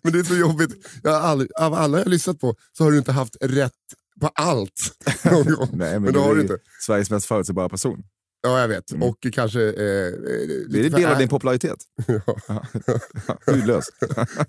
men 0.04 0.14
det 0.14 0.20
är 0.20 0.24
så 0.24 0.36
jobbigt. 0.36 0.70
Aldrig, 1.04 1.50
av 1.60 1.74
alla 1.74 1.98
jag 1.98 2.06
har 2.06 2.10
lyssnat 2.12 2.40
på 2.40 2.56
så 2.78 2.84
har 2.84 2.92
du 2.92 2.98
inte 2.98 3.12
haft 3.12 3.38
rätt 3.42 3.72
på 4.22 4.28
allt. 4.36 4.72
någon 5.24 5.54
gång. 5.56 5.70
Nej, 5.74 5.92
men, 5.94 6.02
men 6.02 6.14
du 6.14 6.20
det 6.20 6.26
har 6.26 6.36
du 6.36 6.42
inte. 6.42 6.58
Sveriges 6.86 7.10
mest 7.10 7.26
förutsägbara 7.26 7.70
person. 7.70 8.04
Ja, 8.48 8.60
jag 8.62 8.68
vet. 8.68 8.92
Mm. 8.92 9.10
Och 9.10 9.28
kanske... 9.34 9.60
Eh, 9.62 9.68
eh, 9.68 9.74
Det 10.70 10.80
är 10.80 10.86
en 10.86 10.92
del 10.92 11.12
av 11.12 11.18
din 11.18 11.30
popularitet. 11.30 11.78
Ja. 12.48 12.64
Hudlös. 13.46 13.86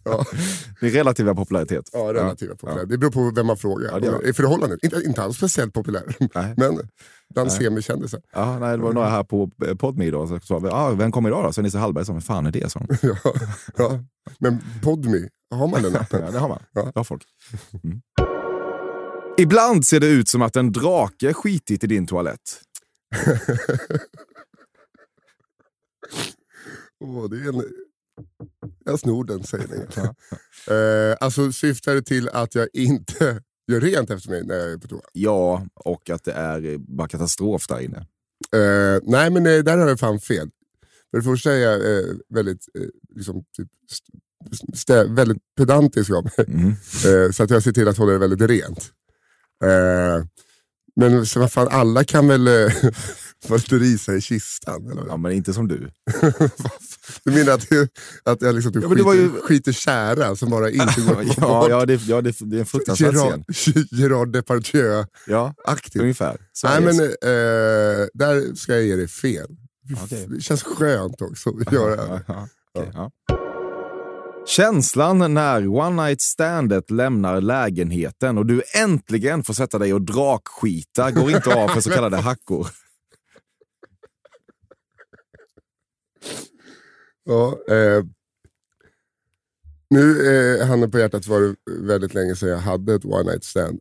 Ja. 0.05 0.25
Din 0.81 0.91
relativa 0.91 1.35
popularitet. 1.35 1.91
Ja, 1.93 2.15
relativa 2.15 2.55
populär. 2.55 2.87
Det 2.87 2.99
beror 2.99 3.11
på 3.11 3.33
vem 3.37 3.47
man 3.47 3.57
frågar. 3.57 4.01
Ja. 4.05 4.23
I 4.23 4.33
förhållandet, 4.33 4.79
inte, 4.83 5.03
inte 5.07 5.23
alls 5.23 5.37
speciellt 5.37 5.73
populär. 5.75 6.03
Nej. 6.35 6.55
Men 6.57 6.89
bland 7.35 7.53
semikändisar. 7.53 8.21
Ja, 8.33 8.59
nej, 8.59 8.77
det 8.77 8.83
var 8.83 8.93
några 8.93 9.09
här 9.09 9.25
på 9.25 9.51
eh, 9.67 9.75
Podme 9.75 10.05
idag 10.05 10.29
som 10.29 10.41
sa, 10.41 10.57
ah, 10.71 10.91
vem 10.91 11.13
kommer 11.13 11.29
idag 11.29 11.45
då? 11.45 11.53
Så 11.53 11.63
Nisse 11.63 11.79
Hallberg 11.79 12.05
sa, 12.05 12.13
vem 12.13 12.23
fan 12.23 12.47
är 12.47 12.51
det? 12.51 12.73
Så. 12.73 12.87
Ja, 13.03 13.17
ja. 13.77 14.05
Men 14.39 14.59
Podme, 14.83 15.29
har 15.55 15.69
man 15.69 15.83
den 15.83 15.97
appen? 15.97 16.21
Ja, 16.25 16.31
det 16.31 16.39
har 16.39 16.49
man. 16.49 16.63
Ja. 16.73 16.83
Det 16.83 16.93
har 16.95 17.05
folk. 17.05 17.23
Mm. 17.85 18.01
Ibland 19.41 19.87
ser 19.87 20.01
det 20.01 20.07
ut 20.07 20.29
som 20.29 20.43
att 20.43 20.57
en 20.57 20.73
drake 20.73 21.33
skitit 21.35 21.85
i 21.85 21.87
din 21.87 22.07
toalett. 22.07 22.61
Åh, 27.01 27.31
det 27.31 27.37
är 27.37 27.49
en... 27.49 27.65
Jag 28.85 29.01
snor 29.01 29.25
den 29.25 29.45
sägningen. 29.45 29.89
eh, 30.71 31.17
alltså 31.21 31.53
syftar 31.53 31.95
det 31.95 32.03
till 32.03 32.29
att 32.29 32.55
jag 32.55 32.69
inte 32.73 33.43
gör 33.73 33.81
rent 33.81 34.11
efter 34.11 34.31
mig 34.31 34.45
när 34.45 34.55
jag 34.55 34.73
är 34.73 34.79
på 34.79 34.89
toa? 34.89 35.01
Ja, 35.13 35.67
och 35.75 36.11
att 36.11 36.25
det 36.25 36.33
är 36.33 36.65
eh, 36.65 36.79
bara 36.79 37.09
katastrof 37.09 37.67
där 37.67 37.81
inne. 37.81 38.07
Eh, 38.53 39.01
nej, 39.03 39.31
men 39.31 39.47
eh, 39.47 39.59
där 39.59 39.79
har 39.79 39.89
jag 39.89 40.01
fan 40.01 40.21
fel. 40.21 40.51
För 41.11 41.19
det 41.19 41.25
första 41.25 41.53
är 41.53 41.59
jag 41.59 41.99
eh, 41.99 42.15
väldigt, 42.29 42.69
eh, 42.75 42.89
liksom, 43.17 43.45
typ, 43.57 43.69
väldigt 45.09 45.43
pedantisk 45.57 46.11
av 46.11 46.25
mig. 46.25 46.47
Mm. 46.49 46.69
Eh, 47.07 47.31
så 47.31 47.43
att 47.43 47.51
jag 47.51 47.63
ser 47.63 47.73
till 47.73 47.89
att 47.89 47.99
hålla 47.99 48.13
det 48.13 48.19
väldigt 48.19 48.51
rent. 48.51 48.93
Eh, 51.03 51.11
men 51.11 51.27
så 51.27 51.41
vad 51.41 51.53
fan, 51.53 51.69
alla 51.71 52.05
kan 52.05 52.29
väl 52.29 52.49
eh, 52.49 52.73
få 53.47 53.57
lite 53.57 53.75
risa 53.75 54.15
i 54.15 54.21
kistan? 54.21 54.91
Eller? 54.91 55.07
Ja, 55.09 55.17
men 55.17 55.33
inte 55.33 55.55
som 55.55 55.69
du. 55.69 55.79
du 57.25 57.31
menar 57.33 57.53
att, 57.53 57.67
att 58.25 58.43
jag 58.43 58.55
liksom 58.55 58.73
typ 58.73 58.83
Ja, 58.83 58.89
skiter, 58.89 59.05
var 59.05 59.15
ju- 59.15 59.41
skiter 59.43 59.73
kära 59.73 60.37
som 60.37 60.51
bara 60.51 60.71
inte 60.71 61.01
går 61.07 61.21
att 61.21 61.37
ja, 61.37 61.61
bort? 61.61 61.71
ja, 61.71 61.87
det, 61.87 61.95
ja 62.07 62.21
det, 62.21 62.37
det 62.41 62.57
är 62.57 62.61
en 62.61 62.67
fruktansvärd 62.67 63.15
scen. 63.15 63.45
Gerard, 63.75 63.87
Gerard 63.91 64.33
Depardieu-aktigt. 64.33 65.95
Ja, 65.95 66.03
ungefär. 66.03 66.37
Nej 66.65 66.81
men 66.81 67.01
eh, 67.01 68.07
där 68.15 68.55
ska 68.57 68.73
jag 68.75 68.83
ge 68.85 68.97
dig 68.97 69.09
fel. 69.09 69.47
Okej. 70.05 70.27
Det 70.31 70.41
känns 70.41 70.63
skönt 70.63 71.23
också 71.23 71.51
att 71.67 71.73
göra 71.73 71.97
det. 71.97 72.23
okej, 72.75 72.91
ja. 72.95 73.11
Känslan 74.49 75.35
när 75.35 75.69
one 75.69 76.03
night 76.03 76.21
standet 76.21 76.91
lämnar 76.91 77.41
lägenheten 77.41 78.39
och 78.39 78.47
du 78.47 78.63
äntligen 78.75 79.45
får 79.45 79.55
sätta 79.55 79.79
dig 79.79 79.95
och 79.95 80.03
drakskita 80.03 81.11
går 81.11 81.31
inte 81.31 81.55
av 81.55 81.69
för 81.69 81.81
så 81.81 81.91
kallade 81.91 82.17
hackor. 82.17 82.67
Ja, 87.31 87.59
eh, 87.69 88.05
nu, 89.91 90.27
eh, 90.61 90.67
handen 90.67 90.91
på 90.91 90.99
hjärtat, 90.99 91.27
var 91.27 91.41
det 91.41 91.55
väldigt 91.87 92.15
länge 92.15 92.37
sedan 92.37 92.49
jag 92.49 92.59
hade 92.59 92.95
ett 92.95 93.05
one 93.05 93.23
night 93.23 93.45
stand. 93.45 93.81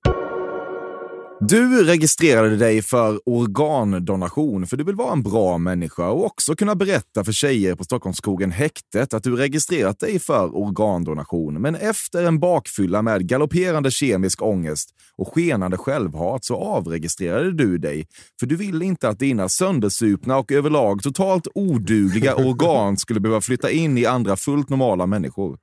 Du 1.39 1.83
registrerade 1.83 2.57
dig 2.57 2.81
för 2.81 3.21
organdonation 3.25 4.67
för 4.67 4.77
du 4.77 4.83
vill 4.83 4.95
vara 4.95 5.13
en 5.13 5.23
bra 5.23 5.57
människa 5.57 6.09
och 6.09 6.25
också 6.25 6.55
kunna 6.55 6.75
berätta 6.75 7.23
för 7.23 7.31
tjejer 7.31 7.75
på 7.75 7.83
Stockholmsskogen 7.83 8.51
häktet 8.51 9.13
att 9.13 9.23
du 9.23 9.35
registrerat 9.35 9.99
dig 9.99 10.19
för 10.19 10.57
organdonation. 10.57 11.61
Men 11.61 11.75
efter 11.75 12.23
en 12.23 12.39
bakfylla 12.39 13.01
med 13.01 13.27
galopperande 13.27 13.91
kemisk 13.91 14.41
ångest 14.41 14.89
och 15.15 15.33
skenande 15.33 15.77
självhat 15.77 16.45
så 16.45 16.55
avregistrerade 16.55 17.51
du 17.51 17.77
dig. 17.77 18.07
För 18.39 18.47
du 18.47 18.55
ville 18.55 18.85
inte 18.85 19.09
att 19.09 19.19
dina 19.19 19.49
söndersupna 19.49 20.37
och 20.37 20.51
överlag 20.51 21.03
totalt 21.03 21.47
odugliga 21.55 22.35
organ 22.47 22.97
skulle 22.97 23.19
behöva 23.19 23.41
flytta 23.41 23.71
in 23.71 23.97
i 23.97 24.05
andra 24.05 24.35
fullt 24.35 24.69
normala 24.69 25.05
människor. 25.05 25.57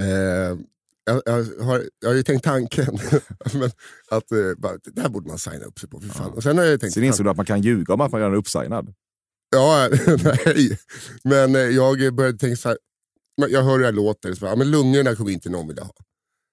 Eh, 0.00 0.58
jag, 1.04 1.22
jag, 1.24 1.64
har, 1.64 1.88
jag 2.00 2.08
har 2.08 2.14
ju 2.14 2.22
tänkt 2.22 2.44
tanken 2.44 2.98
men 3.52 3.70
att 4.08 4.32
eh, 4.32 4.38
bara, 4.58 4.78
det 4.84 4.90
där 4.90 5.08
borde 5.08 5.28
man 5.28 5.38
signa 5.38 5.64
upp 5.64 5.78
sig 5.78 5.88
på. 5.88 6.00
För 6.00 6.08
fan. 6.08 6.32
Och 6.32 6.42
sen 6.42 6.58
har 6.58 6.64
jag 6.64 6.80
tänkt, 6.80 6.92
Sen 6.92 7.04
insåg 7.04 7.26
du 7.26 7.30
att 7.30 7.36
man 7.36 7.46
kan 7.46 7.62
ljuga 7.62 7.94
om 7.94 8.00
att 8.00 8.12
man 8.12 8.20
redan 8.20 8.34
är 8.34 8.38
uppsignad. 8.38 8.94
Ja, 9.50 9.88
nej. 10.24 10.78
Men 11.24 11.54
eh, 11.54 11.60
jag 11.60 12.14
började 12.14 12.38
tänka 12.38 12.56
så 12.56 12.68
här. 12.68 12.78
Jag 13.34 13.62
hör 13.62 13.72
hur 13.72 13.78
det 13.78 13.84
här 13.84 13.92
låter, 13.92 14.34
så 14.34 14.40
bara, 14.40 14.56
men 14.56 14.70
lungorna 14.70 15.14
kommer 15.14 15.30
inte 15.30 15.50
någon 15.50 15.68
vilja 15.68 15.84
ha. 15.84 15.94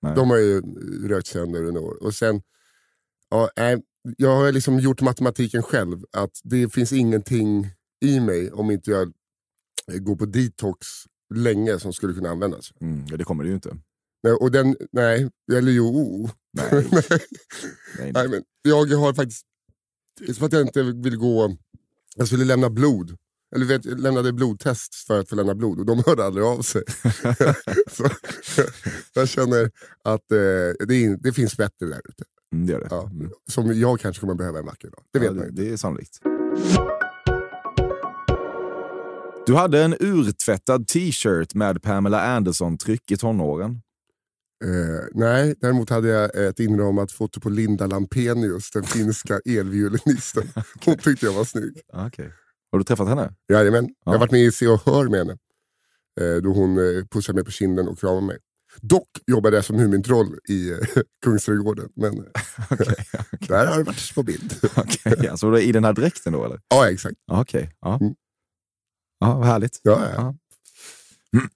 Nej. 0.01 0.15
De 0.15 0.29
har 0.29 0.37
ju 0.37 0.61
rökt 1.07 1.27
sönder 1.27 1.63
under 1.63 1.81
år. 1.81 2.03
Och 2.03 2.15
sen, 2.15 2.41
ja, 3.29 3.49
jag 4.17 4.35
har 4.35 4.51
liksom 4.51 4.79
gjort 4.79 5.01
matematiken 5.01 5.63
själv, 5.63 6.03
att 6.11 6.39
det 6.43 6.73
finns 6.73 6.93
ingenting 6.93 7.67
i 8.05 8.19
mig 8.19 8.51
om 8.51 8.71
inte 8.71 8.91
jag 8.91 9.13
eh, 9.91 9.99
går 9.99 10.15
på 10.15 10.25
detox 10.25 10.87
länge 11.35 11.79
som 11.79 11.93
skulle 11.93 12.13
kunna 12.13 12.29
användas. 12.29 12.71
Mm, 12.81 13.05
ja, 13.09 13.17
det 13.17 13.23
kommer 13.23 13.43
det 13.43 13.47
ju 13.47 13.55
inte. 13.55 13.77
Nej, 14.23 14.33
och 14.33 14.51
den, 14.51 14.75
nej, 14.91 15.29
eller 15.53 15.71
jo. 15.71 16.29
Nej. 16.53 16.69
nej, 16.91 17.19
Nej, 17.99 18.11
nej, 18.13 18.27
men 18.29 18.43
jag 18.61 18.85
har 18.85 19.13
faktiskt, 19.13 19.45
som 20.35 20.45
att 20.45 20.53
jag 20.53 20.61
inte 20.61 20.83
vill 20.83 21.17
gå, 21.17 21.57
jag 22.15 22.27
skulle 22.27 22.45
lämna 22.45 22.69
blod. 22.69 23.15
Eller 23.55 23.65
vet, 23.65 23.85
jag 23.85 23.99
lämnade 23.99 24.33
blodtest 24.33 24.95
för 25.07 25.19
att 25.19 25.29
få 25.29 25.35
lämna 25.35 25.55
blod 25.55 25.79
och 25.79 25.85
de 25.85 26.03
hörde 26.05 26.25
aldrig 26.25 26.45
av 26.45 26.61
sig. 26.61 26.83
så, 27.91 28.09
jag 29.13 29.29
känner 29.29 29.71
att 30.03 30.31
eh, 30.31 30.37
det, 30.87 30.95
är, 31.05 31.17
det 31.23 31.33
finns 31.33 31.57
bättre 31.57 31.85
där 31.85 32.01
ute. 32.09 32.23
Mm, 32.53 32.65
det 32.67 32.73
gör 32.73 32.79
det. 32.79 32.87
Ja, 32.89 33.09
Mm. 33.13 33.31
Som 33.51 33.79
jag 33.79 33.99
kanske 33.99 34.19
kommer 34.21 34.33
behöva 34.35 34.59
en 34.59 34.65
vacker 34.65 34.89
dag. 34.89 35.03
Det 35.13 35.19
vet 35.19 35.27
Ja, 35.27 35.33
man 35.33 35.47
inte. 35.49 35.61
det 35.61 35.69
är 35.69 35.77
sannolikt. 35.77 36.19
Du 39.45 39.55
hade 39.55 39.83
en 39.83 39.95
urtvättad 39.99 40.87
t-shirt 40.87 41.53
med 41.53 41.81
Pamela 41.81 42.21
Anderson-tryck 42.21 43.11
i 43.11 43.17
tonåren. 43.17 43.81
Eh, 44.65 45.05
nej, 45.13 45.55
däremot 45.61 45.89
hade 45.89 46.07
jag 46.07 46.47
ett 46.47 46.59
inramat 46.59 47.11
foto 47.11 47.39
på 47.39 47.49
Linda 47.49 47.87
Lampenius, 47.87 48.71
den 48.71 48.83
finska 48.83 49.39
elviolinisten. 49.45 50.47
Hon 50.85 50.97
tyckte 50.97 51.25
jag 51.25 51.33
var 51.33 51.45
snygg. 51.45 51.81
Okay. 52.07 52.29
Har 52.71 52.79
du 52.79 52.83
träffat 52.85 53.07
henne? 53.07 53.33
Jajamän, 53.53 53.85
Ja. 53.85 53.93
jag 54.03 54.11
har 54.11 54.19
varit 54.19 54.31
med 54.31 54.41
i 54.41 54.51
Se 54.51 54.67
och 54.67 54.81
Hör 54.85 55.07
med 55.09 55.19
henne. 55.19 55.37
Eh, 56.21 56.41
då 56.41 56.53
hon 56.53 56.77
eh, 56.77 57.05
pussade 57.05 57.35
mig 57.35 57.45
på 57.45 57.51
kinden 57.51 57.87
och 57.87 57.99
kramade 57.99 58.25
mig. 58.27 58.37
Dock 58.81 59.09
jobbade 59.27 59.55
jag 59.57 59.65
som 59.65 59.75
Mumintroll 59.77 60.39
i 60.49 60.71
eh, 60.71 60.77
Kungsträdgården, 61.25 61.89
men 61.95 62.17
eh, 62.17 62.23
där 63.47 63.65
har 63.67 63.77
det 63.77 63.83
varit 63.83 64.15
på 64.15 64.23
bild. 64.23 64.53
Okej, 64.75 65.27
alltså 65.27 65.59
i 65.59 65.71
den 65.71 65.83
här 65.83 65.93
dräkten 65.93 66.33
då 66.33 66.45
eller? 66.45 66.59
ja, 66.69 66.89
exakt. 66.91 67.15
Ja, 67.25 67.41
Okej. 67.41 67.71
Ja. 67.81 67.97
Mm. 68.01 68.13
ja, 69.19 69.37
vad 69.37 69.47
härligt. 69.47 69.79
Ja, 69.83 70.09
ja. 70.15 70.35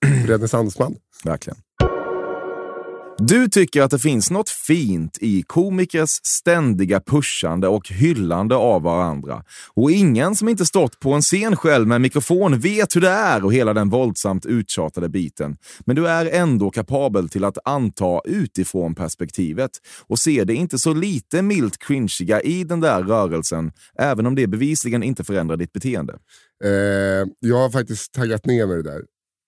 Renässansman. 0.27 0.95
Verkligen. 1.23 1.57
Du 3.17 3.47
tycker 3.47 3.81
att 3.81 3.91
det 3.91 3.99
finns 3.99 4.31
något 4.31 4.49
fint 4.49 5.17
i 5.21 5.43
komikers 5.47 6.09
ständiga 6.23 6.99
pushande 6.99 7.67
och 7.67 7.89
hyllande 7.89 8.55
av 8.55 8.81
varandra. 8.81 9.43
Och 9.73 9.91
ingen 9.91 10.35
som 10.35 10.49
inte 10.49 10.65
stått 10.65 10.99
på 10.99 11.13
en 11.13 11.21
scen 11.21 11.55
själv 11.55 11.87
med 11.87 11.95
en 11.95 12.01
mikrofon 12.01 12.59
vet 12.59 12.95
hur 12.95 13.01
det 13.01 13.09
är 13.09 13.45
och 13.45 13.53
hela 13.53 13.73
den 13.73 13.89
våldsamt 13.89 14.45
uttjatade 14.45 15.09
biten. 15.09 15.55
Men 15.85 15.95
du 15.95 16.07
är 16.07 16.25
ändå 16.25 16.69
kapabel 16.69 17.29
till 17.29 17.43
att 17.43 17.57
anta 17.65 18.21
utifrån 18.25 18.95
perspektivet 18.95 19.71
och 20.07 20.19
se 20.19 20.43
det 20.43 20.53
inte 20.53 20.79
så 20.79 20.93
lite 20.93 21.41
milt 21.41 21.77
cringiga 21.77 22.41
i 22.41 22.63
den 22.63 22.79
där 22.79 23.03
rörelsen, 23.03 23.71
även 23.99 24.25
om 24.25 24.35
det 24.35 24.47
bevisligen 24.47 25.03
inte 25.03 25.23
förändrar 25.23 25.57
ditt 25.57 25.73
beteende. 25.73 26.13
Eh, 26.63 27.27
jag 27.39 27.57
har 27.57 27.69
faktiskt 27.69 28.13
taggat 28.13 28.45
ner 28.45 28.67
med 28.67 28.77
det 28.77 28.83
där. 28.83 29.01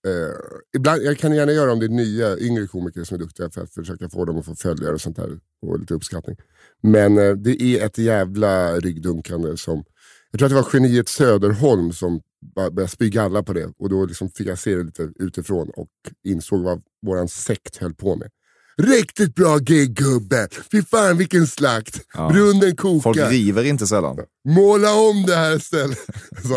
Eh, 0.06 0.36
ibland, 0.78 1.02
jag 1.02 1.18
kan 1.18 1.36
gärna 1.36 1.52
göra 1.52 1.72
om 1.72 1.80
det 1.80 1.86
är 1.86 1.90
nya, 1.90 2.38
yngre 2.38 2.68
komiker 2.68 3.04
som 3.04 3.16
är 3.16 3.20
duktiga 3.20 3.50
för 3.50 3.62
att 3.62 3.74
försöka 3.74 4.10
få 4.10 4.26
dem 4.26 4.38
att 4.38 4.46
få 4.46 4.56
följare 4.56 4.94
och 4.94 5.02
sånt 5.02 5.16
där. 5.16 5.40
Och 5.62 5.80
lite 5.80 5.94
uppskattning. 5.94 6.36
Men 6.84 7.18
eh, 7.18 7.32
det 7.32 7.62
är 7.62 7.86
ett 7.86 7.98
jävla 7.98 8.80
ryggdunkande 8.80 9.58
som... 9.58 9.84
Jag 10.32 10.40
tror 10.40 10.46
att 10.46 10.52
det 10.52 10.62
var 10.62 10.70
geniet 10.74 11.10
Söderholm 11.10 11.94
som 11.94 12.22
började 12.56 12.88
spy 12.88 13.10
galla 13.10 13.44
på 13.44 13.54
det. 13.54 13.74
Och 13.78 13.90
då 13.90 14.06
liksom 14.06 14.30
fick 14.30 14.48
jag 14.48 14.60
se 14.60 14.76
det 14.76 14.84
lite 14.84 15.12
utifrån 15.16 15.70
och 15.70 15.90
insåg 16.24 16.64
vad 16.64 16.82
våran 17.06 17.28
sekt 17.28 17.78
höll 17.78 17.94
på 17.94 18.16
med. 18.16 18.30
Riktigt 18.78 19.36
bra 19.36 19.58
gig 19.58 19.94
gubbe! 19.94 20.48
Fy 20.72 20.82
fan 20.82 21.18
vilken 21.18 21.48
slakt! 21.48 22.02
Ja. 22.14 22.30
Brunnen 22.30 22.76
kokar! 22.76 23.02
Folk 23.02 23.32
river 23.32 23.64
inte 23.64 23.88
sällan. 23.88 24.18
Måla 24.48 24.94
om 24.94 25.26
det 25.28 25.36
här 25.36 25.56
istället. 25.56 26.00
Så, 26.44 26.56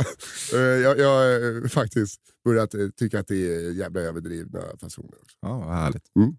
eh, 0.57 0.63
jag 0.63 0.99
jag 0.99 1.35
eh, 1.35 1.69
faktiskt 1.69 2.21
börjat 2.49 2.75
eh, 2.75 2.89
tycka 2.99 3.21
att 3.21 3.29
det 3.29 3.35
är 3.35 3.73
jävla 3.73 4.01
överdrivna 4.01 4.61
fasoner. 4.81 5.15
Också. 5.23 5.37
Ja, 5.41 5.59
vad 5.59 5.77
härligt. 5.77 6.05
Mm. 6.17 6.37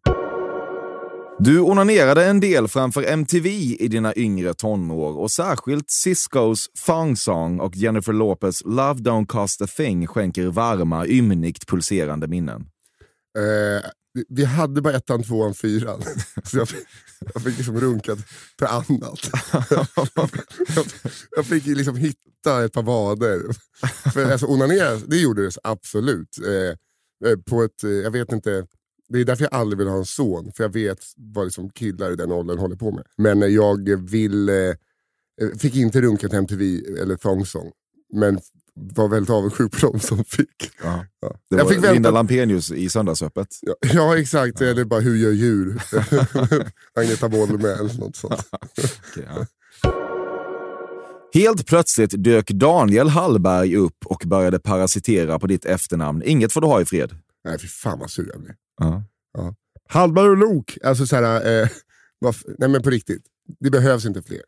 Du 1.40 1.60
onanerade 1.60 2.26
en 2.26 2.40
del 2.40 2.68
framför 2.68 3.04
MTV 3.04 3.50
i 3.80 3.88
dina 3.88 4.14
yngre 4.16 4.54
tonår 4.54 5.18
och 5.18 5.32
särskilt 5.32 5.90
Ciscos 5.90 6.70
Thong 6.86 7.16
Song 7.16 7.60
och 7.60 7.76
Jennifer 7.76 8.14
Lopez 8.14 8.62
Love 8.66 9.00
Don't 9.00 9.26
Cost 9.26 9.62
a 9.62 9.68
Thing 9.78 10.08
skänker 10.08 10.48
varma, 10.48 11.08
ymnigt 11.08 11.68
pulserande 11.68 12.28
minnen. 12.28 12.62
Eh, 13.38 13.90
vi- 14.30 14.46
hade 14.46 14.82
bara 14.82 14.94
ettan, 14.94 15.24
tvåan, 15.24 15.54
fyran. 15.54 16.02
Så 16.44 16.58
jag, 16.58 16.70
fick- 16.70 16.88
jag 17.34 17.44
fick 17.44 17.58
liksom 17.58 17.80
runkat 17.80 18.20
för 18.60 18.66
annat. 18.66 19.20
jag, 21.36 21.46
fick 21.46 21.66
liksom 21.66 21.96
hitta 21.96 22.64
ett 22.66 22.74
par 22.74 22.84
vader. 22.84 23.42
För 24.14 24.32
alltså, 24.32 24.48
onanera, 24.48 24.96
det 24.96 25.18
gjorde 25.18 25.46
det 25.46 25.52
absolut. 25.64 26.38
Eh, 26.48 27.30
eh, 27.32 27.38
på 27.50 27.64
ett, 27.64 27.84
eh, 27.84 27.90
jag 27.90 28.12
vet 28.12 28.32
inte, 28.32 28.66
det 29.10 29.20
är 29.20 29.26
därför 29.26 29.44
jag 29.44 29.54
aldrig 29.54 29.78
vill 29.78 29.88
ha 29.88 29.98
en 29.98 30.06
son, 30.06 30.52
för 30.56 30.64
jag 30.64 30.74
vet 30.74 31.00
vad 31.18 31.46
liksom 31.46 31.70
killar 31.70 32.12
i 32.12 32.16
den 32.16 32.32
åldern 32.32 32.58
håller 32.58 32.76
på 32.76 32.92
med. 32.92 33.04
Men 33.18 33.54
jag 33.54 33.90
vill, 34.10 34.50
eh, 34.50 34.56
fick 35.60 35.76
inte 35.76 36.02
runka 36.02 36.30
till 36.30 36.38
MTV 36.38 36.82
eller 37.02 37.16
Thong 37.16 37.46
Song, 37.46 37.72
men 38.14 38.40
var 38.76 39.08
väldigt 39.08 39.30
avundsjuk 39.30 39.72
på 39.82 39.92
de 39.92 40.00
som 40.00 40.24
fick. 40.26 40.72
Ja. 40.84 41.06
Ja. 41.22 41.28
Det 41.50 41.56
Jag 41.58 41.64
var 41.64 41.70
fick 41.72 41.78
vänta- 41.78 41.94
Linda 41.94 42.12
Lampenius 42.12 42.72
i 42.72 42.90
Söndagsöppet. 42.90 43.48
Ja, 43.62 43.74
ja 43.82 44.18
exakt, 44.18 44.62
eller 44.62 44.84
bara 44.86 45.00
hur 45.00 45.16
gör 45.16 45.32
djur? 45.32 45.82
Agneta 47.00 47.30
Bolme 47.30 47.68
eller 47.70 48.00
något 48.00 48.16
sånt. 48.16 48.42
Ja. 49.16 49.46
Helt 51.34 51.68
plötsligt 51.68 52.24
dök 52.24 52.50
Daniel 52.52 53.10
Hallberg 53.10 53.76
upp 53.76 53.98
och 54.06 54.24
började 54.26 54.60
parasitera 54.60 55.40
på 55.40 55.48
ditt 55.48 55.66
efternamn. 55.66 56.22
Inget 56.26 56.54
får 56.54 56.62
du 56.62 56.68
ha 56.68 56.82
i 56.82 56.86
fred. 56.86 57.16
Nej 57.46 57.60
fy 57.60 57.68
fan 57.68 58.00
vad 58.00 58.12
sur 58.12 58.30
jag 58.34 58.42
blev. 58.42 58.56
Ja. 58.82 59.04
Hallberg 59.90 60.30
och 60.30 60.38
Lok, 60.38 60.78
alltså 60.84 61.08
såhär, 61.08 61.62
eh, 61.62 61.68
vad 62.20 62.36
f- 62.36 62.44
nej 62.58 62.70
men 62.70 62.82
på 62.84 62.90
riktigt. 62.90 63.24
Det 63.60 63.70
behövs 63.72 64.06
inte 64.06 64.22
fler. 64.22 64.42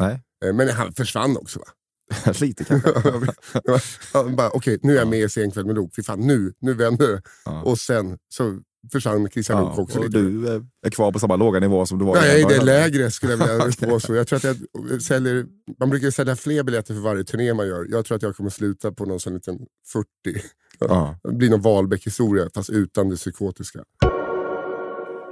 Nej, 0.00 0.20
Eh, 0.44 0.52
men 0.54 0.68
han 0.68 0.92
försvann 0.92 1.36
också 1.36 1.58
va? 1.58 1.64
lite 2.40 2.64
kanske. 2.64 2.90
Okej, 4.52 4.78
nu 4.82 4.92
är 4.92 4.98
jag 4.98 5.08
med 5.08 5.20
i 5.20 5.28
Senkväll 5.28 5.66
med 5.66 5.74
Lok. 5.74 5.94
Fy 5.96 6.02
fan, 6.02 6.20
nu, 6.20 6.52
nu 6.60 6.74
vänder 6.74 7.08
det. 7.08 7.22
Ja. 7.44 7.62
Och 7.62 7.78
sen 7.78 8.18
så 8.28 8.58
försvann 8.92 9.28
Christian 9.30 9.60
Lok 9.60 9.74
Ja, 9.76 9.82
också 9.82 9.98
och 9.98 10.04
lite. 10.04 10.18
du 10.18 10.54
eh, 10.54 10.62
är 10.86 10.90
kvar 10.90 11.12
på 11.12 11.18
samma 11.18 11.36
låga 11.36 11.60
nivå 11.60 11.86
som 11.86 11.98
du 11.98 12.04
var 12.04 12.14
Nej, 12.14 12.44
det 12.48 12.56
är 12.56 12.62
lägre 12.62 13.10
skulle 13.10 13.32
jag 13.32 13.38
vilja 13.38 13.88
påstå. 13.90 14.14
Jag 14.14 14.26
tror 14.26 14.36
att 14.36 14.56
jag 14.90 15.02
säljer, 15.02 15.46
man 15.80 15.90
brukar 15.90 16.10
sälja 16.10 16.36
fler 16.36 16.62
biljetter 16.62 16.94
för 16.94 17.00
varje 17.00 17.24
turné 17.24 17.54
man 17.54 17.66
gör. 17.66 17.86
Jag 17.90 18.04
tror 18.04 18.16
att 18.16 18.22
jag 18.22 18.36
kommer 18.36 18.50
sluta 18.50 18.92
på 18.92 19.04
någon 19.04 19.20
sån 19.20 19.34
liten 19.34 19.58
40. 19.92 20.06
Ja. 20.78 21.18
Det 21.22 21.32
blir 21.34 21.50
någon 21.50 21.62
Wahlbeck-historia 21.62 22.48
fast 22.54 22.70
utan 22.70 23.08
det 23.08 23.16
psykotiska. 23.16 23.84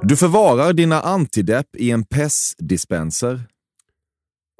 Du 0.02 0.16
förvarar 0.16 0.72
dina 0.72 1.00
antidepp 1.00 1.76
i 1.76 1.90
en 1.90 2.04
PES-dispenser. 2.04 3.40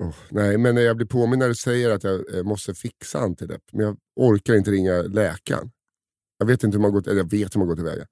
Oh, 0.01 0.15
nej, 0.31 0.59
men 0.59 0.77
jag 0.77 0.97
blir 0.97 1.07
påminn 1.07 1.39
när 1.39 1.49
du 1.49 1.55
säger 1.55 1.91
att 1.91 2.05
jag 2.05 2.35
eh, 2.35 2.43
måste 2.43 2.75
fixa 2.75 3.19
antidepp. 3.19 3.63
Men 3.73 3.87
jag 3.87 3.97
orkar 4.17 4.55
inte 4.55 4.71
ringa 4.71 5.03
läkaren. 5.03 5.71
Jag 6.39 6.47
vet 6.47 6.65
inte 6.65 6.77
hur 6.77 6.83
man 6.83 6.93
går, 6.93 7.09
eller 7.09 7.21
jag 7.21 7.31
vet 7.31 7.55
hur 7.55 7.59
man 7.59 7.69
går 7.69 7.77
tillväga. 7.77 8.07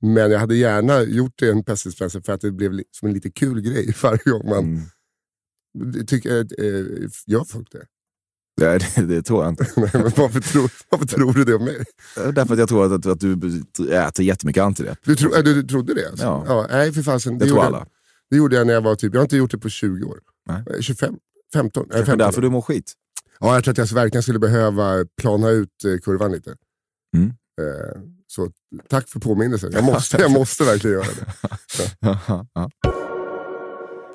Men 0.00 0.30
jag 0.30 0.38
hade 0.38 0.56
gärna 0.56 1.02
gjort 1.02 1.32
det 1.36 1.50
en 1.50 1.64
pestdispenser 1.64 2.20
för 2.20 2.32
att 2.32 2.40
det 2.40 2.50
blev 2.50 2.82
som 2.90 3.08
en 3.08 3.14
lite 3.14 3.30
kul 3.30 3.60
grej 3.60 3.94
varje 4.02 4.30
gång 4.30 4.48
man... 4.48 4.64
Mm. 4.64 4.82
Tycker, 6.06 6.30
eh, 6.30 6.66
eh, 6.66 6.84
gör 7.26 7.44
folk 7.44 7.72
det? 7.72 7.86
Nej, 8.60 8.78
det, 8.96 9.06
det 9.06 9.22
tror 9.22 9.44
jag 9.44 9.52
inte. 9.52 9.66
Nej, 9.76 9.90
men 9.92 10.02
varför, 10.02 10.40
tror, 10.40 10.70
varför 10.90 11.06
tror 11.06 11.32
du 11.32 11.44
det 11.44 11.54
om 11.54 11.64
mig? 11.64 11.84
Därför 12.14 12.52
att 12.52 12.58
jag 12.58 12.68
tror 12.68 12.94
att, 12.94 13.06
att 13.06 13.20
du 13.20 13.32
äter 13.90 14.24
jättemycket 14.24 14.62
antidepp. 14.62 14.98
Du, 15.04 15.16
tro, 15.16 15.34
äh, 15.34 15.42
du, 15.42 15.54
du 15.54 15.68
trodde 15.68 15.94
det? 15.94 16.08
Alltså? 16.08 16.24
Ja. 16.24 16.66
nej, 16.70 16.92
för 16.92 17.02
fasen. 17.02 17.38
Det 17.38 17.44
Det, 17.44 17.48
tror 17.48 17.56
gjorde, 17.56 17.66
alla. 17.66 17.86
det 18.30 18.36
gjorde 18.36 18.56
jag 18.56 18.66
när 18.66 18.74
jag 18.74 18.80
var 18.80 18.94
typ, 18.94 19.14
jag 19.14 19.20
har 19.20 19.24
inte 19.24 19.36
gjort 19.36 19.50
det 19.50 19.58
på 19.58 19.68
20 19.68 20.04
år. 20.04 20.18
Nej. 20.46 20.62
Eh, 20.74 20.80
25? 20.80 21.14
15? 21.52 21.82
Nej, 21.82 21.96
Kanske 21.96 22.10
15 22.12 22.26
därför 22.26 22.42
du 22.42 22.50
mår 22.50 22.60
skit. 22.62 22.92
Ja, 23.40 23.54
jag 23.54 23.64
tror 23.64 23.72
att 23.72 23.78
jag 23.78 23.86
verkligen 23.86 24.22
skulle 24.22 24.38
behöva 24.38 25.04
plana 25.20 25.50
ut 25.50 25.84
eh, 25.84 25.98
kurvan 25.98 26.32
lite. 26.32 26.54
Mm. 27.16 27.28
Eh, 27.60 28.00
så 28.26 28.50
tack 28.88 29.08
för 29.08 29.20
påminnelsen. 29.20 29.70
Jag 29.72 29.84
måste, 29.84 30.16
jag 30.16 30.30
måste 30.40 30.64
verkligen 30.64 30.96
göra 30.96 31.06
det. 31.06 31.26
Ja. 32.54 32.70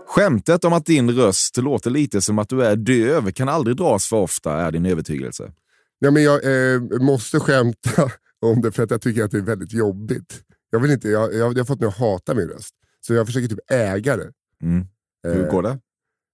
Skämtet 0.07 0.63
om 0.65 0.73
att 0.73 0.85
din 0.85 1.11
röst 1.11 1.57
låter 1.57 1.89
lite 1.89 2.21
som 2.21 2.39
att 2.39 2.49
du 2.49 2.63
är 2.63 2.75
döv 2.75 3.31
kan 3.31 3.49
aldrig 3.49 3.77
dras 3.77 4.07
för 4.07 4.17
ofta, 4.17 4.61
är 4.61 4.71
din 4.71 4.85
övertygelse. 4.85 5.51
Ja, 5.99 6.11
men 6.11 6.23
jag 6.23 6.73
eh, 6.73 6.81
måste 7.01 7.39
skämta 7.39 8.11
om 8.41 8.61
det 8.61 8.71
för 8.71 8.83
att 8.83 8.91
jag 8.91 9.01
tycker 9.01 9.23
att 9.23 9.31
det 9.31 9.37
är 9.37 9.41
väldigt 9.41 9.73
jobbigt. 9.73 10.43
Jag, 10.69 10.79
vill 10.79 10.91
inte, 10.91 11.09
jag, 11.09 11.33
jag, 11.33 11.53
jag 11.53 11.57
har 11.59 11.65
fått 11.65 11.79
mig 11.79 11.87
att 11.89 11.97
hata 11.97 12.33
min 12.33 12.47
röst. 12.47 12.75
Så 13.01 13.13
jag 13.13 13.25
försöker 13.25 13.47
typ 13.47 13.71
äga 13.71 14.17
det. 14.17 14.31
Mm. 14.63 14.85
Hur 15.23 15.45
Eh, 15.45 15.51
går 15.51 15.63
det? 15.63 15.79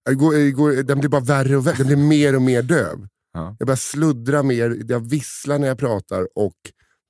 Det 0.08 0.14
går, 0.14 0.34
det 0.34 0.50
går, 0.50 0.72
den 0.72 0.98
blir 0.98 1.08
bara 1.10 1.20
värre 1.20 1.56
och 1.56 1.66
värre. 1.66 1.76
Den 1.76 1.86
blir 1.86 1.96
mer 1.96 2.36
och 2.36 2.42
mer 2.42 2.62
döv. 2.62 3.08
Ja. 3.32 3.56
Jag 3.58 3.66
börjar 3.66 3.76
sluddra 3.76 4.42
mer, 4.42 4.82
jag 4.88 5.10
visslar 5.10 5.58
när 5.58 5.68
jag 5.68 5.78
pratar 5.78 6.28
och 6.34 6.54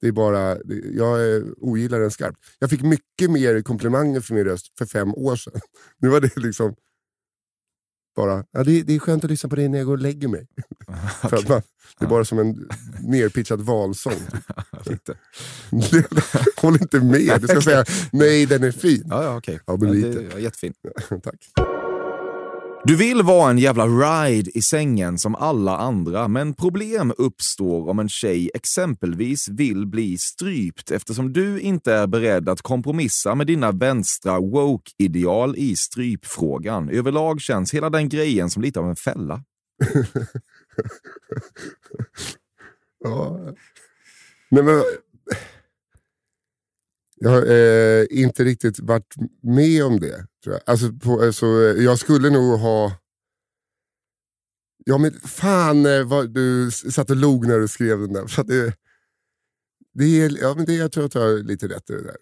det 0.00 0.08
är 0.08 0.12
bara, 0.12 0.56
jag 0.94 1.42
ogillar 1.56 2.00
den 2.00 2.10
skarpt. 2.10 2.38
Jag 2.58 2.70
fick 2.70 2.82
mycket 2.82 3.30
mer 3.30 3.62
komplimanger 3.62 4.20
för 4.20 4.34
min 4.34 4.44
röst 4.44 4.66
för 4.78 4.86
fem 4.86 5.14
år 5.14 5.36
sedan. 5.36 5.60
Nu 5.98 6.08
var 6.08 6.20
det 6.20 6.36
liksom 6.36 6.74
bara, 8.16 8.44
ja, 8.50 8.64
det, 8.64 8.82
det 8.82 8.94
är 8.94 8.98
skönt 8.98 9.24
att 9.24 9.30
lyssna 9.30 9.48
på 9.48 9.56
det 9.56 9.68
när 9.68 9.78
jag 9.78 9.86
går 9.86 9.92
och 9.92 10.02
lägger 10.02 10.28
mig. 10.28 10.46
för 11.20 11.36
att 11.36 11.48
man, 11.48 11.62
det 11.98 12.04
är 12.04 12.08
bara 12.08 12.24
som 12.24 12.38
en 12.38 12.68
nerpitchad 13.00 13.60
valsång. 13.60 14.12
Lite. 14.84 15.14
Håll 16.56 16.74
inte 16.74 17.00
med, 17.00 17.40
du 17.40 17.48
ska 17.48 17.60
säga 17.60 17.84
nej 18.12 18.46
den 18.46 18.64
är 18.64 18.70
fin. 18.72 19.04
Ja, 19.10 19.24
ja, 19.24 19.36
okej. 19.36 19.60
Ja, 19.66 19.76
men 19.76 19.88
Ja, 19.88 19.94
lite. 19.94 20.22
det 20.22 20.34
är 20.34 20.38
jättefin. 20.38 20.74
Tack. 21.22 21.67
Du 22.84 22.96
vill 22.96 23.22
vara 23.22 23.50
en 23.50 23.58
jävla 23.58 23.86
ride 23.86 24.58
i 24.58 24.62
sängen 24.62 25.18
som 25.18 25.34
alla 25.34 25.76
andra, 25.76 26.28
men 26.28 26.54
problem 26.54 27.12
uppstår 27.18 27.88
om 27.88 27.98
en 27.98 28.08
tjej 28.08 28.50
exempelvis 28.54 29.48
vill 29.48 29.86
bli 29.86 30.18
strypt 30.18 30.90
eftersom 30.90 31.32
du 31.32 31.60
inte 31.60 31.92
är 31.94 32.06
beredd 32.06 32.48
att 32.48 32.62
kompromissa 32.62 33.34
med 33.34 33.46
dina 33.46 33.72
vänstra 33.72 34.40
woke-ideal 34.40 35.56
i 35.56 35.76
strypfrågan. 35.76 36.90
Överlag 36.90 37.40
känns 37.40 37.74
hela 37.74 37.90
den 37.90 38.08
grejen 38.08 38.50
som 38.50 38.62
lite 38.62 38.80
av 38.80 38.88
en 38.88 38.96
fälla. 38.96 39.42
Ja. 43.04 43.40
Nej, 44.50 44.62
men, 44.62 44.82
jag 47.20 47.30
har 47.30 47.46
eh, 47.46 48.06
inte 48.10 48.44
riktigt 48.44 48.80
varit 48.80 49.14
med 49.42 49.84
om 49.84 50.00
det. 50.00 50.26
Tror 50.44 50.54
jag. 50.54 50.62
Alltså, 50.66 50.92
på, 50.92 51.22
alltså, 51.22 51.46
jag 51.76 51.98
skulle 51.98 52.30
nog 52.30 52.58
ha... 52.58 52.92
Ja 54.84 54.98
men 54.98 55.12
fan 55.12 55.86
eh, 55.86 56.04
vad 56.04 56.34
du 56.34 56.70
satt 56.70 57.10
och 57.10 57.16
log 57.16 57.46
när 57.46 57.58
du 57.58 57.68
skrev 57.68 58.00
den 58.00 58.12
där. 58.12 58.26
För 58.26 58.44
det, 58.44 58.74
det 59.94 60.20
är, 60.20 60.38
ja, 60.42 60.54
men 60.54 60.64
det, 60.64 60.74
jag 60.74 60.92
tror 60.92 61.04
att 61.04 61.12
du 61.12 61.18
har 61.18 61.42
lite 61.42 61.68
rätt 61.68 61.90
i 61.90 61.92
det 61.92 62.02
där. 62.02 62.16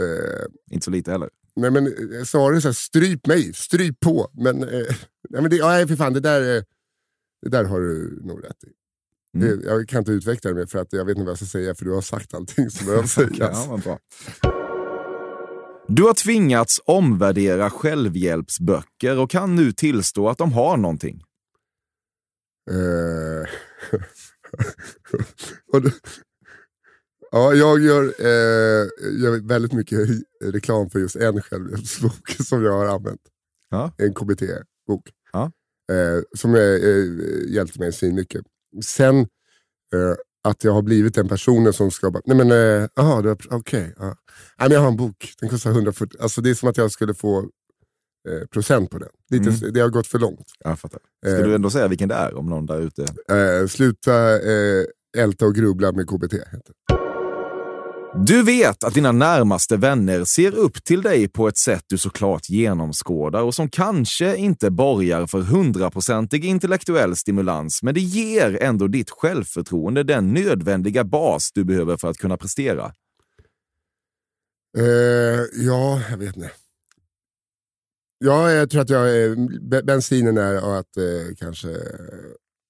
Eh, 0.00 0.46
Inte 0.70 0.84
så 0.84 0.90
lite 0.90 1.10
heller. 1.12 1.30
nej, 1.56 1.70
men 1.70 1.86
eh, 1.86 2.24
snarare 2.24 2.60
så 2.60 2.68
här, 2.68 2.72
stryp 2.72 3.26
mig, 3.26 3.52
stryp 3.54 4.00
på. 4.00 4.30
Men, 4.34 4.62
eh, 4.62 4.68
nej, 5.30 5.42
men 5.42 5.50
det, 5.50 5.56
ja, 5.56 5.68
nej, 5.68 5.88
för 5.88 5.96
fan, 5.96 6.12
det 6.12 6.20
där, 6.20 6.56
eh, 6.56 6.62
det 7.42 7.48
där 7.48 7.64
har 7.64 7.80
du 7.80 8.20
nog 8.22 8.44
rätt 8.44 8.64
i. 8.64 8.72
Mm. 9.36 9.60
Det, 9.60 9.66
jag 9.66 9.88
kan 9.88 9.98
inte 9.98 10.12
utveckla 10.12 10.50
det 10.50 10.56
mer 10.56 10.66
för 10.66 10.78
att 10.78 10.92
jag 10.92 11.04
vet 11.04 11.16
inte 11.16 11.24
vad 11.24 11.30
jag 11.30 11.36
ska 11.36 11.46
säga 11.46 11.74
för 11.74 11.84
du 11.84 11.92
har 11.92 12.00
sagt 12.00 12.34
allting 12.34 12.70
som 12.70 12.86
behöver 12.86 13.06
sägas. 13.06 13.68
Du 15.88 16.02
har 16.02 16.14
tvingats 16.14 16.80
omvärdera 16.84 17.70
självhjälpsböcker 17.70 19.18
och 19.18 19.30
kan 19.30 19.56
nu 19.56 19.72
tillstå 19.72 20.28
att 20.28 20.38
de 20.38 20.52
har 20.52 20.76
någonting. 20.76 21.22
Eh, 22.70 23.48
ja, 27.30 27.54
jag 27.54 27.80
gör, 27.80 28.02
eh, 28.02 28.86
gör 29.22 29.48
väldigt 29.48 29.72
mycket 29.72 30.08
reklam 30.44 30.90
för 30.90 30.98
just 30.98 31.16
en 31.16 31.42
självhjälpsbok 31.42 32.30
som 32.44 32.64
jag 32.64 32.72
har 32.72 32.86
använt. 32.86 33.22
Ja. 33.70 33.92
En 33.98 34.14
KBT-bok. 34.14 35.10
Ja. 35.32 35.52
Eh, 35.92 36.22
som 36.36 36.54
eh, 36.54 36.60
hjälpte 37.54 37.80
mig 37.80 37.92
svinmycket. 37.92 38.46
Sen 38.84 39.18
eh, 39.94 40.14
att 40.44 40.64
jag 40.64 40.72
har 40.72 40.82
blivit 40.82 41.14
den 41.14 41.28
personen 41.28 41.72
som 41.72 41.90
ska 41.90 42.10
bara, 42.10 42.22
nej 42.26 42.36
men, 42.36 42.50
eh, 42.82 42.88
aha, 42.96 43.22
du 43.22 43.28
har- 43.28 43.38
okej. 43.50 43.94
ja. 43.98 44.04
Nej, 44.04 44.14
men 44.58 44.70
jag 44.70 44.80
har 44.80 44.88
en 44.88 44.96
bok, 44.96 45.32
den 45.40 45.48
kostar 45.48 45.70
140. 45.70 46.18
Alltså, 46.20 46.40
det 46.40 46.50
är 46.50 46.54
som 46.54 46.68
att 46.68 46.76
jag 46.76 46.90
skulle 46.90 47.14
få 47.14 47.38
eh, 48.28 48.46
procent 48.52 48.90
på 48.90 48.98
den. 48.98 49.08
Lite, 49.30 49.48
Mm. 49.50 49.72
Det 49.72 49.80
har 49.80 49.88
gått 49.88 50.06
för 50.06 50.18
långt. 50.18 50.46
Jag 50.58 50.78
fattar. 50.78 51.00
Ska 51.26 51.36
Eh. 51.38 51.44
du 51.44 51.54
ändå 51.54 51.70
säga 51.70 51.88
vilken 51.88 52.08
det 52.08 52.14
är 52.14 52.34
om 52.34 52.46
någon 52.46 52.66
där 52.66 52.80
ute? 52.80 53.02
Eh, 53.30 53.66
sluta 53.68 54.40
eh, 54.50 54.84
älta 55.18 55.46
och 55.46 55.54
grubbla 55.54 55.92
med 55.92 56.06
KBT. 56.08 56.32
Heter. 56.32 56.74
Du 58.24 58.42
vet 58.42 58.84
att 58.84 58.94
dina 58.94 59.12
närmaste 59.12 59.76
vänner 59.76 60.24
ser 60.24 60.54
upp 60.54 60.84
till 60.84 61.02
dig 61.02 61.28
på 61.28 61.48
ett 61.48 61.56
sätt 61.56 61.84
du 61.86 61.98
såklart 61.98 62.48
genomskådar 62.48 63.42
och 63.42 63.54
som 63.54 63.70
kanske 63.70 64.36
inte 64.36 64.70
borgar 64.70 65.26
för 65.26 65.40
hundraprocentig 65.40 66.44
intellektuell 66.44 67.16
stimulans, 67.16 67.82
men 67.82 67.94
det 67.94 68.00
ger 68.00 68.62
ändå 68.62 68.86
ditt 68.86 69.10
självförtroende 69.10 70.02
den 70.02 70.34
nödvändiga 70.34 71.04
bas 71.04 71.50
du 71.54 71.64
behöver 71.64 71.96
för 71.96 72.08
att 72.08 72.16
kunna 72.16 72.36
prestera. 72.36 72.92
Uh, 74.78 74.84
ja, 75.52 76.02
jag 76.10 76.16
vet 76.18 76.36
inte. 76.36 76.50
Ja, 78.18 78.50
jag 78.50 78.70
tror 78.70 78.80
att 78.82 78.90
jag, 78.90 79.36
bensinen 79.84 80.38
är 80.38 80.78
att 80.78 80.96
eh, 80.96 81.34
kanske 81.38 81.68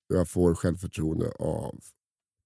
jag 0.09 0.29
får 0.29 0.55
självförtroende 0.55 1.31
av... 1.39 1.81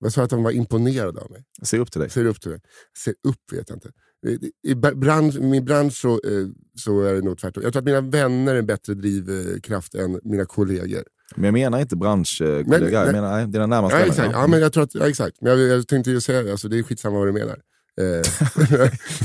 Jag 0.00 0.12
sa 0.12 0.22
att 0.22 0.30
de 0.30 0.42
var 0.42 0.50
imponerade 0.50 1.20
av 1.20 1.30
mig. 1.30 1.44
Jag 1.58 1.66
ser 1.68 1.78
upp 1.78 1.92
till 1.92 2.00
dig. 2.00 2.10
Ser 2.10 2.24
upp 2.24 2.40
till 2.40 2.50
mig. 2.50 2.60
Ser 3.04 3.14
upp 3.28 3.52
vet 3.52 3.68
jag 3.68 3.76
inte. 3.76 3.90
I, 4.26 4.52
i 4.70 4.74
bransch, 4.74 5.38
min 5.40 5.64
bransch 5.64 5.92
så, 5.94 6.12
eh, 6.12 6.46
så 6.74 7.02
är 7.02 7.14
det 7.14 7.22
nog 7.22 7.38
tvärtom. 7.38 7.62
Jag 7.62 7.72
tror 7.72 7.80
att 7.80 7.84
mina 7.86 8.00
vänner 8.00 8.54
är 8.54 8.58
en 8.58 8.66
bättre 8.66 8.94
drivkraft 8.94 9.94
än 9.94 10.20
mina 10.24 10.44
kollegor. 10.44 11.02
Men 11.36 11.44
jag 11.44 11.52
menar 11.52 11.80
inte 11.80 11.96
branschkollega, 11.96 12.64
Men- 12.68 12.92
jag 12.92 13.04
men- 13.04 13.12
menar 13.14 13.36
nej, 13.36 13.46
dina 13.46 13.66
närmaste 13.66 13.98
Ja, 13.98 14.04
exakt. 14.06 14.32
Ja, 14.32 14.46
men 14.46 14.60
jag 14.60 14.72
tror 14.72 14.82
att, 14.84 14.94
ja, 14.94 15.08
exakt. 15.08 15.36
Men 15.40 15.58
jag, 15.58 15.68
jag 15.68 15.88
tänkte 15.88 16.10
ju 16.10 16.20
säga 16.20 16.42
det, 16.42 16.50
alltså, 16.50 16.68
det 16.68 16.78
är 16.78 16.82
skitsamma 16.82 17.18
vad 17.18 17.28
du 17.28 17.32
menar. 17.32 17.60
Eh, 18.00 18.06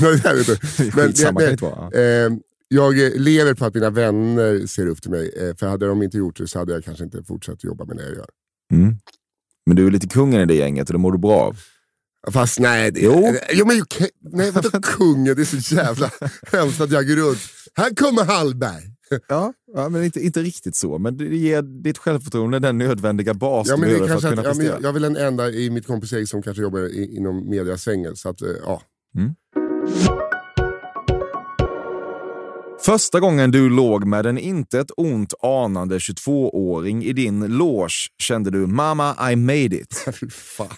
jag 0.00 0.46
Skitsamma 0.92 1.40
kan 1.40 1.50
det 1.50 1.62
vara. 1.62 1.90
Eh, 1.92 2.24
eh, 2.24 3.20
lever 3.20 3.54
på 3.54 3.64
att 3.64 3.74
mina 3.74 3.90
vänner 3.90 4.66
ser 4.66 4.86
upp 4.86 5.02
till 5.02 5.10
mig. 5.10 5.32
Eh, 5.36 5.56
för 5.56 5.66
hade 5.66 5.86
de 5.86 6.02
inte 6.02 6.18
gjort 6.18 6.36
det 6.36 6.48
så 6.48 6.58
hade 6.58 6.72
jag 6.72 6.84
kanske 6.84 7.04
inte 7.04 7.24
fortsatt 7.24 7.64
jobba 7.64 7.84
med 7.84 7.96
det 7.96 8.02
jag 8.02 8.14
gör. 8.14 8.28
Mm. 8.72 8.94
Men 9.66 9.76
du 9.76 9.86
är 9.86 9.90
lite 9.90 10.08
kungen 10.08 10.40
i 10.40 10.46
det 10.46 10.54
gänget 10.54 10.88
och 10.88 10.92
det 10.92 10.98
mår 10.98 11.12
du 11.12 11.18
bra 11.18 11.40
av. 11.40 11.56
Fast 12.32 12.58
nej, 12.58 12.90
det, 12.90 13.00
Jo. 13.00 13.34
jo 13.52 13.66
men, 13.66 13.82
nej 14.32 14.50
vadå 14.50 14.70
kungen? 14.82 15.36
Det 15.36 15.42
är 15.42 15.60
så 15.60 15.74
jävla 15.74 16.10
hemskt 16.52 16.80
att 16.80 16.90
jag 16.90 17.08
går 17.08 17.14
runt. 17.16 17.38
Här 17.74 17.94
kommer 17.94 18.24
Hallberg! 18.24 18.82
Ja, 19.28 19.52
ja 19.74 19.88
men 19.88 20.04
inte, 20.04 20.20
inte 20.20 20.40
riktigt 20.42 20.76
så. 20.76 20.98
Men 20.98 21.16
det 21.16 21.24
ger 21.36 21.62
ditt 21.82 21.98
självförtroende 21.98 22.58
den 22.58 22.78
nödvändiga 22.78 23.34
bas 23.34 23.68
Ja, 23.68 23.74
du 23.74 23.80
men 23.80 23.90
är 23.90 23.94
behöver 23.94 24.08
för 24.08 24.14
att 24.18 24.24
att, 24.24 24.30
kunna 24.30 24.42
ja, 24.42 24.48
men 24.48 24.56
prestera. 24.56 24.74
jag, 24.74 24.82
jag 24.82 24.88
är 24.88 24.92
väl 24.92 25.02
den 25.02 25.16
enda 25.16 25.50
i 25.50 25.70
mitt 25.70 25.86
kompisgäng 25.86 26.26
som 26.26 26.42
kanske 26.42 26.62
jobbar 26.62 26.80
i, 26.80 27.16
inom 27.16 27.50
mediasvängen. 27.50 28.16
Så 28.16 28.28
att, 28.28 28.42
eh, 28.42 28.48
ja. 28.64 28.82
Första 32.86 33.20
gången 33.20 33.50
du 33.50 33.70
låg 33.70 34.04
med 34.04 34.26
en 34.26 34.38
intet 34.38 34.86
ont 34.96 35.34
anande 35.42 35.98
22-åring 35.98 37.04
i 37.04 37.12
din 37.12 37.46
loge 37.46 38.08
kände 38.18 38.50
du 38.50 38.66
“Mama, 38.66 39.32
I 39.32 39.36
made 39.36 39.76
it”. 39.76 39.94
Fan. 40.32 40.68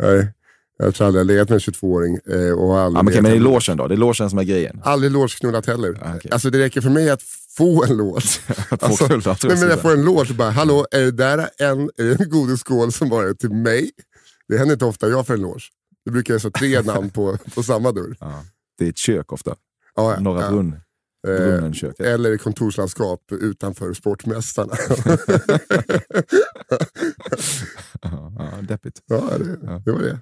nej, 0.00 0.32
jag 0.78 0.94
tror 0.94 1.06
aldrig 1.06 1.20
jag 1.20 1.26
legat 1.26 1.48
med 1.48 1.54
en 1.54 1.60
22-åring. 1.60 2.18
Eh, 2.26 2.52
och 2.52 2.78
aldrig 2.78 2.98
Ja, 2.98 3.02
men, 3.02 3.12
legat 3.12 3.22
men 3.22 3.32
i 3.32 3.38
logen 3.38 3.76
då? 3.76 3.88
Det 3.88 3.94
är 3.94 3.96
logen 3.96 4.30
som 4.30 4.38
är 4.38 4.42
grejen. 4.42 4.80
Aldrig 4.84 5.12
logeknullat 5.12 5.66
heller. 5.66 5.98
Ah, 6.02 6.16
okej. 6.16 6.30
Alltså 6.30 6.50
det 6.50 6.58
räcker 6.58 6.80
för 6.80 6.90
mig 6.90 7.10
att 7.10 7.22
få 7.56 7.84
en 7.84 7.96
få 8.70 8.76
Alltså, 8.80 9.06
nej, 9.08 9.20
men 9.56 9.68
jag 9.68 9.70
jag 9.70 9.80
får 9.82 9.92
en 9.92 10.08
och 10.08 10.26
bara, 10.36 10.50
hallå, 10.50 10.86
är 10.90 11.00
det 11.00 11.10
där 11.10 11.38
en, 11.58 11.90
är 11.96 12.04
det 12.04 12.20
en 12.20 12.30
godisskål 12.30 12.92
som 12.92 13.12
är 13.12 13.34
till 13.34 13.50
mig? 13.50 13.90
Det 14.48 14.58
händer 14.58 14.72
inte 14.72 14.84
ofta 14.84 15.08
jag 15.08 15.26
får 15.26 15.34
en 15.34 15.40
loge. 15.40 15.64
Det 16.04 16.10
brukar 16.10 16.34
jag 16.34 16.40
så 16.40 16.50
tre 16.50 16.82
namn 16.82 17.10
på, 17.10 17.38
på 17.54 17.62
samma 17.62 17.92
dörr. 17.92 18.16
Ja. 18.20 18.44
Det 18.78 18.84
är 18.84 18.88
ett 18.88 18.98
kök 18.98 19.32
ofta. 19.32 19.56
Ja, 19.96 20.20
Norra 20.20 20.42
ja. 20.42 20.50
Brunn. 20.50 20.72
Eh, 21.28 21.36
Brunnenköket. 21.36 22.00
eller 22.06 22.32
i 22.32 22.38
kontorslandskap 22.38 23.20
utanför 23.32 23.94
Sportmästarna. 23.94 24.72
Ja, 28.02 28.52
deppigt. 28.68 29.00
ja, 29.06 29.22
det, 29.38 29.80
det 29.84 29.92
var 29.92 30.00
det. 30.02 30.18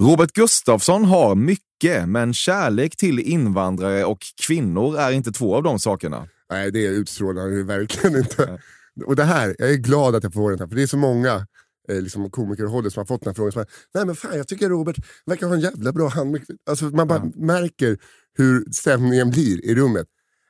Robert 0.00 0.32
Gustafsson 0.32 1.04
har 1.04 1.34
mycket, 1.34 2.08
men 2.08 2.34
kärlek 2.34 2.96
till 2.96 3.18
invandrare 3.18 4.04
och 4.04 4.18
kvinnor 4.46 4.98
är 4.98 5.10
inte 5.10 5.32
två 5.32 5.56
av 5.56 5.62
de 5.62 5.78
sakerna. 5.78 6.28
Nej, 6.50 6.72
det 6.72 6.84
utstrålar 6.84 7.46
det 7.46 7.62
verkligen 7.62 8.16
inte. 8.16 8.60
Och 9.06 9.16
det 9.16 9.24
här, 9.24 9.56
jag 9.58 9.70
är 9.70 9.74
glad 9.76 10.14
att 10.14 10.22
jag 10.22 10.32
får 10.34 10.50
den 10.50 10.60
här, 10.60 10.66
för 10.66 10.76
det 10.76 10.82
är 10.82 10.86
så 10.86 10.96
många 10.96 11.46
eh, 11.88 12.02
liksom 12.02 12.30
komikerhållet 12.30 12.92
som 12.92 13.00
har 13.00 13.06
fått 13.06 13.20
den 13.20 13.30
här 13.30 13.34
frågan. 13.34 13.52
Som 13.52 13.60
bara, 13.62 13.68
Nej 13.94 14.06
men 14.06 14.16
fan, 14.16 14.36
jag 14.36 14.48
tycker 14.48 14.68
Robert 14.68 14.96
verkar 15.26 15.46
ha 15.46 15.54
en 15.54 15.60
jävla 15.60 15.92
bra 15.92 16.08
hand. 16.08 16.38
Alltså, 16.70 16.84
man 16.84 17.08
bara 17.08 17.30
märker 17.34 17.98
hur 18.38 18.64
stämningen 18.72 19.30
blir 19.30 19.64
i 19.64 19.74
rummet. 19.74 20.06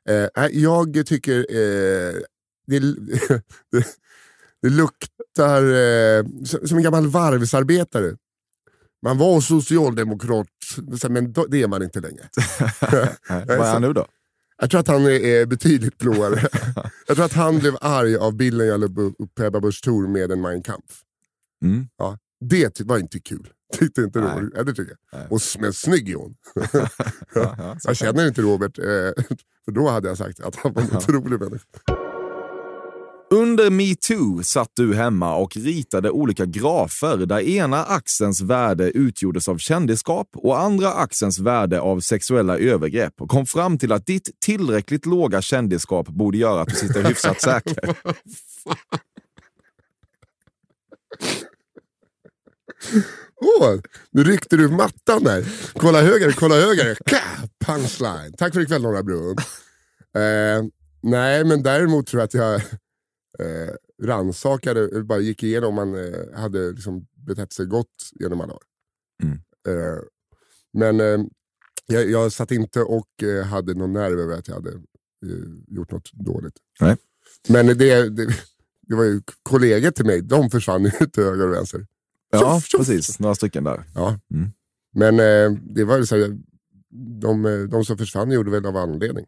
Eh, 0.08 0.46
jag 0.52 1.06
tycker 1.06 1.38
eh, 1.38 2.14
det, 2.66 2.78
det, 2.78 2.98
det 4.62 4.68
luktar 4.68 5.62
eh, 5.62 6.24
som 6.64 6.76
en 6.76 6.82
gammal 6.82 7.06
varvsarbetare. 7.06 8.16
Man 9.02 9.18
var 9.18 9.40
socialdemokrat, 9.40 10.48
men 11.08 11.32
det 11.48 11.62
är 11.62 11.68
man 11.68 11.82
inte 11.82 12.00
längre. 12.00 12.28
Vad 13.28 13.50
är 13.50 13.72
han 13.72 13.82
nu 13.82 13.92
då? 13.92 14.06
Jag 14.58 14.70
tror 14.70 14.80
att 14.80 14.88
han 14.88 15.06
är, 15.06 15.10
är 15.10 15.46
betydligt 15.46 15.98
blåare. 15.98 16.48
jag 17.06 17.16
tror 17.16 17.26
att 17.26 17.32
han 17.32 17.58
blev 17.58 17.76
arg 17.80 18.16
av 18.16 18.36
bilden 18.36 18.66
jag 18.66 18.80
la 18.80 18.86
upp 19.18 19.40
Ebba 19.40 19.60
Busch 19.60 19.84
Thor 19.84 20.08
med 20.08 20.32
en 20.32 20.40
Mein 20.40 20.62
Kampf. 20.62 21.02
Mm. 21.64 21.88
Ja, 21.96 22.18
det 22.40 22.80
var 22.80 22.98
inte 22.98 23.20
kul. 23.20 23.48
Tyckte 23.78 24.00
inte 24.00 24.20
Nej. 24.20 24.28
Robert. 24.28 24.52
Ja, 24.56 24.64
det 24.64 24.74
tycker 24.74 24.96
jag. 25.10 25.20
Nej. 25.20 25.28
Och, 25.30 25.40
men 25.60 25.72
snygg 25.72 26.10
är 26.10 26.14
hon. 26.14 26.34
Ja, 27.34 27.76
Jag 27.84 27.96
känner 27.96 28.28
inte 28.28 28.42
Robert, 28.42 28.78
eh, 28.78 29.24
för 29.64 29.72
då 29.72 29.88
hade 29.88 30.08
jag 30.08 30.18
sagt 30.18 30.40
att 30.40 30.56
han 30.56 30.72
var 30.72 30.82
en 30.82 30.96
otrolig 30.96 31.40
människa. 31.40 31.64
Under 33.30 33.70
metoo 33.70 34.42
satt 34.42 34.70
du 34.74 34.94
hemma 34.94 35.36
och 35.36 35.56
ritade 35.56 36.10
olika 36.10 36.44
grafer 36.44 37.16
där 37.16 37.40
ena 37.40 37.84
axelns 37.84 38.40
värde 38.40 38.90
utgjordes 38.90 39.48
av 39.48 39.58
kändisskap 39.58 40.28
och 40.34 40.60
andra 40.60 40.92
axelns 40.92 41.38
värde 41.38 41.80
av 41.80 42.00
sexuella 42.00 42.58
övergrepp 42.58 43.20
och 43.20 43.28
kom 43.28 43.46
fram 43.46 43.78
till 43.78 43.92
att 43.92 44.06
ditt 44.06 44.30
tillräckligt 44.40 45.06
låga 45.06 45.42
kändisskap 45.42 46.08
borde 46.08 46.38
göra 46.38 46.60
att 46.60 46.68
du 46.68 46.74
sitter 46.74 47.04
hyfsat 47.04 47.40
säker. 47.40 47.96
Åh, 53.40 53.80
nu 54.10 54.24
ryckte 54.24 54.56
du 54.56 54.68
mattan 54.68 55.24
där. 55.24 55.44
Kolla 55.72 56.02
höger, 56.02 56.32
kolla 56.32 56.54
höger. 56.54 56.98
Punchline. 57.64 58.32
Tack 58.38 58.54
för 58.54 58.60
ikväll 58.60 58.82
Norra 58.82 59.02
Brunn. 59.02 59.36
Eh, 60.16 60.64
nej, 61.02 61.44
men 61.44 61.62
däremot 61.62 62.06
tror 62.06 62.20
jag 62.20 62.24
att 62.24 62.34
jag 62.34 62.54
eh, 63.38 63.74
rannsakade, 64.02 65.02
bara 65.04 65.18
gick 65.18 65.42
igenom 65.42 65.68
om 65.68 65.74
man 65.74 65.94
eh, 65.94 66.40
hade 66.40 66.72
liksom 66.72 67.06
betett 67.26 67.52
sig 67.52 67.66
gott 67.66 68.10
genom 68.20 68.40
alla 68.40 68.54
år. 68.54 68.62
Mm. 69.22 69.38
Eh, 69.68 69.98
men 70.72 71.00
eh, 71.00 71.26
jag, 71.86 72.10
jag 72.10 72.32
satt 72.32 72.50
inte 72.50 72.80
och 72.80 73.22
eh, 73.22 73.44
hade 73.44 73.74
någon 73.74 73.92
nerv 73.92 74.20
över 74.20 74.38
att 74.38 74.48
jag 74.48 74.54
hade 74.54 74.70
eh, 74.70 75.64
gjort 75.66 75.90
något 75.90 76.12
dåligt. 76.12 76.56
Nej. 76.80 76.96
Men 77.48 77.66
det, 77.66 78.08
det, 78.08 78.26
det 78.82 78.94
var 78.94 79.04
ju 79.04 79.22
kollegor 79.42 79.90
till 79.90 80.06
mig, 80.06 80.22
de 80.22 80.50
försvann 80.50 80.84
ju 80.84 80.90
till 81.12 81.24
höger 81.24 81.46
och 81.46 81.54
vänster. 81.54 81.86
Ja, 82.30 82.62
precis. 82.76 83.18
Några 83.18 83.34
stycken 83.34 83.64
där. 83.64 83.84
Ja. 83.94 84.18
Mm. 84.34 84.50
Men 84.94 85.20
eh, 85.20 85.58
det 85.74 85.84
var 85.84 86.02
så 86.02 86.16
här, 86.16 86.38
de, 87.20 87.46
eh, 87.46 87.58
de 87.58 87.84
som 87.84 87.98
försvann 87.98 88.30
gjorde 88.30 88.50
väl 88.50 88.66
av 88.66 88.76
anledning, 88.76 89.26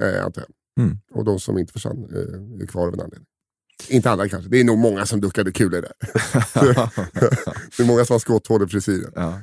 eh, 0.00 0.24
antar 0.24 0.42
jag. 0.42 0.84
Mm. 0.84 0.98
Och 1.12 1.24
de 1.24 1.40
som 1.40 1.58
inte 1.58 1.72
försvann 1.72 2.04
eh, 2.04 2.62
är 2.62 2.66
kvar 2.66 2.86
av 2.88 2.94
en 2.94 3.00
anledning. 3.00 3.26
Inte 3.88 4.10
alla 4.10 4.28
kanske, 4.28 4.50
det 4.50 4.60
är 4.60 4.64
nog 4.64 4.78
många 4.78 5.06
som 5.06 5.20
duckade 5.20 5.52
kulor 5.52 5.82
där. 5.82 5.92
det 7.76 7.82
är 7.82 7.86
många 7.86 8.04
som 8.04 8.14
har 8.14 8.18
skotthål 8.18 8.64
i 8.64 8.66
frisyren. 8.66 9.12
Ja. 9.14 9.40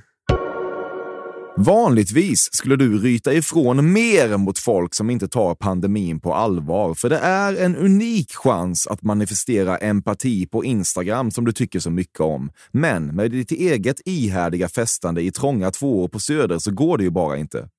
Vanligtvis 1.66 2.50
skulle 2.52 2.76
du 2.76 2.98
ryta 2.98 3.34
ifrån 3.34 3.94
mer 3.94 4.38
mot 4.38 4.60
folk 4.60 4.96
som 4.96 5.10
inte 5.10 5.28
tar 5.28 5.56
pandemin 5.56 6.20
på 6.20 6.34
allvar, 6.34 6.94
för 6.94 7.10
det 7.10 7.18
är 7.18 7.56
en 7.56 7.76
unik 7.76 8.32
chans 8.36 8.88
att 8.88 9.02
manifestera 9.02 9.78
empati 9.78 10.48
på 10.48 10.66
Instagram 10.66 11.32
som 11.32 11.46
du 11.46 11.52
tycker 11.52 11.80
så 11.80 11.90
mycket 11.90 12.20
om. 12.20 12.52
Men 12.72 13.16
med 13.16 13.32
ditt 13.32 13.52
eget 13.52 14.02
ihärdiga 14.06 14.70
festande 14.70 15.22
i 15.22 15.32
trånga 15.32 15.72
tvåor 15.72 16.08
på 16.08 16.20
Söder 16.20 16.60
så 16.60 16.72
går 16.72 16.98
det 16.98 17.04
ju 17.04 17.10
bara 17.10 17.38
inte. 17.38 17.70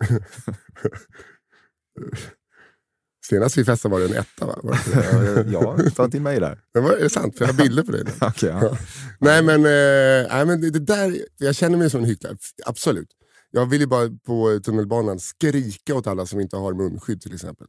Senast 3.26 3.58
vi 3.58 3.64
festade 3.64 3.92
var 3.92 4.00
det 4.00 4.06
en 4.06 4.14
etta 4.14 4.46
va? 4.46 4.58
Ja, 5.52 5.78
ta 5.96 6.08
till 6.08 6.22
mig 6.22 6.40
där. 6.40 6.60
det 6.74 6.80
var 6.80 6.92
är 6.92 7.02
det 7.02 7.10
sant, 7.10 7.38
för 7.38 7.44
jag 7.44 7.52
har 7.52 7.62
bilder 7.62 7.82
på 7.82 7.92
det. 7.92 8.04
nu. 8.04 8.10
Okej, 8.20 8.48
ja. 8.48 8.76
Nej 9.20 9.42
men, 9.42 9.64
eh, 9.64 10.26
nej, 10.34 10.46
men 10.46 10.60
det, 10.60 10.70
det 10.70 10.78
där, 10.78 11.18
jag 11.38 11.54
känner 11.54 11.78
mig 11.78 11.90
som 11.90 12.00
en 12.00 12.06
hycklare, 12.06 12.36
absolut. 12.66 13.08
Jag 13.50 13.66
vill 13.66 13.80
ju 13.80 13.86
bara 13.86 14.10
på 14.26 14.60
tunnelbanan 14.64 15.18
skrika 15.20 15.94
åt 15.94 16.06
alla 16.06 16.26
som 16.26 16.40
inte 16.40 16.56
har 16.56 16.74
munskydd 16.74 17.20
till 17.20 17.34
exempel. 17.34 17.66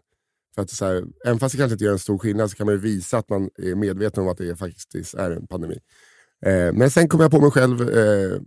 För 0.56 0.62
att 0.62 0.70
så 0.70 0.86
här, 0.86 1.04
även 1.26 1.40
fast 1.40 1.56
det 1.56 1.58
kanske 1.58 1.74
inte 1.74 1.84
gör 1.86 1.92
en 1.92 2.00
stor 2.00 2.18
skillnad 2.18 2.52
så 2.52 2.58
kan 2.58 2.66
man 2.66 2.76
ju 2.76 2.82
visa 2.82 3.18
att 3.18 3.30
man 3.30 3.50
är 3.58 3.76
medveten 3.76 4.24
om 4.24 4.30
att 4.30 4.38
det 4.38 4.56
faktiskt 4.56 5.14
är 5.14 5.32
en 5.32 5.48
pandemi. 5.48 5.80
Eh, 6.46 6.74
men 6.74 6.92
sen 6.92 7.10
kommer 7.10 7.24
jag 7.24 7.32
på 7.32 7.42
mig 7.42 7.52
själv 7.52 7.90
eh, 7.90 8.42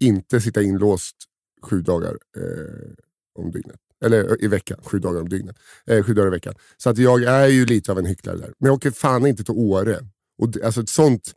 inte 0.00 0.40
sitta 0.40 0.62
inlåst 0.62 1.16
sju 1.62 1.82
dagar 1.82 2.18
eh, 2.36 2.92
om 3.34 3.50
dygnet. 3.50 3.76
Eller 4.04 4.44
i 4.44 4.48
veckan, 4.48 4.78
sju 4.82 4.98
dagar 4.98 5.20
om 5.20 5.28
dygnet. 5.28 5.56
Eh, 5.86 6.04
sju 6.04 6.14
dagar 6.14 6.28
i 6.28 6.30
veckan. 6.30 6.54
Så 6.76 6.90
att 6.90 6.98
jag 6.98 7.22
är 7.22 7.46
ju 7.46 7.66
lite 7.66 7.92
av 7.92 7.98
en 7.98 8.06
hycklare 8.06 8.36
där. 8.36 8.52
Men 8.58 8.66
jag 8.66 8.74
åker 8.74 8.90
fan 8.90 9.26
inte 9.26 9.44
till 9.44 9.54
Åre. 9.54 9.98
Och 10.38 10.48
det, 10.48 10.64
alltså 10.64 10.80
ett 10.80 10.88
sånt, 10.88 11.32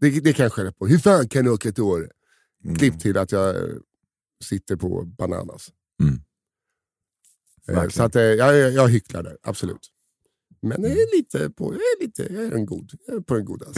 det, 0.00 0.20
det 0.20 0.32
kan 0.32 0.42
jag 0.42 0.52
skälla 0.52 0.72
på. 0.72 0.86
Hur 0.86 0.98
fan 0.98 1.28
kan 1.28 1.44
du 1.44 1.50
åka 1.50 1.72
till 1.72 1.82
Åre? 1.82 2.08
Mm. 2.64 2.76
Klipp 2.76 3.00
till 3.00 3.18
att 3.18 3.32
jag 3.32 3.56
eh, 3.56 3.62
sitter 4.44 4.76
på 4.76 5.04
bananas. 5.18 5.70
Mm. 6.02 6.20
Eh. 7.68 7.88
Så 7.88 8.02
att, 8.02 8.16
eh, 8.16 8.22
jag, 8.22 8.56
jag, 8.56 8.72
jag 8.72 8.88
hycklar 8.88 9.22
där, 9.22 9.36
absolut. 9.42 9.90
Men 10.62 10.82
jag 10.82 10.92
är 10.92 11.16
lite 11.16 11.50
på, 11.50 11.64
jag 11.64 11.80
är 11.80 12.06
lite, 12.06 12.32
jag 12.32 12.44
är 12.44 12.52
en 12.52 12.66
god, 12.66 12.92
jag 13.06 13.16
är 13.16 13.20
på 13.20 13.34
den 13.34 13.44
goda. 13.44 13.66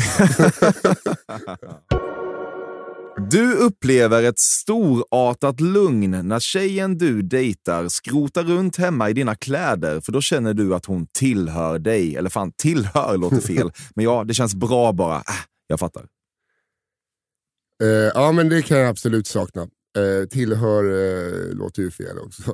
Du 3.30 3.54
upplever 3.54 4.22
ett 4.22 4.38
storartat 4.38 5.60
lugn 5.60 6.10
när 6.10 6.40
tjejen 6.40 6.98
du 6.98 7.22
dejtar 7.22 7.88
skrotar 7.88 8.42
runt 8.42 8.76
hemma 8.76 9.10
i 9.10 9.12
dina 9.12 9.34
kläder, 9.34 10.00
för 10.00 10.12
då 10.12 10.20
känner 10.20 10.54
du 10.54 10.74
att 10.74 10.86
hon 10.86 11.06
tillhör 11.06 11.78
dig. 11.78 12.16
Eller 12.16 12.30
fan, 12.30 12.52
tillhör 12.52 13.16
låter 13.16 13.40
fel, 13.40 13.72
men 13.94 14.04
ja, 14.04 14.24
det 14.24 14.34
känns 14.34 14.54
bra 14.54 14.92
bara. 14.92 15.16
Äh, 15.16 15.22
jag 15.66 15.80
fattar. 15.80 16.06
Eh, 17.82 17.88
ja 17.88 18.32
men 18.32 18.48
det 18.48 18.62
kan 18.62 18.78
jag 18.78 18.88
absolut 18.88 19.26
sakna. 19.26 19.68
Eh, 19.96 20.28
tillhör 20.28 20.84
eh, 20.84 21.54
låter 21.54 21.82
ju 21.82 21.90
fel 21.90 22.18
också. 22.18 22.42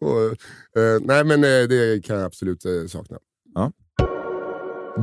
Och, 0.00 0.22
eh, 0.82 1.00
nej 1.00 1.24
men 1.24 1.44
eh, 1.44 1.68
det 1.68 2.04
kan 2.04 2.16
jag 2.16 2.24
absolut 2.24 2.64
eh, 2.64 2.86
sakna. 2.88 3.18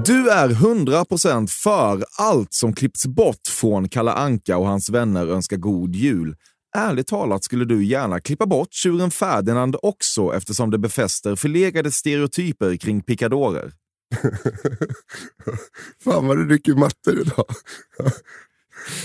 Du 0.05 0.29
är 0.29 0.49
100% 0.49 1.47
för 1.47 2.03
allt 2.17 2.53
som 2.53 2.73
klippts 2.73 3.05
bort 3.05 3.47
från 3.47 3.89
Kalle 3.89 4.11
Anka 4.11 4.57
och 4.57 4.67
hans 4.67 4.89
vänner 4.89 5.27
önskar 5.27 5.57
god 5.57 5.95
jul. 5.95 6.35
Ärligt 6.75 7.07
talat 7.07 7.43
skulle 7.43 7.65
du 7.65 7.85
gärna 7.85 8.19
klippa 8.19 8.45
bort 8.45 8.73
tjuren 8.73 9.11
Ferdinand 9.11 9.75
också 9.81 10.33
eftersom 10.35 10.71
det 10.71 10.77
befäster 10.77 11.35
förlegade 11.35 11.91
stereotyper 11.91 12.77
kring 12.77 13.01
pickadorer. 13.01 13.71
Fan 16.03 16.27
vad 16.27 16.37
du 16.37 16.47
rycker 16.49 16.73
mattor 16.73 17.19
idag. 17.19 17.45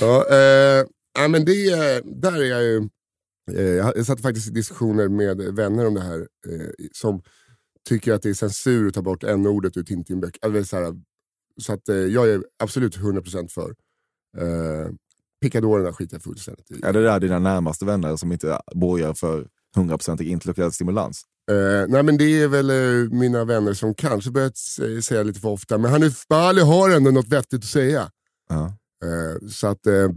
Ja, 0.01 0.27
eh, 0.29 1.29
men 1.29 1.45
det, 1.45 1.69
eh, 1.71 2.05
där 2.05 2.33
är 2.43 2.45
jag 2.45 2.63
ju... 2.63 2.89
Eh, 3.53 3.63
jag 3.97 4.07
satt 4.07 4.23
faktiskt 4.23 4.49
i 4.49 4.51
diskussioner 4.51 5.09
med 5.09 5.37
vänner 5.55 5.87
om 5.87 5.95
det 5.95 6.01
här 6.01 6.19
eh, 6.49 6.67
som 6.93 7.23
tycker 7.89 8.13
att 8.13 8.23
det 8.23 8.29
är 8.31 8.35
censur 8.35 8.89
att 8.89 8.95
ta 8.95 9.03
bort 9.03 9.25
n-ordet 9.25 9.77
ur 9.77 9.83
Tintinböcker. 9.83 10.39
Alltså, 10.47 10.65
så 10.65 10.77
här, 10.77 10.95
så 11.61 11.73
att, 11.73 11.89
eh, 11.89 11.97
jag 11.97 12.29
är 12.29 12.43
absolut 12.63 12.97
100% 12.97 13.49
för. 13.49 13.75
Eh, 14.39 14.91
Pickadorerna 15.43 15.93
skiter 15.93 16.15
jag 16.15 16.23
fullständigt 16.23 16.71
i. 16.71 16.81
Är 16.83 16.93
det 16.93 17.03
där 17.03 17.21
dina 17.21 17.39
närmaste 17.39 17.85
vänner 17.85 18.17
som 18.17 18.33
inte 18.33 18.61
borgar 18.75 19.15
för 19.15 19.47
100% 19.77 20.23
intellektuell 20.23 20.73
stimulans? 20.73 21.23
Eh, 21.51 21.89
nej 21.89 22.03
men 22.03 22.17
det 22.17 22.43
är 22.43 22.49
väl 22.49 22.71
eh, 22.71 23.11
mina 23.11 23.45
vänner 23.45 23.75
som 23.75 23.95
kanske 23.95 24.31
börjat 24.31 24.55
sä- 24.55 25.01
säga 25.01 25.23
lite 25.23 25.41
för 25.41 25.49
ofta, 25.49 25.79
men 25.79 25.91
Hanif 25.91 26.27
Bali 26.29 26.61
har 26.61 26.91
ändå 26.91 27.11
något 27.11 27.29
vettigt 27.29 27.59
att 27.65 27.71
säga. 27.71 28.11
Ja. 28.49 28.75
Eh, 29.05 29.49
så 29.49 29.67
att 29.67 29.87
eh, 29.87 29.95
eh, 29.95 30.11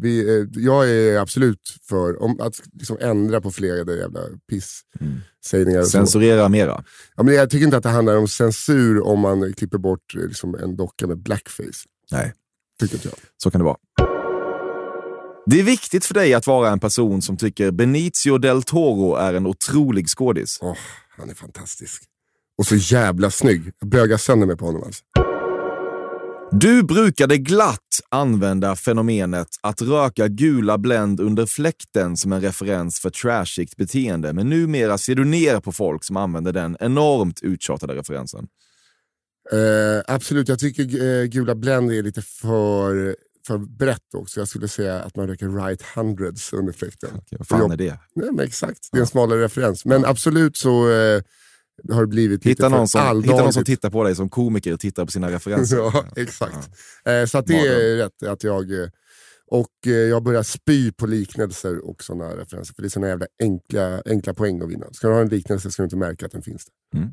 vi, 0.00 0.46
jag 0.56 0.90
är 0.90 1.18
absolut 1.18 1.76
för 1.88 2.22
om, 2.22 2.40
att 2.40 2.54
liksom 2.72 2.96
ändra 3.00 3.40
på 3.40 3.50
flera 3.50 3.94
jävla 3.96 4.20
piss-sägningar. 4.50 5.78
och 5.80 5.84
så. 5.86 5.90
Censurera 5.90 6.48
mera. 6.48 6.84
Ja, 7.16 7.22
men 7.22 7.34
jag 7.34 7.50
tycker 7.50 7.64
inte 7.64 7.76
att 7.76 7.82
det 7.82 7.88
handlar 7.88 8.16
om 8.16 8.28
censur 8.28 9.00
om 9.06 9.20
man 9.20 9.52
klipper 9.52 9.78
bort 9.78 10.14
liksom, 10.14 10.54
en 10.54 10.76
docka 10.76 11.06
med 11.06 11.18
blackface. 11.18 11.86
Nej, 12.12 12.32
Tycker 12.80 12.94
inte 12.94 13.08
jag. 13.08 13.16
så 13.42 13.50
kan 13.50 13.58
det 13.58 13.64
vara. 13.64 13.76
Det 15.46 15.60
är 15.60 15.64
viktigt 15.64 16.04
för 16.04 16.14
dig 16.14 16.34
att 16.34 16.46
vara 16.46 16.70
en 16.70 16.80
person 16.80 17.22
som 17.22 17.36
tycker 17.36 17.70
Benicio 17.70 18.38
del 18.38 18.62
Toro 18.62 19.14
är 19.14 19.34
en 19.34 19.46
otrolig 19.46 20.08
skådis. 20.08 20.58
Åh, 20.62 20.76
han 21.18 21.30
är 21.30 21.34
fantastisk. 21.34 22.02
Och 22.58 22.66
så 22.66 22.74
jävla 22.76 23.30
snygg. 23.30 23.72
Jag 23.80 23.88
bögar 23.88 24.16
sönder 24.16 24.46
mig 24.46 24.56
på 24.56 24.66
honom 24.66 24.82
alltså. 24.82 25.02
Du 26.60 26.82
brukade 26.82 27.38
glatt 27.38 27.80
använda 28.08 28.76
fenomenet 28.76 29.48
att 29.60 29.82
röka 29.82 30.28
gula 30.28 30.78
Blend 30.78 31.20
under 31.20 31.46
fläkten 31.46 32.16
som 32.16 32.32
en 32.32 32.40
referens 32.40 33.00
för 33.00 33.10
trashigt 33.10 33.76
beteende, 33.76 34.32
men 34.32 34.48
numera 34.50 34.98
ser 34.98 35.14
du 35.14 35.24
ner 35.24 35.60
på 35.60 35.72
folk 35.72 36.04
som 36.04 36.16
använder 36.16 36.52
den 36.52 36.76
enormt 36.80 37.40
uttjatade 37.42 37.94
referensen. 37.94 38.46
Eh, 39.52 40.14
absolut, 40.14 40.48
jag 40.48 40.58
tycker 40.58 40.82
eh, 40.82 41.24
gula 41.24 41.54
Blend 41.54 41.92
är 41.92 42.02
lite 42.02 42.22
för, 42.22 43.16
för 43.46 43.58
brett 43.58 44.14
också. 44.14 44.40
Jag 44.40 44.48
skulle 44.48 44.68
säga 44.68 45.00
att 45.00 45.16
man 45.16 45.26
röker 45.26 45.66
right 45.66 45.82
hundreds 45.82 46.52
under 46.52 46.72
fläkten. 46.72 47.10
Okej, 47.14 47.38
vad 47.38 47.48
fan 47.48 47.70
är 47.70 47.76
det? 47.76 47.98
Nej, 48.14 48.28
men 48.32 48.46
exakt, 48.46 48.88
det 48.92 48.98
är 48.98 49.00
en 49.00 49.06
smalare 49.06 49.44
referens. 49.44 49.84
Men 49.84 50.04
absolut 50.04 50.56
så 50.56 50.90
eh, 50.90 51.22
har 51.92 52.06
blivit 52.06 52.44
Hitta 52.44 52.68
någon, 52.68 52.88
som, 52.88 53.22
hitta 53.22 53.36
någon 53.42 53.52
som 53.52 53.64
tittar 53.64 53.90
på 53.90 54.04
dig 54.04 54.16
som 54.16 54.28
komiker 54.28 54.72
och 54.72 54.80
tittar 54.80 55.04
på 55.04 55.10
sina 55.10 55.30
referenser. 55.30 55.76
Ja, 55.94 56.04
exakt. 56.16 56.70
Eh, 57.04 57.24
så 57.26 57.40
det 57.40 57.58
är 57.58 57.96
rätt 57.96 58.22
att 58.28 58.44
jag... 58.44 58.72
eh, 58.82 58.88
Och 59.50 59.86
eh, 59.86 59.92
jag 59.92 60.22
börjar 60.22 60.42
spy 60.42 60.92
på 60.92 61.06
liknelser 61.06 61.78
och 61.88 62.02
sådana 62.04 62.36
referenser. 62.36 62.74
För 62.74 62.82
det 62.82 62.88
är 62.88 62.90
såna 62.90 63.08
jävla 63.08 63.26
enkla, 63.42 64.02
enkla 64.06 64.34
poäng 64.34 64.62
att 64.62 64.68
vinna. 64.70 64.86
Ska 64.92 65.08
du 65.08 65.14
ha 65.14 65.20
en 65.20 65.28
liknelse 65.28 65.70
ska 65.70 65.82
du 65.82 65.84
inte 65.84 65.96
märka 65.96 66.26
att 66.26 66.32
den 66.32 66.42
finns 66.42 66.66
där. 66.92 67.08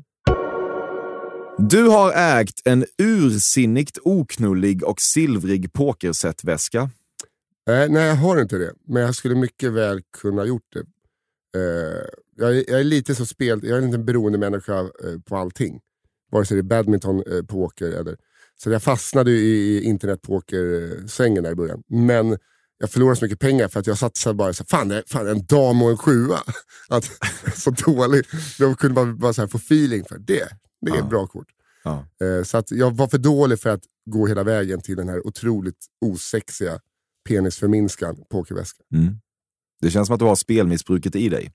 Du 1.58 1.82
har 1.88 2.12
ägt 2.40 2.60
en 2.64 2.84
ursinnigt 3.02 3.98
oknullig 4.02 4.84
och 4.84 5.00
silvrig 5.00 5.72
pokersetväska. 5.72 6.80
Eh, 7.70 7.88
nej, 7.90 8.06
jag 8.08 8.14
har 8.14 8.40
inte 8.42 8.58
det. 8.58 8.72
Men 8.88 9.02
jag 9.02 9.14
skulle 9.14 9.34
mycket 9.34 9.72
väl 9.72 10.00
kunna 10.20 10.44
gjort 10.44 10.66
det. 10.72 10.82
Eh, 11.56 11.62
jag, 12.36 12.56
är, 12.56 12.64
jag 12.70 12.80
är 12.80 12.84
lite 12.84 13.14
så 13.14 13.26
spel... 13.26 13.60
Jag 13.62 13.72
är 13.78 13.78
en 13.82 13.86
liten 13.86 14.04
beroende 14.04 14.38
människa 14.38 14.80
eh, 14.80 15.20
på 15.24 15.36
allting. 15.36 15.80
Vare 16.30 16.44
sig 16.44 16.56
det 16.56 16.60
är 16.60 16.62
badminton, 16.62 17.22
eh, 17.32 17.42
poker 17.42 17.86
eller... 17.86 18.16
Så 18.62 18.70
jag 18.70 18.82
fastnade 18.82 19.30
i, 19.30 19.76
i 19.78 19.82
internetpokersvängen 19.82 21.42
där 21.44 21.52
i 21.52 21.54
början. 21.54 21.82
Men 21.88 22.38
jag 22.78 22.90
förlorade 22.90 23.16
så 23.16 23.24
mycket 23.24 23.38
pengar 23.40 23.68
för 23.68 23.80
att 23.80 23.86
jag 23.86 23.98
satsade 23.98 24.34
bara 24.34 24.52
så 24.52 24.62
här, 24.62 24.78
fan, 24.78 24.88
det 24.88 24.96
är, 24.96 25.04
fan 25.06 25.28
en 25.28 25.46
dam 25.46 25.82
och 25.82 25.90
en 25.90 25.96
sjua. 25.96 26.38
Att, 26.88 27.10
så 27.56 27.70
dålig. 27.70 28.24
Jag 28.58 28.78
kunde 28.78 28.94
bara, 28.94 29.06
bara 29.12 29.32
så 29.32 29.48
få 29.48 29.58
feeling 29.58 30.04
för 30.04 30.18
det. 30.18 30.48
Det 30.80 30.90
är 30.90 30.96
Ja. 30.96 31.02
ett 31.02 31.08
bra 31.10 31.26
kort. 31.26 31.46
Ja. 31.84 32.06
Eh, 32.22 32.42
så 32.44 32.58
att 32.58 32.70
jag 32.70 32.96
var 32.96 33.08
för 33.08 33.18
dålig 33.18 33.60
för 33.60 33.70
att 33.70 33.82
gå 34.10 34.26
hela 34.26 34.42
vägen 34.42 34.80
till 34.80 34.96
den 34.96 35.08
här 35.08 35.26
otroligt 35.26 35.86
osexiga 36.00 36.80
penisförminskan 37.28 38.16
pokerväskan. 38.30 38.86
Mm. 38.94 39.14
Det 39.82 39.90
känns 39.90 40.06
som 40.06 40.14
att 40.14 40.20
du 40.20 40.24
har 40.24 40.36
spelmissbruket 40.36 41.16
i 41.16 41.28
dig. 41.28 41.52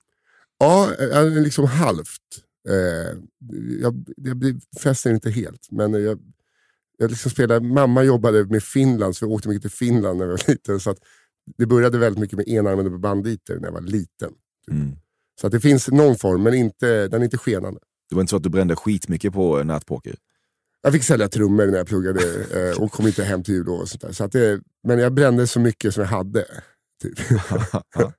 Ja, 0.58 0.94
eh, 0.94 1.30
liksom 1.30 1.64
halvt. 1.64 2.22
Eh, 2.68 3.18
jag, 3.80 4.04
jag 4.16 4.60
fäster 4.80 5.10
inte 5.10 5.30
helt, 5.30 5.68
men 5.70 5.92
jag, 5.92 6.18
jag 6.98 7.10
liksom 7.10 7.30
spelade, 7.30 7.66
mamma 7.66 8.02
jobbade 8.02 8.44
med 8.44 8.62
Finland, 8.62 9.16
så 9.16 9.26
vi 9.26 9.32
åkte 9.32 9.48
mycket 9.48 9.62
till 9.62 9.70
Finland 9.70 10.18
när 10.18 10.24
jag 10.24 10.30
var 10.30 10.42
liten. 10.50 10.80
Så 10.80 10.90
att 10.90 10.98
det 11.56 11.66
började 11.66 11.98
väldigt 11.98 12.20
mycket 12.20 12.36
med 12.36 12.48
enarmade 12.48 12.90
banditer 12.90 13.56
när 13.56 13.64
jag 13.64 13.72
var 13.72 13.80
liten. 13.80 14.30
Mm. 14.70 14.96
Så 15.40 15.46
att 15.46 15.52
det 15.52 15.60
finns 15.60 15.88
någon 15.88 16.16
form, 16.16 16.42
men 16.42 16.54
inte, 16.54 17.08
den 17.08 17.20
är 17.20 17.24
inte 17.24 17.38
skenande. 17.38 17.80
Det 18.08 18.14
var 18.14 18.20
inte 18.20 18.30
så 18.30 18.36
att 18.36 18.42
du 18.42 18.48
brände 18.48 18.76
skitmycket 18.76 19.32
på 19.32 19.64
nätpoker? 19.64 20.16
Jag 20.82 20.92
fick 20.92 21.02
sälja 21.02 21.28
trummor 21.28 21.66
när 21.66 21.78
jag 21.78 21.86
pluggade 21.86 22.20
eh, 22.54 22.82
och 22.82 22.92
kom 22.92 23.06
inte 23.06 23.24
hem 23.24 23.42
till 23.42 23.54
jullov 23.54 23.80
och 23.80 23.88
sånt 23.88 24.00
där. 24.00 24.12
Så 24.12 24.24
att 24.24 24.32
det, 24.32 24.60
men 24.86 24.98
jag 24.98 25.12
brände 25.12 25.46
så 25.46 25.60
mycket 25.60 25.94
som 25.94 26.00
jag 26.00 26.10
hade. 26.10 26.46
Typ. 27.02 27.18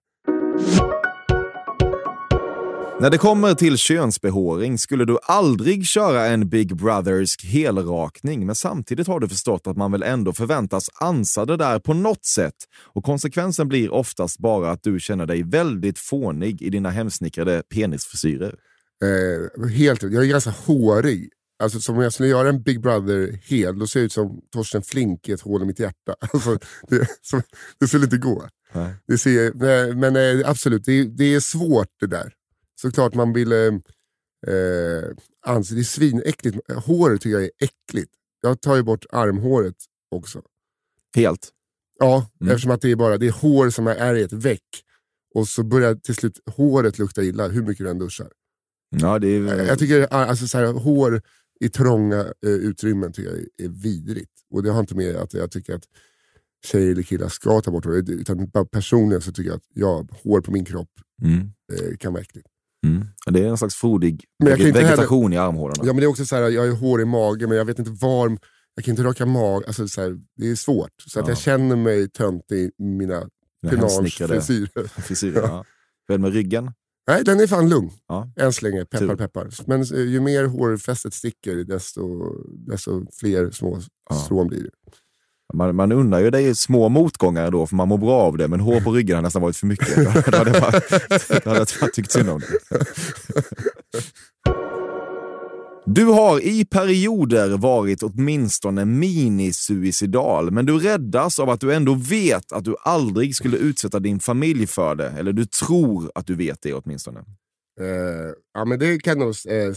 När 3.01 3.09
det 3.09 3.17
kommer 3.17 3.53
till 3.53 3.77
könsbehåring 3.77 4.77
skulle 4.77 5.05
du 5.05 5.17
aldrig 5.23 5.85
köra 5.85 6.25
en 6.25 6.49
Big 6.49 6.75
Brothersk 6.75 7.45
helrakning, 7.45 8.45
men 8.45 8.55
samtidigt 8.55 9.07
har 9.07 9.19
du 9.19 9.29
förstått 9.29 9.67
att 9.67 9.77
man 9.77 9.91
väl 9.91 10.03
ändå 10.03 10.33
förväntas 10.33 10.89
ansa 10.93 11.45
det 11.45 11.57
där 11.57 11.79
på 11.79 11.93
något 11.93 12.25
sätt. 12.25 12.55
Och 12.93 13.03
konsekvensen 13.03 13.67
blir 13.67 13.93
oftast 13.93 14.39
bara 14.39 14.71
att 14.71 14.83
du 14.83 14.99
känner 14.99 15.25
dig 15.25 15.43
väldigt 15.43 15.99
fånig 15.99 16.61
i 16.61 16.69
dina 16.69 16.89
hemsnickrade 16.89 17.63
penisfrisyrer. 17.73 18.55
Eh, 19.03 19.69
helt 19.69 20.03
Jag 20.03 20.23
är 20.23 20.27
ganska 20.27 20.53
hårig. 20.65 21.29
Alltså, 21.59 21.79
som 21.81 21.95
om 21.97 22.03
jag 22.03 22.13
skulle 22.13 22.29
göra 22.29 22.49
en 22.49 22.61
Big 22.61 22.81
Brother 22.81 23.39
hel, 23.43 23.79
då 23.79 23.87
ser 23.87 23.99
jag 23.99 24.05
ut 24.05 24.11
som 24.13 24.41
Torsten 24.51 24.81
Flink 24.81 25.29
i 25.29 25.31
ett 25.31 25.41
hål 25.41 25.61
i 25.61 25.65
mitt 25.65 25.79
hjärta. 25.79 26.15
Alltså, 26.33 26.59
det, 26.87 27.07
så, 27.21 27.41
det 27.79 27.87
skulle 27.87 28.03
inte 28.03 28.17
gå. 28.17 28.47
Nej. 28.73 28.93
Det 29.07 29.17
ser, 29.17 29.53
men 29.53 29.99
men, 29.99 30.15
eh, 30.41 30.49
absolut, 30.49 30.85
det, 30.85 31.03
det 31.03 31.35
är 31.35 31.39
svårt 31.39 31.87
det 31.99 32.07
där. 32.07 32.33
Såklart 32.81 33.13
man 33.13 33.33
vill... 33.33 33.51
Eh, 33.51 33.57
eh, 34.47 35.03
anse, 35.45 35.73
det 35.75 35.81
är 35.81 35.83
svinäckligt. 35.83 36.71
Håret 36.73 37.21
tycker 37.21 37.33
jag 37.33 37.43
är 37.43 37.51
äckligt. 37.59 38.11
Jag 38.41 38.61
tar 38.61 38.75
ju 38.75 38.83
bort 38.83 39.05
armhåret 39.09 39.75
också. 40.11 40.41
Helt. 41.15 41.49
Ja, 41.99 42.27
Mm. 42.41 42.51
eftersom 42.51 42.71
att 42.71 42.81
det 42.81 42.91
är 42.91 42.95
bara 42.95 43.17
det 43.17 43.27
är 43.27 43.31
hår 43.31 43.69
som 43.69 43.87
är 43.87 44.15
i 44.15 44.21
ett 44.23 44.33
väck. 44.33 44.83
Och 45.35 45.47
så 45.47 45.63
börjar 45.63 45.95
till 45.95 46.15
slut 46.15 46.39
håret 46.45 46.99
lukta 46.99 47.23
illa 47.23 47.47
hur 47.47 47.61
mycket 47.61 47.85
du 47.85 47.89
än 47.89 47.99
duschar. 47.99 48.31
Ja, 48.89 49.19
det 49.19 49.27
är... 49.27 49.65
Jag 49.67 49.79
tycker 49.79 50.13
alltså, 50.13 50.47
så 50.47 50.57
här, 50.57 50.65
hår 50.73 51.21
i 51.59 51.69
trånga 51.69 52.19
eh, 52.19 52.49
utrymmen 52.51 53.13
tycker 53.13 53.29
jag 53.29 53.39
är, 53.39 53.69
vidrigt. 53.69 54.31
Och 54.53 54.63
det 54.63 54.71
har 54.71 54.79
inte 54.79 54.95
med 54.95 55.15
att 55.15 55.33
jag 55.33 55.51
tycker 55.51 55.75
att 55.75 55.83
tjejer 56.65 56.91
eller 56.91 57.03
killar 57.03 57.27
ska 57.29 57.61
ta 57.61 57.71
bort 57.71 57.85
hår. 57.85 57.95
Utan 58.11 58.49
bara 58.49 58.65
personligen 58.65 59.21
så 59.21 59.31
tycker 59.31 59.49
jag 59.49 59.57
att 59.57 59.63
ja, 59.73 60.07
hår 60.23 60.41
på 60.41 60.51
min 60.51 60.65
kropp 60.65 60.89
Mm. 61.21 61.37
eh, 61.73 61.97
kan 61.97 62.13
vara 62.13 62.21
äckligt. 62.21 62.47
Mm. 62.87 63.05
Det 63.31 63.39
är 63.43 63.47
en 63.49 63.57
slags 63.57 63.75
inte 64.67 64.81
vegetation 64.81 65.33
i 65.33 65.37
armhålorna. 65.37 65.83
Ja, 65.85 65.93
men 65.93 65.97
det 65.97 66.03
är 66.03 66.07
också 66.07 66.25
så 66.25 66.35
här, 66.35 66.49
jag 66.49 66.61
har 66.67 66.75
hår 66.75 67.01
i 67.01 67.05
magen 67.05 67.49
men 67.49 67.57
jag 67.57 67.65
vet 67.65 67.79
inte 67.79 67.91
var, 67.91 68.37
jag 68.75 68.85
kan 68.85 68.91
inte 68.91 69.03
raka 69.03 69.25
mag. 69.25 69.63
Alltså, 69.67 69.87
så 69.87 70.01
här, 70.01 70.17
det 70.35 70.49
är 70.49 70.55
svårt. 70.55 70.89
Så 71.07 71.19
att 71.19 71.25
Ja. 71.27 71.31
jag 71.31 71.37
känner 71.37 71.75
mig 71.75 72.09
töntig 72.09 72.57
i 72.57 72.71
mina 72.83 73.29
hemsnickrade 73.67 74.33
penagefrisyrer. 74.33 74.87
frisyrer. 75.01 75.41
Ja. 75.41 75.65
Hur 76.07 76.13
är 76.13 76.17
det 76.17 76.21
med 76.21 76.33
ryggen? 76.33 76.71
Nej, 77.09 77.23
den 77.23 77.39
är 77.39 77.47
fan 77.47 77.69
lugn. 77.69 77.91
Ja. 78.07 78.31
Än 78.39 78.53
så 78.53 78.65
länge, 78.65 78.85
peppar 78.85 79.07
Tur. 79.07 79.15
peppar. 79.15 79.49
Men 79.67 79.81
eh, 79.81 79.99
ju 80.01 80.19
mer 80.19 80.45
hårfästet 80.45 81.13
sticker 81.13 81.55
desto, 81.55 82.33
desto 82.67 83.05
fler 83.19 83.51
små 83.51 83.79
Ja. 84.09 84.15
strån 84.15 84.47
blir 84.47 84.63
det. 84.63 84.69
Man, 85.53 85.75
man 85.75 85.91
undrar 85.91 86.19
ju 86.19 86.29
dig 86.29 86.55
små 86.55 86.89
motgångar 86.89 87.51
då, 87.51 87.67
för 87.67 87.75
man 87.75 87.87
mår 87.87 87.97
bra 87.97 88.21
av 88.21 88.37
det, 88.37 88.47
men 88.47 88.59
hår 88.59 88.81
på 88.81 88.91
ryggen 88.91 89.15
har 89.15 89.21
nästan 89.23 89.41
varit 89.41 89.55
för 89.57 89.67
mycket. 89.67 89.95
Då 91.43 91.49
hade 91.49 91.65
jag 91.81 91.93
tyckt 91.93 92.11
synd 92.11 92.29
om 92.29 92.39
det. 92.39 92.85
Du 95.95 96.05
har 96.05 96.41
i 96.41 96.65
perioder 96.65 97.57
varit 97.57 98.03
åtminstone 98.03 98.85
minisuicidal, 98.85 100.51
men 100.51 100.65
du 100.65 100.79
räddas 100.79 101.39
av 101.39 101.49
att 101.49 101.61
du 101.61 101.73
ändå 101.73 101.93
vet 101.93 102.51
att 102.51 102.65
du 102.65 102.75
aldrig 102.81 103.35
skulle 103.35 103.57
utsätta 103.57 103.99
din 103.99 104.19
familj 104.19 104.67
för 104.67 104.95
det. 104.95 105.09
Eller 105.09 105.33
du 105.33 105.45
tror 105.45 106.11
att 106.15 106.27
du 106.27 106.35
vet 106.35 106.61
det 106.61 106.73
åtminstone. 106.73 107.19
Uh, 107.81 108.33
ja, 108.53 108.65
men 108.65 108.79
det 108.79 108.99
kan 108.99 109.19
nog 109.19 109.27
uh, 109.27 109.73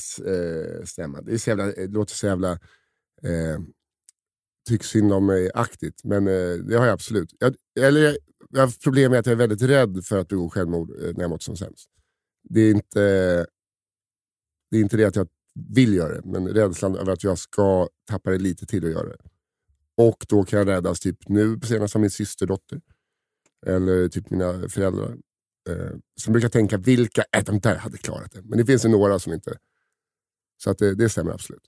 stämma. 0.84 1.20
Det, 1.22 1.32
är 1.32 1.38
så 1.38 1.50
jävla, 1.50 1.66
det 1.66 1.86
låter 1.86 2.14
så 2.14 2.26
jävla 2.26 2.52
uh, 2.52 3.60
tyck 4.68 4.84
synd 4.84 5.12
om 5.12 5.26
mig-aktigt, 5.26 6.04
men 6.04 6.28
uh, 6.28 6.58
det 6.58 6.76
har 6.76 6.86
jag 6.86 6.92
absolut. 6.92 7.34
Jag, 7.38 7.54
eller, 7.80 8.00
jag, 8.00 8.16
jag 8.50 8.60
har 8.60 8.82
problem 8.82 9.10
med 9.10 9.20
att 9.20 9.26
jag 9.26 9.32
är 9.32 9.36
väldigt 9.48 9.62
rädd 9.62 10.04
för 10.04 10.18
att 10.18 10.28
begå 10.28 10.50
självmord 10.50 10.90
när 10.90 11.20
jag 11.20 11.30
mått 11.30 11.42
som 11.42 11.56
sämst. 11.56 11.88
Det 12.48 12.60
är, 12.60 12.70
inte, 12.70 13.00
det 14.70 14.76
är 14.76 14.80
inte 14.80 14.96
det 14.96 15.04
att 15.04 15.16
jag 15.16 15.28
vill 15.54 15.94
göra 15.94 16.14
det, 16.14 16.22
men 16.24 16.48
rädslan 16.48 16.96
över 16.96 17.12
att 17.12 17.24
jag 17.24 17.38
ska 17.38 17.88
tappa 18.08 18.30
det 18.30 18.38
lite 18.38 18.66
till 18.66 18.84
att 18.84 18.92
göra 18.92 19.08
det. 19.08 19.16
Och 19.96 20.26
då 20.28 20.44
kan 20.44 20.58
jag 20.58 20.68
räddas 20.68 21.00
typ 21.00 21.28
nu 21.28 21.60
senast 21.64 21.94
av 21.96 22.00
min 22.00 22.10
systerdotter. 22.10 22.80
Eller 23.66 24.08
typ 24.08 24.30
mina 24.30 24.68
föräldrar. 24.68 25.16
Eh, 25.68 25.96
som 26.20 26.32
brukar 26.32 26.48
tänka, 26.48 26.78
vilka 26.78 27.24
är 27.32 27.42
de 27.42 27.60
där 27.60 27.76
hade 27.76 27.98
klarat 27.98 28.32
det? 28.32 28.42
Men 28.42 28.58
det 28.58 28.66
finns 28.66 28.84
ju 28.84 28.88
några 28.88 29.18
som 29.18 29.32
inte... 29.32 29.56
Så 30.64 30.70
att 30.70 30.78
det, 30.78 30.94
det 30.94 31.08
stämmer 31.08 31.32
absolut. 31.32 31.62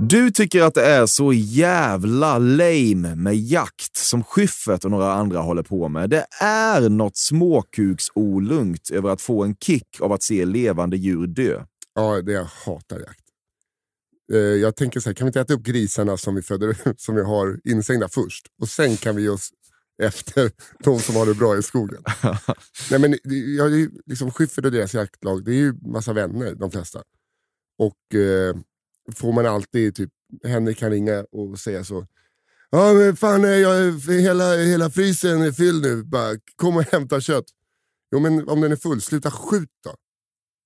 Du 0.00 0.30
tycker 0.30 0.62
att 0.62 0.74
det 0.74 0.86
är 0.86 1.06
så 1.06 1.32
jävla 1.32 2.38
lame 2.38 3.14
med 3.14 3.36
jakt 3.36 3.96
som 3.96 4.24
Schyffert 4.24 4.84
och 4.84 4.90
några 4.90 5.12
andra 5.12 5.40
håller 5.40 5.62
på 5.62 5.88
med. 5.88 6.10
Det 6.10 6.26
är 6.40 6.88
något 6.88 7.16
småkuksolugnt 7.16 8.90
över 8.90 9.10
att 9.10 9.20
få 9.20 9.44
en 9.44 9.56
kick 9.56 10.00
av 10.00 10.12
att 10.12 10.22
se 10.22 10.44
levande 10.44 10.96
djur 10.96 11.26
dö. 11.26 11.64
Ja, 11.98 12.22
det 12.22 12.32
jag 12.32 12.44
hatar 12.44 12.98
jakt. 12.98 13.24
Eh, 14.32 14.38
jag 14.38 14.76
tänker 14.76 15.00
så 15.00 15.08
här, 15.08 15.14
kan 15.14 15.24
vi 15.24 15.28
inte 15.28 15.40
äta 15.40 15.54
upp 15.54 15.62
grisarna 15.62 16.16
som 16.16 16.34
vi, 16.34 16.42
föder, 16.42 16.76
som 16.96 17.14
vi 17.14 17.22
har 17.22 17.60
instängda 17.64 18.08
först? 18.08 18.46
Och 18.60 18.68
sen 18.68 18.96
kan 18.96 19.16
vi 19.16 19.22
ge 19.22 19.28
oss 19.28 19.50
efter 20.02 20.50
de 20.84 21.00
som 21.00 21.16
har 21.16 21.26
det 21.26 21.34
bra 21.34 21.58
i 21.58 21.62
skogen. 21.62 22.02
Nej, 22.90 23.00
men 23.00 23.18
jag, 23.56 23.80
är 23.80 23.90
liksom 24.06 24.30
Schyffert 24.30 24.64
och 24.64 24.72
deras 24.72 24.94
jaktlag, 24.94 25.44
det 25.44 25.50
är 25.50 25.54
ju 25.54 25.72
massa 25.72 26.12
vänner, 26.12 26.54
de 26.54 26.70
flesta. 26.70 27.02
Och 27.78 28.14
eh, 28.14 28.56
får 29.14 29.32
man 29.32 29.46
alltid, 29.46 29.94
typ, 29.94 30.10
Henrik 30.44 30.78
kan 30.78 30.90
ringa 30.90 31.24
och 31.32 31.58
säga 31.58 31.84
så. 31.84 32.06
Ja 32.70 32.92
men 32.92 33.16
fan, 33.16 33.42
jag, 33.42 34.00
hela, 34.08 34.56
hela 34.56 34.90
frysen 34.90 35.42
är 35.42 35.52
fylld 35.52 35.82
nu, 35.82 36.02
bara, 36.02 36.36
kom 36.56 36.76
och 36.76 36.82
hämta 36.82 37.20
kött. 37.20 37.46
Jo 38.12 38.20
men 38.20 38.48
om 38.48 38.60
den 38.60 38.72
är 38.72 38.76
full, 38.76 39.00
sluta 39.00 39.30
skjut 39.30 39.70
då. 39.84 39.94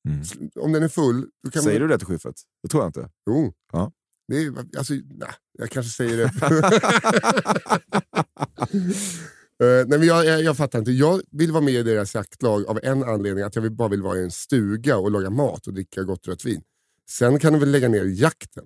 Mm. 0.09 0.51
Om 0.55 0.73
den 0.73 0.83
är 0.83 0.89
full, 0.89 1.27
Säger 1.53 1.81
man... 1.81 1.89
du 1.89 1.95
det 1.95 1.99
till 1.99 2.07
Schyffert? 2.07 2.35
Det 2.63 2.69
tror 2.69 2.83
jag 2.83 2.89
inte. 2.89 3.11
Jo. 3.27 3.53
Ja. 3.73 3.93
Det 4.29 4.37
är, 4.37 4.55
alltså, 4.79 4.95
nej, 4.95 5.29
jag 5.59 5.71
kanske 5.71 5.93
säger 5.93 6.17
det. 6.17 6.31
Eh, 9.63 9.87
nej, 9.87 9.99
men 9.99 10.09
jag, 10.09 10.27
jag, 10.27 10.43
jag 10.43 10.57
fattar 10.57 10.79
inte. 10.79 10.93
Jag 10.93 11.23
vill 11.31 11.53
vara 11.53 11.65
med 11.65 11.75
i 11.75 11.83
deras 11.83 12.15
jaktlag 12.15 12.67
av 12.67 12.81
en 12.83 13.03
anledning. 13.03 13.45
Att 13.45 13.55
jag 13.55 13.63
vill, 13.63 13.73
bara 13.73 13.89
vill 13.89 14.03
vara 14.03 14.19
i 14.19 14.23
en 14.23 14.31
stuga 14.31 14.97
och 14.97 15.11
laga 15.11 15.31
mat 15.31 15.67
och 15.67 15.75
dricka 15.75 16.03
gott 16.03 16.29
rött 16.29 16.45
vin. 16.45 16.63
Sen 17.11 17.39
kan 17.39 17.53
de 17.53 17.59
väl 17.59 17.71
lägga 17.71 17.89
ner 17.89 18.05
jakten. 18.05 18.65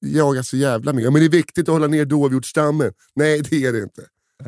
Jaga 0.00 0.42
så 0.42 0.56
jävla 0.56 0.92
mycket. 0.92 1.04
Ja, 1.04 1.10
men 1.10 1.20
det 1.20 1.26
är 1.26 1.30
viktigt 1.30 1.68
att 1.68 1.72
hålla 1.72 1.86
ner 1.86 2.04
dovhjortsstammen. 2.04 2.92
Nej, 3.14 3.40
det 3.50 3.64
är 3.64 3.72
det 3.72 3.78
inte. 3.78 4.06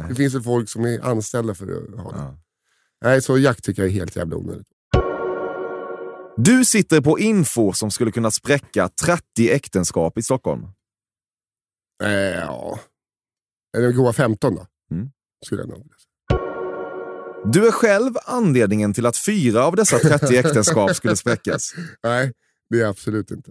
Det 0.09 0.15
finns 0.15 0.35
väl 0.35 0.43
folk 0.43 0.69
som 0.69 0.85
är 0.85 1.01
anställda 1.01 1.55
för 1.55 1.65
att 1.65 2.01
ha 2.01 2.11
det. 2.11 2.19
Ja. 2.19 2.39
Nej, 3.05 3.23
så 3.23 3.39
jakt 3.39 3.65
tycker 3.65 3.83
jag 3.83 3.89
är 3.89 3.95
helt 3.95 4.17
jävla 4.17 4.37
onödigt. 4.37 4.67
Du 6.37 6.65
sitter 6.65 7.01
på 7.01 7.19
info 7.19 7.73
som 7.73 7.91
skulle 7.91 8.13
kunna 8.13 8.31
spräcka 8.31 8.89
30 9.05 9.51
äktenskap 9.51 10.19
i 10.19 10.23
Stockholm. 10.23 10.63
Eh, 12.03 12.11
ja. 12.11 12.81
Är 13.79 13.83
det 13.83 13.93
goa 13.93 14.13
15 14.13 14.55
då? 14.55 14.67
Mm. 14.91 15.11
Skulle 15.47 15.63
jag 15.63 15.69
nog. 15.69 15.93
Du 17.53 17.67
är 17.67 17.73
själv 17.73 18.15
anledningen 18.25 18.95
till 18.95 19.07
att 19.07 19.17
fyra 19.17 19.65
av 19.65 19.77
dessa 19.77 19.99
30 19.99 20.37
äktenskap 20.37 20.97
skulle 20.97 21.17
spräckas. 21.17 21.75
Nej, 22.03 22.33
det 22.71 22.81
är 22.81 22.87
absolut 22.87 23.31
inte. 23.31 23.51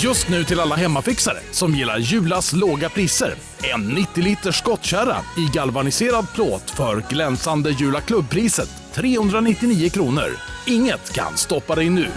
Just 0.00 0.28
nu 0.28 0.44
till 0.44 0.60
alla 0.60 0.76
hemmafixare 0.76 1.38
som 1.50 1.74
gillar 1.74 1.98
Julas 1.98 2.52
låga 2.52 2.88
priser. 2.88 3.34
En 3.74 3.88
90 3.88 4.22
liters 4.22 4.58
skottkärra 4.58 5.16
i 5.36 5.50
galvaniserad 5.52 6.26
plåt 6.34 6.70
för 6.70 7.04
glänsande 7.08 7.70
Jula 7.70 8.00
klubbpriset 8.00 8.70
399 8.94 9.90
kronor. 9.90 10.36
Inget 10.66 11.12
kan 11.12 11.36
stoppa 11.36 11.74
dig 11.74 11.90
nu. 11.90 12.08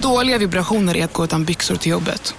Dåliga 0.00 0.38
vibrationer 0.38 0.96
är 0.96 1.04
att 1.04 1.12
gå 1.12 1.24
utan 1.24 1.44
byxor 1.44 1.76
till 1.76 1.92
jobbet. 1.92 2.34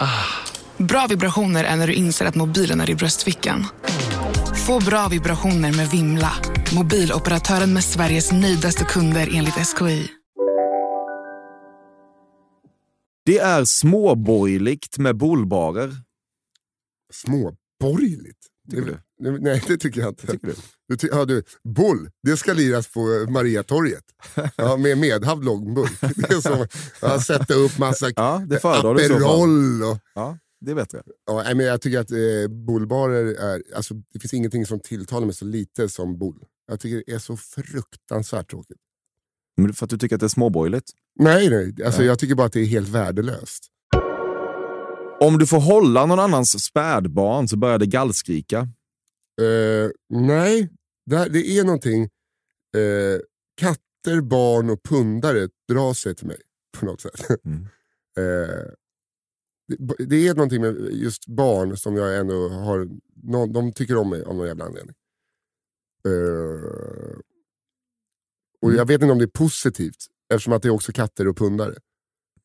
Bra 0.77 1.07
vibrationer 1.09 1.63
är 1.63 1.75
när 1.75 1.87
du 1.87 1.93
inser 1.93 2.25
att 2.25 2.35
mobilen 2.35 2.81
är 2.81 2.89
i 2.89 2.95
bröstfickan. 2.95 3.67
Få 4.67 4.79
bra 4.79 5.07
vibrationer 5.07 5.73
med 5.73 5.89
Vimla. 5.89 6.31
Mobiloperatören 6.73 7.73
med 7.73 7.83
Sveriges 7.83 8.31
nöjdaste 8.31 8.83
kunder 8.83 9.29
enligt 9.33 9.67
SKI. 9.67 10.18
Det 13.29 13.37
är 13.37 13.65
småborgerligt 13.65 14.97
med 14.97 15.17
bullbarer. 15.17 15.95
Småborgerligt? 17.13 18.37
Tycker 18.71 19.01
Nej, 19.19 19.63
det 19.67 19.77
tycker 19.77 20.01
jag 20.01 20.09
inte. 20.09 20.27
Tycker 20.27 20.47
du? 20.47 20.55
Du 20.87 20.95
ty- 20.97 21.07
ja, 21.11 21.25
du, 21.25 21.43
bull, 21.63 22.09
det 22.23 22.37
ska 22.37 22.53
liras 22.53 22.87
på 22.87 22.99
eh, 22.99 23.31
Mariatorget. 23.31 24.03
Ja, 24.55 24.77
med 24.77 24.97
medhavd 24.97 25.43
långburk. 25.45 25.91
Det 26.01 26.29
är 26.31 26.41
som 26.41 26.67
att 27.09 27.25
sätta 27.25 27.53
upp 27.53 27.77
massa 27.77 28.11
Ja, 28.15 28.43
det. 28.47 28.65
Aperol. 28.65 29.83
Och, 29.83 29.97
Ja, 30.15 30.37
det 30.61 30.71
är 30.71 30.75
bättre. 30.75 31.01
ja, 31.25 31.43
men 31.55 31.65
jag 31.65 31.81
tycker 31.81 31.99
att 31.99 32.11
eh, 32.11 32.47
bullbarer 32.67 33.25
är... 33.25 33.63
Alltså, 33.75 33.93
det 34.13 34.19
finns 34.19 34.33
ingenting 34.33 34.65
som 34.65 34.79
tilltalar 34.79 35.25
mig 35.25 35.35
så 35.35 35.45
lite 35.45 35.89
som 35.89 36.19
bull. 36.19 36.43
Jag 36.67 36.79
tycker 36.79 37.03
det 37.07 37.13
är 37.13 37.19
så 37.19 37.37
fruktansvärt 37.37 38.49
tråkigt. 38.49 38.77
Men 39.61 39.73
för 39.73 39.85
att 39.85 39.89
du 39.89 39.97
tycker 39.97 40.15
att 40.15 40.19
det 40.19 40.25
är 40.25 40.27
småborgerligt? 40.27 40.91
Nej, 41.19 41.49
nej. 41.49 41.75
Alltså, 41.85 41.99
Nej. 41.99 42.07
jag 42.07 42.19
tycker 42.19 42.35
bara 42.35 42.47
att 42.47 42.53
det 42.53 42.59
är 42.61 42.65
helt 42.65 42.89
värdelöst. 42.89 43.67
Om 45.19 45.37
du 45.37 45.47
får 45.47 45.59
hålla 45.59 46.05
någon 46.05 46.19
annans 46.19 46.63
spädbarn 46.63 47.47
så 47.47 47.57
börjar 47.57 47.77
det 47.77 47.85
gallskrika. 47.85 48.59
Eh, 49.41 49.89
nej, 50.09 50.69
det, 51.05 51.29
det 51.29 51.57
är 51.59 51.63
någonting. 51.63 52.03
Eh, 52.77 53.19
katter, 53.57 54.21
barn 54.21 54.69
och 54.69 54.83
pundare 54.83 55.49
drar 55.71 55.93
sig 55.93 56.15
till 56.15 56.27
mig 56.27 56.37
på 56.77 56.85
något 56.85 57.01
sätt. 57.01 57.25
Mm. 57.45 57.67
Eh, 58.17 58.65
det, 59.77 60.05
det 60.05 60.27
är 60.27 60.33
någonting 60.33 60.61
med 60.61 60.75
just 60.91 61.27
barn 61.27 61.77
som 61.77 61.95
jag 61.95 62.17
ändå 62.17 62.49
har... 62.49 62.89
Någon, 63.23 63.53
de 63.53 63.73
tycker 63.73 63.97
om 63.97 64.09
mig 64.09 64.23
av 64.23 64.35
någon 64.35 64.47
jävla 64.47 64.65
anledning. 64.65 64.95
Eh, 66.05 67.19
och 68.61 68.67
Mm. 68.69 68.77
jag 68.77 68.85
vet 68.85 69.01
inte 69.01 69.11
om 69.11 69.17
det 69.17 69.25
är 69.25 69.27
positivt 69.27 70.05
eftersom 70.33 70.53
att 70.53 70.61
det 70.61 70.67
är 70.67 70.73
också 70.73 70.91
katter 70.91 71.27
och 71.27 71.37
pundare. 71.37 71.75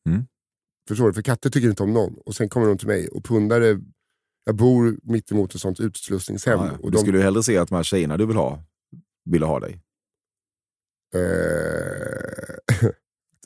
Mm. 0.09 0.25
Förstår 0.87 1.07
du? 1.07 1.13
För 1.13 1.21
katter 1.21 1.49
tycker 1.49 1.69
inte 1.69 1.83
om 1.83 1.93
någon 1.93 2.15
och 2.25 2.35
sen 2.35 2.49
kommer 2.49 2.67
de 2.67 2.77
till 2.77 2.87
mig. 2.87 3.07
Och 3.07 3.23
pundare, 3.25 3.79
jag 4.45 4.55
bor 4.55 4.97
mitt 5.03 5.31
emot 5.31 5.55
ett 5.55 5.61
sånt 5.61 5.79
utslussningshem. 5.79 6.59
Ja, 6.59 6.65
ja. 6.67 6.73
och 6.77 6.91
Du 6.91 6.95
de, 6.97 7.01
skulle 7.01 7.17
ju 7.17 7.23
hellre 7.23 7.43
se 7.43 7.57
att 7.57 7.69
de 7.69 7.75
här 7.75 7.83
tjejerna 7.83 8.17
du 8.17 8.25
vill 8.25 8.35
ha, 8.35 8.63
ville 9.25 9.45
ha 9.45 9.59
dig. 9.59 9.81
eh, 11.15 12.64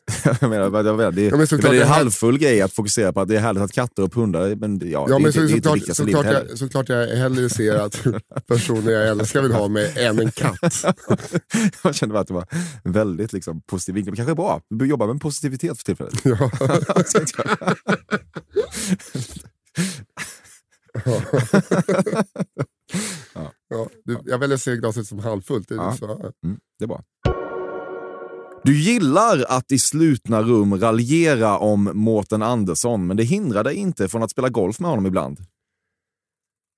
jag 0.42 0.50
menar, 0.50 0.64
jag 0.64 0.72
menar, 0.98 1.12
det, 1.12 1.22
Ja, 1.24 1.38
men 1.38 1.48
det 1.50 1.52
är 1.52 1.66
en 1.74 1.80
det 1.80 1.86
halvfull 1.86 2.38
grej 2.38 2.62
att 2.62 2.74
fokusera 2.74 3.14
på 3.14 3.22
att 3.22 3.28
det 3.28 3.36
är 3.36 3.40
härligt 3.40 3.64
att 3.64 3.72
katter 3.72 4.04
och 4.04 4.12
pundare, 4.14 4.56
men 4.56 4.80
det- 4.80 4.88
ja, 4.88 5.06
det 5.06 5.12
Ja, 5.12 5.16
är 5.18 5.22
men 5.22 5.34
så, 5.34 5.40
det 5.40 5.46
inte 5.52 5.56
såklart, 5.70 5.80
livet 5.80 5.96
såklart, 5.98 6.26
jag, 6.50 6.58
såklart 6.58 6.90
jag 6.90 7.08
hellre 7.08 7.50
ser 7.50 7.76
att 7.76 8.04
personer 8.48 8.92
jag 8.92 9.08
älskar 9.08 9.42
vill 9.42 9.52
ha 9.52 9.68
mig 9.68 9.94
än 10.06 10.20
en 10.20 10.32
katt. 10.32 10.60
jag 11.84 11.96
kände 11.96 12.14
bara 12.14 12.20
att 12.22 12.28
det 12.28 12.34
var 12.34 12.46
en 12.84 12.92
väldigt 12.92 13.34
liksom, 13.34 13.62
positiv 13.62 13.96
vinkel. 13.96 14.12
Men 14.12 14.16
kanske 14.18 14.36
bra. 14.36 14.62
Du 14.70 14.86
jobbar 14.88 15.08
med 15.08 15.22
positivitet 15.22 15.78
för 15.78 15.84
tillfället. 15.84 16.22
Ja. 16.24 16.52
Ja. 23.34 23.52
Ja, 23.70 23.88
du, 24.06 24.18
jag 24.26 24.38
väljer 24.40 24.56
att 24.56 24.62
se 24.62 24.76
glaset 24.76 25.08
som 25.08 25.20
halvfullt. 25.20 25.68
Det 25.70 25.76
är 25.76 25.78
Ja. 25.78 26.32
Mm, 26.46 26.60
det 26.80 26.86
är 26.86 26.88
bra. 26.88 27.04
Du 28.70 28.80
gillar 28.80 29.46
att 29.48 29.72
i 29.72 29.80
slutna 29.80 30.42
rum 30.42 30.78
raljera 30.78 31.58
om 31.58 31.92
Mårten 31.94 32.42
Andersson, 32.42 33.08
men 33.08 33.18
det 33.18 33.24
hindrar 33.24 33.64
dig 33.64 33.76
inte 33.76 34.08
från 34.08 34.24
att 34.24 34.32
spela 34.32 34.50
golf 34.50 34.80
med 34.80 34.90
honom 34.90 35.06
ibland. 35.06 35.40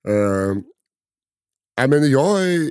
Eh, 0.08 0.56
nej, 1.78 1.88
men 1.88 2.10
jag, 2.10 2.42
är, 2.42 2.70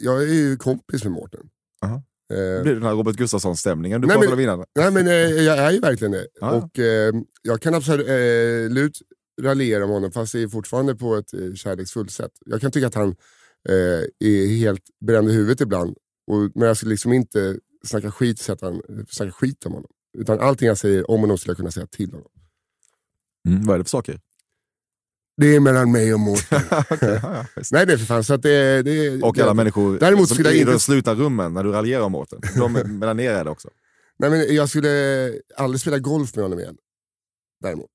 jag 0.00 0.22
är 0.22 0.26
ju 0.26 0.56
kompis 0.56 1.04
med 1.04 1.12
Mårten. 1.12 1.40
Aha. 1.84 1.94
Eh, 1.94 2.36
Det 2.38 2.62
blir 2.62 2.74
den 2.74 2.82
här 2.82 2.92
Robert 2.92 3.16
Gustafsson-stämningen 3.16 4.00
du 4.00 4.08
pratade 4.08 4.32
om 4.32 4.40
innan. 4.40 4.64
nej, 4.78 4.90
men, 4.90 5.06
eh, 5.06 5.12
jag 5.14 5.58
är 5.58 5.70
ju 5.70 5.80
verkligen 5.80 6.12
det. 6.12 6.26
Ja. 6.40 6.50
Och, 6.52 6.78
eh, 6.78 7.14
jag 7.42 7.60
kan 7.62 7.74
absolut 7.74 8.98
raljera 9.42 9.84
om 9.84 9.90
honom, 9.90 10.12
fast 10.12 10.32
det 10.32 10.42
är 10.42 10.48
fortfarande 10.48 10.94
på 10.94 11.14
ett 11.16 11.34
eh, 11.34 11.54
kärleksfullt 11.54 12.10
sätt. 12.10 12.32
Jag 12.46 12.60
kan 12.60 12.70
tycka 12.70 12.86
att 12.86 12.94
han 12.94 13.08
eh, 13.68 14.28
är 14.30 14.56
helt 14.56 14.84
bränd 15.06 15.28
i 15.28 15.32
huvudet 15.32 15.60
ibland, 15.60 15.96
och, 16.26 16.50
men 16.54 16.68
jag 16.68 16.76
skulle 16.76 16.90
liksom 16.90 17.12
inte 17.12 17.58
snacka 17.86 18.10
skit, 18.12 18.38
så 18.38 18.52
att 18.52 18.60
han, 18.60 18.82
snacka 19.08 19.32
skit 19.32 19.66
om 19.66 19.72
honom. 19.72 19.90
Utan 20.18 20.40
allting 20.40 20.68
jag 20.68 20.78
säger 20.78 21.10
om 21.10 21.20
honom 21.20 21.38
skulle 21.38 21.50
jag 21.50 21.56
kunna 21.56 21.70
säga 21.70 21.86
till 21.86 22.10
honom. 22.12 22.28
Mm, 23.48 23.62
vad 23.66 23.74
är 23.74 23.78
det 23.78 23.84
för 23.84 23.88
saker? 23.90 24.20
Det 25.36 25.56
är 25.56 25.60
mellan 25.60 25.92
mig 25.92 26.14
och 26.14 26.20
Mårten. 26.20 26.60
Okej, 26.90 27.20
ja, 27.22 27.46
nej, 27.72 27.86
det 27.86 27.92
är 27.92 27.96
för 27.96 28.04
fan. 28.04 28.24
Så 28.24 28.34
att 28.34 28.42
det, 28.42 28.82
det, 28.82 29.22
Och 29.22 29.34
det, 29.34 29.42
alla 29.42 29.54
människor 29.54 29.98
Däremot 29.98 30.28
som 30.28 30.34
skulle 30.34 30.48
jag 30.48 30.58
inte- 30.58 30.72
de 30.72 30.78
slutna 30.80 31.14
rummen 31.14 31.54
när 31.54 31.64
du 31.64 31.70
raljerar 31.70 32.02
om 32.04 32.12
Mårten. 32.12 32.40
De 32.56 32.72
mellan 32.98 33.20
er 33.20 33.30
är 33.30 33.44
det 33.44 33.50
också. 33.50 33.68
Nej, 34.18 34.30
men 34.30 34.54
jag 34.54 34.68
skulle 34.68 35.32
aldrig 35.56 35.80
spela 35.80 35.98
golf 35.98 36.36
med 36.36 36.44
honom 36.44 36.58
igen. 36.58 36.76
Däremot. 37.60 37.90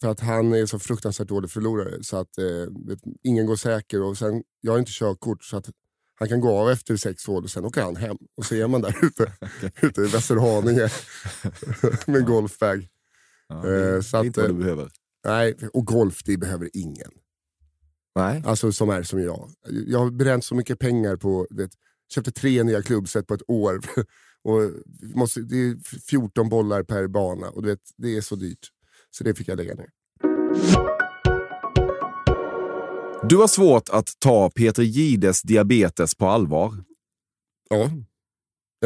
För 0.00 0.08
att 0.08 0.20
han 0.20 0.52
är 0.52 0.66
så 0.66 0.78
fruktansvärt 0.78 1.28
dålig 1.28 1.50
förlorare. 1.50 2.02
Så 2.04 2.16
att 2.16 2.38
eh, 2.38 2.44
vet, 2.88 2.98
ingen 3.22 3.46
går 3.46 3.56
säker. 3.56 4.02
Och 4.02 4.18
sen, 4.18 4.42
jag 4.60 4.72
har 4.72 4.78
inte 4.78 4.92
körkort 4.94 5.44
så 5.44 5.56
att 5.56 5.70
han 6.20 6.28
kan 6.28 6.40
gå 6.40 6.58
av 6.58 6.70
efter 6.70 6.96
sex 6.96 7.26
hål 7.26 7.44
och 7.44 7.50
sen 7.50 7.64
åker 7.64 7.82
han 7.82 7.96
hem. 7.96 8.16
Och 8.36 8.46
så 8.46 8.54
är 8.54 8.66
man 8.66 8.80
där 8.80 8.96
ute, 9.04 9.32
ute 9.80 10.00
i 10.00 10.06
Västerhaninge 10.06 10.88
med 12.06 12.26
golfbag. 12.26 12.88
Ja, 13.48 13.54
det, 13.54 13.94
Eh, 13.94 14.00
så 14.00 14.16
det 14.16 14.22
är 14.22 14.26
inte 14.26 14.40
vad 14.40 14.50
eh, 14.50 14.56
du 14.56 14.62
behöver. 14.62 14.90
Nej, 15.24 15.56
och 15.72 15.86
golf 15.86 16.22
det 16.24 16.36
behöver 16.36 16.70
ingen. 16.72 17.10
Nej. 18.14 18.42
Alltså 18.46 18.72
som 18.72 18.90
är 18.90 19.02
som 19.02 19.22
jag. 19.22 19.50
Jag 19.86 19.98
har 19.98 20.10
bränt 20.10 20.44
så 20.44 20.54
mycket 20.54 20.78
pengar 20.78 21.16
på, 21.16 21.46
vet, 21.50 21.70
köpte 22.14 22.32
tre 22.32 22.62
nya 22.62 22.82
klubbset 22.82 23.26
på 23.26 23.34
ett 23.34 23.50
år. 23.50 23.80
och 24.44 24.70
måste, 25.14 25.40
det 25.40 25.56
är 25.56 26.00
14 26.10 26.48
bollar 26.48 26.82
per 26.82 27.06
bana 27.06 27.48
och 27.50 27.62
du 27.62 27.68
vet, 27.68 27.82
det 27.96 28.16
är 28.16 28.20
så 28.20 28.34
dyrt. 28.34 28.68
Så 29.10 29.24
det 29.24 29.34
fick 29.34 29.48
jag 29.48 29.56
lägga 29.56 29.74
ner. 29.74 29.88
Du 33.28 33.36
har 33.36 33.48
svårt 33.48 33.88
att 33.88 34.08
ta 34.18 34.50
Peter 34.50 34.82
Gides 34.82 35.42
diabetes 35.42 36.14
på 36.14 36.26
allvar. 36.26 36.84
Ja. 37.70 37.82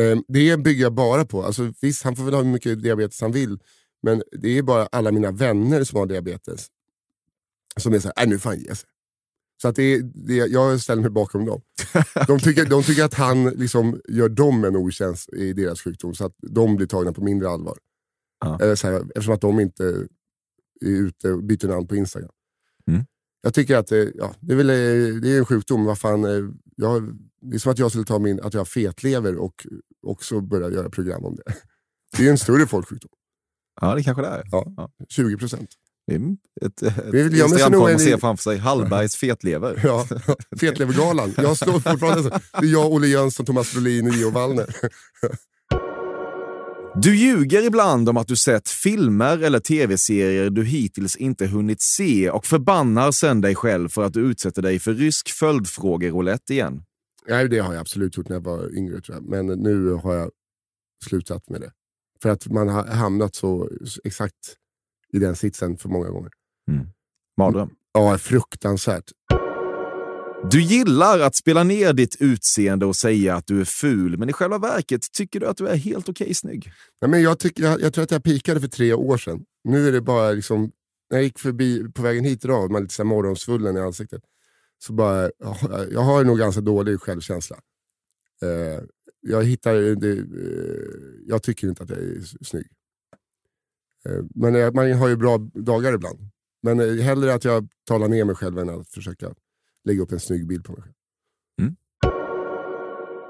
Eh, 0.03 0.18
Det 0.28 0.57
bygger 0.57 0.82
jag 0.82 0.95
bara 0.95 1.24
på. 1.24 1.43
Alltså, 1.45 1.72
visst, 1.80 2.03
han 2.03 2.16
får 2.16 2.24
väl 2.24 2.35
ha 2.35 2.43
hur 2.43 2.51
mycket 2.51 2.82
diabetes 2.82 3.20
han 3.20 3.32
vill. 3.32 3.59
Men 4.03 4.22
det 4.32 4.59
är 4.59 4.62
bara 4.62 4.87
alla 4.87 5.12
mina 5.12 5.30
vänner 5.30 5.85
som 5.85 5.99
har 5.99 6.07
diabetes. 6.07 6.66
Som 7.76 7.93
är 7.95 7.99
såhär, 7.99 8.14
nej 8.16 8.26
nu 8.28 8.39
får 8.39 8.51
han 8.51 8.59
ge 8.59 8.74
sig. 8.74 8.89
Så 9.62 9.68
att 9.68 9.76
det 9.76 9.82
är, 9.82 10.03
det, 10.03 10.35
jag 10.35 10.80
ställer 10.80 11.03
mig 11.03 11.11
bakom 11.11 11.45
dem. 11.45 11.61
De 12.26 12.41
tycker, 12.41 12.64
de 12.64 12.82
tycker 12.82 13.05
att 13.05 13.14
han 13.14 13.45
liksom 13.45 14.01
gör 14.09 14.28
dem 14.28 14.64
en 14.64 14.76
otjänst 14.76 15.32
i 15.32 15.53
deras 15.53 15.80
sjukdom. 15.80 16.14
Så 16.14 16.26
att 16.26 16.35
de 16.39 16.76
blir 16.76 16.87
tagna 16.87 17.12
på 17.12 17.24
mindre 17.24 17.49
allvar. 17.49 17.78
Ja. 18.41 18.59
Eller 18.61 18.74
så 18.74 18.87
här, 18.87 19.01
eftersom 19.01 19.35
att 19.35 19.41
de 19.41 19.61
inte 19.61 19.85
är 19.85 20.07
ute 20.80 21.32
och 21.32 21.45
byter 21.45 21.68
namn 21.68 21.87
på 21.87 21.97
Instagram. 21.97 22.30
Mm. 22.89 23.05
Jag 23.45 23.55
tycker 23.55 23.76
att 23.76 23.86
det, 23.86 24.12
ja, 24.14 24.34
det, 24.40 24.53
är 24.53 24.57
väl, 24.57 24.70
eh, 24.70 25.20
det 25.20 25.30
är 25.30 25.38
en 25.38 25.47
sjukdom. 25.47 25.84
Vad 25.84 25.99
fan, 25.99 26.24
eh, 26.24 26.51
jag, 26.76 27.18
det 27.40 27.57
är 27.57 27.59
som 27.59 27.72
att 27.72 27.78
jag 27.78 27.90
skulle 27.90 28.05
ta 28.05 28.18
min, 28.18 28.40
att 28.40 28.55
jag 28.55 28.61
har 28.61 28.64
fetlever 28.64 29.36
och 29.36 29.66
också 30.07 30.40
börja 30.40 30.70
göra 30.70 30.90
program 30.90 31.24
om 31.24 31.36
det. 31.36 31.55
Det 32.16 32.26
är 32.26 32.30
en 32.30 32.38
större 32.38 32.66
folksjukdom. 32.66 33.11
Ja, 33.80 33.95
det 33.95 34.03
kanske 34.03 34.22
det 34.22 34.28
är. 34.28 34.42
Ja. 34.51 34.90
20 35.09 35.36
procent. 35.36 35.70
Det 36.07 36.14
är 36.14 36.36
ett, 36.66 36.82
ett, 36.82 37.14
Instagramkonto 37.14 37.78
man 37.78 37.99
ser 37.99 38.18
framför 38.18 38.42
sig. 38.42 38.59
Hallbergs 38.59 39.16
fetlever. 39.20 39.80
Ja, 39.84 40.07
Fetlevergalan. 40.61 41.34
Jag 41.36 41.57
slår 41.57 41.80
fortfarande 41.80 42.22
så. 42.22 42.28
Det 42.61 42.66
är 42.66 42.72
jag, 42.72 42.92
Olle 42.92 43.07
Jönsson, 43.07 43.47
Thomas 43.47 43.72
Brolin 43.72 44.07
och 44.07 44.14
Geo 44.14 44.30
Wallner. 44.30 44.76
Du 47.03 47.16
ljuger 47.16 47.62
ibland 47.62 48.09
om 48.09 48.16
att 48.16 48.28
du 48.28 48.36
sett 48.36 48.68
filmer 48.68 49.38
eller 49.38 49.61
tv-serier 49.61 50.51
du 50.51 50.64
hittills 50.64 51.16
inte 51.16 51.47
hunnit 51.47 51.82
se 51.82 52.30
och 52.30 52.47
förbannar 52.47 53.11
sen 53.11 53.40
dig 53.40 53.55
själv 53.55 53.88
för 53.88 54.03
att 54.03 54.12
du 54.12 54.20
utsätter 54.20 54.62
dig 54.62 54.78
för 54.78 54.95
rysk 54.95 55.28
följdfrågeroulette 55.28 56.53
igen. 56.53 56.82
Nej, 57.28 57.49
det 57.49 57.59
har 57.59 57.72
jag 57.72 57.80
absolut 57.80 58.16
gjort 58.16 58.28
när 58.28 58.36
jag 58.36 58.45
var 58.45 58.76
yngre 58.76 59.01
tror 59.01 59.16
jag. 59.16 59.24
Men 59.24 59.47
nu 59.47 59.90
har 59.90 60.14
jag 60.14 60.30
slutat 61.09 61.51
med 61.51 61.61
det. 61.61 61.72
För 62.22 62.28
att 62.28 62.47
man 62.47 62.68
har 62.68 62.84
hamnat 62.86 63.34
så 63.34 63.70
exakt 64.05 64.57
i 65.12 65.18
den 65.18 65.36
sitsen 65.36 65.76
för 65.76 65.88
många 65.88 66.09
gånger. 66.09 66.30
Mardröm. 67.36 67.70
Ja, 67.92 68.18
fruktansvärt. 68.18 69.11
Du 70.51 70.62
gillar 70.62 71.20
att 71.20 71.34
spela 71.34 71.64
ner 71.64 71.92
ditt 71.92 72.16
utseende 72.20 72.86
och 72.86 72.97
säga 72.97 73.34
att 73.34 73.47
du 73.47 73.61
är 73.61 73.64
ful, 73.64 74.18
men 74.18 74.28
i 74.28 74.32
själva 74.32 74.59
verket 74.59 75.12
tycker 75.12 75.40
du 75.40 75.47
att 75.47 75.57
du 75.57 75.68
är 75.68 75.76
helt 75.76 76.09
okej 76.09 76.34
snygg. 76.34 76.72
Nej, 77.01 77.11
men 77.11 77.22
jag, 77.22 77.38
tycker, 77.38 77.62
jag, 77.62 77.80
jag 77.80 77.95
tror 77.95 78.05
att 78.05 78.11
jag 78.11 78.24
pikade 78.24 78.61
för 78.61 78.68
tre 78.68 78.92
år 78.95 79.16
sedan. 79.16 79.45
Nu 79.64 79.88
är 79.88 79.92
det 79.92 80.01
bara 80.01 80.30
liksom, 80.30 80.70
när 81.11 81.18
jag 81.18 81.24
gick 81.24 81.38
förbi 81.38 81.84
på 81.95 82.03
vägen 82.03 82.24
hit 82.24 82.45
idag, 82.45 82.70
man 82.70 82.78
är 82.78 82.82
lite 82.82 82.95
så 82.95 83.03
här 83.03 83.09
morgonsvullen 83.09 83.76
i 83.76 83.80
ansiktet. 83.80 84.22
Så 84.78 84.92
bara, 84.92 85.30
ja, 85.38 85.59
jag 85.90 86.01
har 86.01 86.24
nog 86.24 86.38
ganska 86.38 86.61
dålig 86.61 87.01
självkänsla. 87.01 87.57
Eh, 88.42 88.84
jag 89.20 89.45
hittar, 89.45 89.74
eh, 89.74 89.97
det, 89.97 90.11
eh, 90.11 90.24
jag 91.26 91.42
tycker 91.42 91.68
inte 91.68 91.82
att 91.82 91.90
jag 91.90 91.99
är 91.99 92.45
snygg. 92.45 92.66
Eh, 94.09 94.24
men 94.34 94.55
jag, 94.55 94.74
man 94.74 94.92
har 94.92 95.09
ju 95.09 95.16
bra 95.16 95.38
dagar 95.55 95.92
ibland. 95.95 96.18
Men 96.62 96.80
eh, 96.80 97.05
hellre 97.05 97.34
att 97.34 97.45
jag 97.45 97.68
talar 97.88 98.09
ner 98.09 98.24
mig 98.24 98.36
själv 98.36 98.59
än 98.59 98.68
att 98.68 98.88
försöka 98.88 99.34
lägga 99.85 100.03
upp 100.03 100.12
en 100.12 100.20
snygg 100.20 100.47
bild 100.47 100.64
på 100.64 100.72
mig 100.72 100.82
själv. 100.82 100.95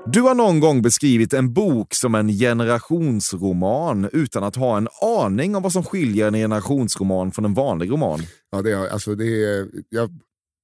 Du 0.06 0.20
har 0.20 0.34
någon 0.34 0.60
gång 0.60 0.82
beskrivit 0.82 1.32
en 1.32 1.52
bok 1.52 1.94
som 1.94 2.14
en 2.14 2.28
generationsroman 2.28 4.08
utan 4.12 4.44
att 4.44 4.56
ha 4.56 4.76
en 4.76 4.88
aning 5.02 5.56
om 5.56 5.62
vad 5.62 5.72
som 5.72 5.84
skiljer 5.84 6.26
en 6.26 6.34
generationsroman 6.34 7.32
från 7.32 7.44
en 7.44 7.54
vanlig 7.54 7.90
roman. 7.90 8.20
Ja, 8.50 8.62
det 8.62 8.72
är, 8.72 8.88
alltså 8.88 9.14
det 9.14 9.44
är, 9.44 9.68
jag, 9.88 10.10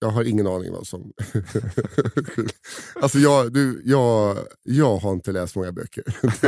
jag 0.00 0.08
har 0.10 0.24
ingen 0.24 0.46
aning 0.46 0.72
vad 0.72 0.86
som... 0.86 1.12
alltså 3.00 3.18
jag, 3.18 3.52
du, 3.52 3.82
jag, 3.84 4.38
jag 4.62 4.96
har 4.96 5.12
inte 5.12 5.32
läst 5.32 5.56
många 5.56 5.72
böcker. 5.72 6.04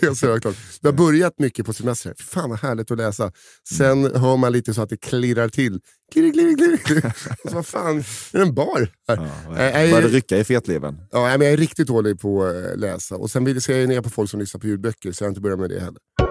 det 0.00 0.06
är 0.06 0.14
så 0.14 0.40
klart. 0.40 0.56
Det 0.80 0.88
har 0.88 0.92
börjat 0.92 1.38
mycket 1.38 1.66
på 1.66 1.72
semester. 1.72 2.14
Fan 2.18 2.50
vad 2.50 2.58
härligt 2.58 2.90
att 2.90 2.98
läsa. 2.98 3.32
Sen 3.68 4.04
hör 4.16 4.36
man 4.36 4.52
lite 4.52 4.74
så 4.74 4.82
att 4.82 4.90
det 4.90 4.96
klirrar 4.96 5.48
till. 5.48 5.80
Klirr, 6.12 6.32
klirr, 6.32 6.56
klirr. 6.56 7.06
Och 7.44 7.50
så, 7.50 7.54
vad 7.54 7.66
fan, 7.66 7.96
är 7.98 8.04
det 8.32 8.42
en 8.42 8.54
bar? 8.54 8.88
Här. 9.08 9.30
Ja, 9.56 9.62
Jag- 9.62 9.90
Började 9.90 10.08
rycka 10.08 10.38
i 10.38 10.44
fetleven. 10.44 10.98
Ja, 11.10 11.22
men 11.38 11.40
jag 11.40 11.52
är 11.52 11.56
riktigt 11.56 11.86
dålig 11.86 12.20
på 12.20 12.44
att 12.44 12.78
läsa. 12.78 13.16
Och 13.16 13.30
sen 13.30 13.44
vill 13.44 13.60
jag 13.68 13.88
ner 13.88 14.00
på 14.00 14.10
folk 14.10 14.30
som 14.30 14.40
lyssnar 14.40 14.60
på 14.60 14.66
ljudböcker, 14.66 15.12
så 15.12 15.24
jag 15.24 15.26
har 15.26 15.30
inte 15.30 15.40
börjat 15.40 15.58
med 15.58 15.70
det 15.70 15.80
heller. 15.80 16.25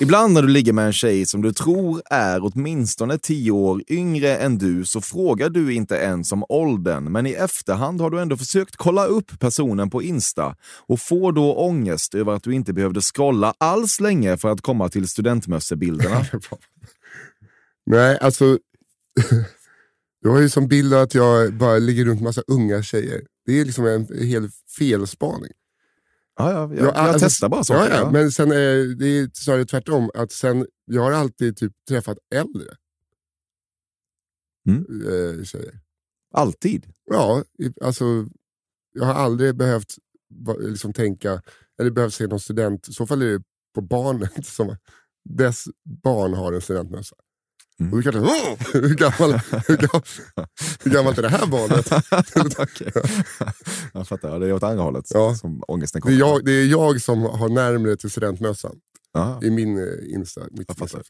Ibland 0.00 0.34
när 0.34 0.42
du 0.42 0.48
ligger 0.48 0.72
med 0.72 0.86
en 0.86 0.92
tjej 0.92 1.26
som 1.26 1.42
du 1.42 1.52
tror 1.52 2.02
är 2.10 2.40
åtminstone 2.42 3.18
tio 3.18 3.50
år 3.50 3.82
yngre 3.88 4.36
än 4.36 4.58
du 4.58 4.84
så 4.84 5.00
frågar 5.00 5.50
du 5.50 5.74
inte 5.74 5.94
ens 5.94 6.32
om 6.32 6.44
åldern, 6.48 7.12
men 7.12 7.26
i 7.26 7.32
efterhand 7.32 8.00
har 8.00 8.10
du 8.10 8.20
ändå 8.20 8.36
försökt 8.36 8.76
kolla 8.76 9.06
upp 9.06 9.38
personen 9.40 9.90
på 9.90 10.02
Insta 10.02 10.56
och 10.86 11.00
får 11.00 11.32
då 11.32 11.54
ångest 11.54 12.14
över 12.14 12.32
att 12.32 12.42
du 12.42 12.54
inte 12.54 12.72
behövde 12.72 13.00
scrolla 13.00 13.54
alls 13.58 14.00
länge 14.00 14.36
för 14.36 14.48
att 14.48 14.60
komma 14.60 14.88
till 14.88 15.08
studentmössebilderna. 15.08 16.26
Nej, 17.86 18.18
alltså... 18.20 18.58
Du 20.22 20.28
har 20.28 20.40
ju 20.40 20.48
som 20.48 20.68
bild 20.68 20.94
att 20.94 21.14
jag 21.14 21.54
bara 21.54 21.78
ligger 21.78 22.04
runt 22.04 22.20
massa 22.20 22.42
unga 22.46 22.82
tjejer. 22.82 23.22
Det 23.46 23.60
är 23.60 23.64
liksom 23.64 23.86
en 23.86 24.08
hel 24.28 24.50
felspaning. 24.78 25.52
Ja, 26.38 26.52
ja, 26.52 26.58
jag, 26.60 26.78
Ja, 26.78 26.82
jag 26.84 26.96
alltså- 26.96 27.26
testar 27.26 27.48
bara 27.48 27.64
saker. 27.64 27.90
Ja, 27.94 27.96
ja. 28.00 28.10
Men 28.10 28.32
sen 28.32 28.52
är 28.52 28.94
det 28.98 29.06
är 29.06 29.30
snarare 29.34 29.64
tvärtom. 29.64 30.10
Att 30.14 30.32
sen, 30.32 30.66
jag 30.84 31.02
har 31.02 31.12
alltid 31.12 31.56
typ 31.56 31.72
träffat 31.88 32.18
äldre 32.34 32.66
Mm. 34.68 34.84
eh, 35.38 35.44
tjejer. 35.44 35.80
Alltid. 36.34 36.86
Ja, 37.04 37.44
alltså 37.80 38.04
jag 38.92 39.04
har 39.04 39.14
aldrig 39.14 39.56
behövt 39.56 39.94
liksom 40.58 40.92
tänka, 40.92 41.42
eller 41.80 41.90
behövt 41.90 42.14
se 42.14 42.26
någon 42.26 42.40
student, 42.40 42.88
i 42.88 42.92
så 42.92 43.06
fall 43.06 43.22
är 43.22 43.26
det 43.26 43.42
på 43.74 43.80
barnet 43.80 44.32
som 44.46 44.76
dess 45.24 45.64
barn 46.02 46.34
har 46.34 46.52
en 46.52 46.60
studentmössa. 46.60 47.16
Mm. 47.80 47.92
Och 47.92 47.98
du 47.98 48.02
kanske, 48.12 48.20
"Åh! 48.20 48.56
hur, 48.72 48.94
gammal, 48.94 49.40
hur, 49.68 49.76
gammal, 49.76 50.02
hur 50.84 50.90
gammalt 50.90 51.18
är 51.18 51.22
det 51.22 51.28
här 51.28 51.46
barnet? 51.46 51.90
Jag 53.94 54.08
fattar, 54.08 54.40
det 54.40 54.46
är 54.46 54.52
åt 54.52 54.62
andra 54.62 54.82
hållet 54.82 55.04
Ja. 55.14 55.34
som 55.34 55.62
ångesten 55.68 55.98
Det 56.00 56.02
kommer. 56.02 56.14
är, 56.14 56.18
jag, 56.18 56.44
det 56.44 56.52
är 56.52 56.66
jag 56.66 57.00
som 57.00 57.22
har 57.22 57.48
närmare 57.48 57.96
till 57.96 58.10
studentmössan 58.10 58.76
Ja. 59.12 59.40
i 59.42 59.50
min 59.50 59.78
eh, 59.78 60.14
Insta. 60.14 60.40
Mitt 60.50 60.64
Jag 60.68 60.76
fattar. 60.76 61.02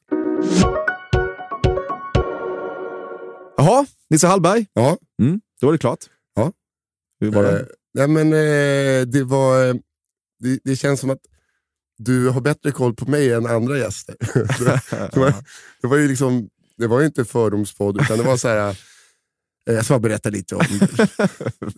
Jaha, 3.56 3.86
Nisse 4.10 4.26
Hallberg. 4.26 4.66
Ja. 4.72 4.96
Mm, 5.22 5.40
då 5.60 5.66
var 5.66 5.72
det 5.72 5.78
klart. 5.78 5.98
Ja. 6.34 6.52
Hur 7.20 7.30
var 7.30 7.44
Eh, 7.44 7.50
det? 7.52 7.66
nej, 7.94 8.08
men, 8.08 8.32
eh, 8.32 9.06
det, 9.06 9.24
var, 9.24 9.66
eh, 9.68 9.74
det, 10.40 10.58
det 10.64 10.76
känns 10.76 11.00
som 11.00 11.10
att 11.10 11.20
du 11.98 12.28
har 12.28 12.40
bättre 12.40 12.72
koll 12.72 12.94
på 12.94 13.10
mig 13.10 13.32
än 13.32 13.46
andra 13.46 13.78
gäster. 13.78 14.16
det, 14.64 14.80
det, 15.12 15.20
var, 15.20 15.34
det 15.82 15.86
var 15.88 15.96
ju 15.96 16.08
liksom, 16.08 16.48
det 16.78 16.86
var 16.86 17.00
ju 17.00 17.06
inte 17.06 17.24
fördomspodd, 17.24 18.00
utan 18.00 18.18
det 18.18 18.24
var 18.24 18.36
så 18.36 18.48
här. 18.48 18.68
eh, 18.70 19.74
Jag 19.74 19.84
ska 19.84 19.94
bara 19.94 20.00
berätta 20.00 20.30
lite 20.30 20.54
om 20.54 20.62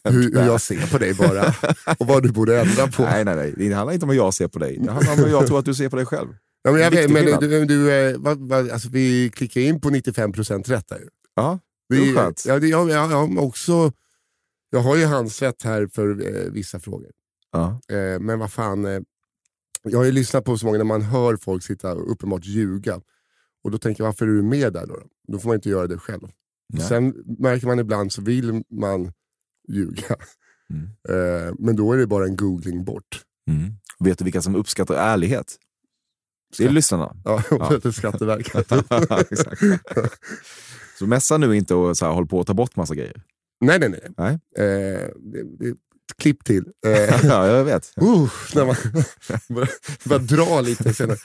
hur, 0.04 0.22
hur 0.22 0.46
jag 0.46 0.60
ser 0.60 0.86
på 0.92 0.98
dig 0.98 1.14
bara. 1.14 1.54
Och 1.98 2.06
vad 2.06 2.22
du 2.22 2.32
borde 2.32 2.60
ändra 2.60 2.86
på. 2.86 3.02
Nej, 3.02 3.24
nej, 3.24 3.36
nej. 3.36 3.54
Det 3.56 3.72
handlar 3.74 3.94
inte 3.94 4.04
om 4.04 4.08
vad 4.08 4.16
jag 4.16 4.34
ser 4.34 4.48
på 4.48 4.58
dig. 4.58 4.78
Det 4.82 4.92
handlar 4.92 5.12
om 5.12 5.18
hur 5.18 5.28
jag 5.28 5.46
tror 5.46 5.58
att 5.58 5.64
du 5.64 5.74
ser 5.74 5.88
på 5.88 5.96
dig 5.96 6.06
själv. 6.06 6.28
Ja, 6.62 6.72
men 6.72 6.80
jag 6.80 6.90
vet, 6.90 7.10
men 7.10 7.22
skillnad. 7.24 7.40
du, 7.40 7.64
du, 7.64 7.92
eh, 7.92 8.16
vad, 8.18 8.48
vad, 8.48 8.70
alltså, 8.70 8.88
vi 8.88 9.30
klickar 9.34 9.60
in 9.60 9.80
på 9.80 9.90
95% 9.90 10.64
rätt 10.68 10.88
där. 10.88 10.98
ju. 10.98 11.08
Ja, 11.34 11.58
det 11.88 11.96
Vi, 11.96 12.10
är 12.10 12.14
skönt. 12.16 12.44
ja, 12.46 12.58
det, 12.58 12.68
jag, 12.68 12.90
jag, 12.90 13.10
jag, 13.12 13.16
har 13.26 13.38
också, 13.40 13.92
jag 14.70 14.80
har 14.80 14.96
ju 14.96 15.04
handsvett 15.04 15.62
här 15.62 15.86
för 15.94 16.36
eh, 16.36 16.52
vissa 16.52 16.80
frågor. 16.80 17.10
Ja. 17.52 17.80
Eh, 17.96 18.20
men 18.20 18.38
vad 18.38 18.52
fan, 18.52 18.84
eh, 18.86 19.00
jag 19.82 19.98
har 19.98 20.04
ju 20.04 20.12
lyssnat 20.12 20.44
på 20.44 20.58
så 20.58 20.66
många 20.66 20.78
när 20.78 20.84
man 20.84 21.02
hör 21.02 21.36
folk 21.36 21.62
sitta 21.62 21.92
och 21.92 22.12
uppenbart 22.12 22.44
ljuga. 22.44 23.00
Och 23.64 23.70
då 23.70 23.78
tänker 23.78 24.02
jag, 24.02 24.08
varför 24.08 24.26
är 24.26 24.30
du 24.32 24.42
med 24.42 24.72
där 24.72 24.86
då? 24.86 25.02
Då, 25.28 25.38
får 25.38 25.48
man 25.48 25.54
inte 25.54 25.68
göra 25.68 25.86
det 25.86 25.98
själv. 25.98 26.28
Nej. 26.72 26.82
Sen 26.88 27.14
märker 27.38 27.66
man 27.66 27.78
ibland 27.78 28.12
så 28.12 28.22
vill 28.22 28.64
man 28.70 29.12
ljuga. 29.68 30.16
Mm. 30.70 30.88
Eh, 31.08 31.54
men 31.58 31.76
då 31.76 31.92
är 31.92 31.96
det 31.96 32.06
bara 32.06 32.24
en 32.24 32.36
googling 32.36 32.84
bort. 32.84 33.22
Mm. 33.50 33.72
Vet 33.98 34.18
du 34.18 34.24
vilka 34.24 34.42
som 34.42 34.54
uppskattar 34.54 34.94
ärlighet? 34.94 35.56
Det 36.58 36.64
är 36.64 36.70
lyssnarna. 36.70 37.16
Ja, 37.24 37.42
Ja. 37.84 37.92
Skatteverket. 37.92 38.68
Så 40.98 41.06
mässa 41.06 41.38
nu 41.38 41.56
inte 41.56 41.74
och 41.74 41.96
så 41.96 42.06
här, 42.06 42.12
håll 42.12 42.26
på 42.26 42.40
att 42.40 42.46
ta 42.46 42.54
bort 42.54 42.76
massa 42.76 42.94
grejer. 42.94 43.22
nej, 43.60 43.78
nej, 43.78 43.88
nej. 43.88 44.00
Nej. 44.16 44.32
Eh, 44.56 45.08
det, 45.18 45.42
det, 45.58 45.76
klipp 46.16 46.44
till. 46.44 46.64
Eh, 46.86 46.92
Ja, 47.24 47.46
jag 47.46 47.64
vet. 47.64 47.92
Uh, 48.02 48.30
när 48.54 48.66
man 48.66 48.76
börjar, 49.48 49.68
börjar 50.08 50.22
dra 50.22 50.60
lite 50.60 50.94
senare. 50.94 51.18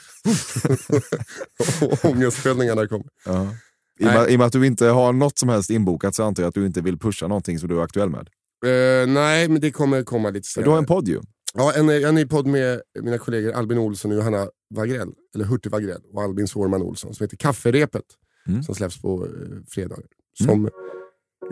och 1.81 2.05
ångestsköljningarna 2.05 2.87
kommer. 2.87 3.05
Ja. 3.25 3.47
I, 3.99 4.03
och 4.03 4.13
med, 4.13 4.29
I 4.29 4.35
och 4.35 4.39
med 4.39 4.47
att 4.47 4.53
du 4.53 4.65
inte 4.65 4.85
har 4.85 5.13
något 5.13 5.37
som 5.37 5.49
helst 5.49 5.69
inbokat 5.69 6.15
så 6.15 6.23
antar 6.23 6.43
jag 6.43 6.47
att 6.47 6.55
du 6.55 6.65
inte 6.65 6.81
vill 6.81 6.99
pusha 6.99 7.27
någonting 7.27 7.59
som 7.59 7.69
du 7.69 7.79
är 7.79 7.83
aktuell 7.83 8.09
med. 8.09 8.29
Eh, 8.65 9.07
nej, 9.07 9.47
men 9.47 9.61
det 9.61 9.71
kommer 9.71 10.03
komma 10.03 10.29
lite 10.29 10.47
senare. 10.47 10.67
Du 10.67 10.71
har 10.71 10.77
en 10.77 10.85
podd 10.85 11.07
ju. 11.07 11.21
Ja, 11.53 11.73
en, 11.75 11.89
en 11.89 12.15
ny 12.15 12.25
podd 12.25 12.47
med 12.47 12.81
mina 13.01 13.17
kollegor 13.17 13.51
Albin 13.51 13.77
Olsson 13.77 14.11
och 14.11 14.17
Johanna 14.17 14.47
Wagrell, 14.75 15.11
eller 15.35 15.45
Hurtig 15.45 15.71
Wagrell 15.71 16.01
och 16.13 16.21
Albin 16.21 16.47
Sårman 16.47 16.81
Olsson 16.81 17.13
som 17.13 17.23
heter 17.23 17.37
Kafferepet. 17.37 18.05
Mm. 18.47 18.63
Som 18.63 18.75
släpps 18.75 19.01
på 19.01 19.25
eh, 19.25 19.31
fredagar. 19.67 20.05
Som 20.43 20.69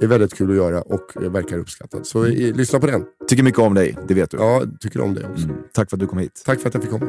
är 0.02 0.08
väldigt 0.08 0.34
kul 0.34 0.50
att 0.50 0.56
göra 0.56 0.82
och 0.82 1.12
verkar 1.16 1.58
uppskattad. 1.58 2.08
Så 2.08 2.26
eh, 2.26 2.56
lyssna 2.56 2.80
på 2.80 2.88
den. 2.88 3.06
Tycker 3.28 3.44
mycket 3.44 3.60
om 3.60 3.74
dig, 3.74 3.98
det 4.08 4.14
vet 4.14 4.32
du. 4.32 4.38
Ja, 4.38 4.64
tycker 4.80 5.02
om 5.02 5.14
det 5.14 5.24
också. 5.32 5.44
Mm. 5.44 5.58
Tack 5.74 5.90
för 5.90 5.98
att 5.98 6.00
du 6.00 6.08
kom 6.08 6.20
hit. 6.20 6.44
Tack 6.46 6.60
för 6.60 6.68
att 6.68 6.74
jag 6.74 6.84
fick 6.84 6.92
komma. 6.92 7.06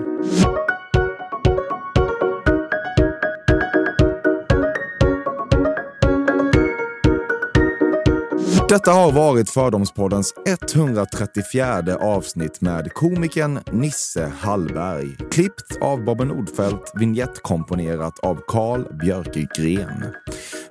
Detta 8.75 8.93
har 8.93 9.13
varit 9.13 9.51
Fördomspoddens 9.51 10.35
134 10.47 11.97
avsnitt 11.97 12.61
med 12.61 12.93
komikern 12.93 13.61
Nisse 13.73 14.33
Hallberg. 14.41 15.17
Klippt 15.31 15.79
av 15.81 16.05
Bobben 16.05 16.29
Nordfeldt, 16.29 16.93
vignettkomponerat 16.95 18.19
av 18.19 18.41
Carl 18.47 18.97
Björkegren. 18.99 20.05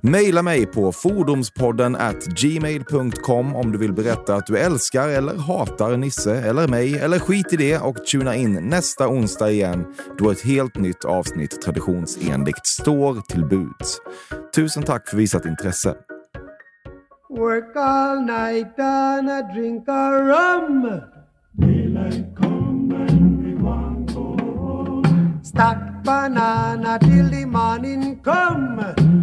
Maila 0.05 0.41
mig 0.41 0.65
på 0.65 0.91
fordomspodden 0.91 1.95
at 1.95 2.25
gmail.com 2.25 3.55
om 3.55 3.71
du 3.71 3.77
vill 3.77 3.93
berätta 3.93 4.35
att 4.35 4.45
du 4.45 4.57
älskar 4.57 5.09
eller 5.09 5.35
hatar 5.35 5.97
Nisse 5.97 6.35
eller 6.35 6.67
mig 6.67 6.99
eller 6.99 7.19
skit 7.19 7.53
i 7.53 7.55
det 7.55 7.77
och 7.77 8.05
tuna 8.05 8.35
in 8.35 8.69
nästa 8.69 9.07
onsdag 9.07 9.51
igen 9.51 9.85
då 10.17 10.31
ett 10.31 10.41
helt 10.41 10.75
nytt 10.75 11.05
avsnitt 11.05 11.61
traditionsenligt 11.61 12.67
står 12.67 13.21
till 13.21 13.45
buds. 13.45 13.97
Tusen 14.55 14.83
tack 14.83 15.09
för 15.09 15.17
visat 15.17 15.45
intresse. 15.45 15.95
Work 17.29 17.75
all 17.75 18.21
night 18.21 18.79
and 18.79 19.29
I 19.29 19.59
drink 19.59 19.83
a 19.87 20.11
rum. 20.11 21.01
Daylight 21.51 22.35
come 22.37 22.95
and 23.09 23.45
we 23.45 23.63
want 23.63 24.13
go 24.13 24.37
home. 24.57 25.39
Stack 25.43 26.03
banana 26.03 26.99
till 26.99 27.29
the 27.29 27.45
morning 27.45 28.19
come. 28.23 29.22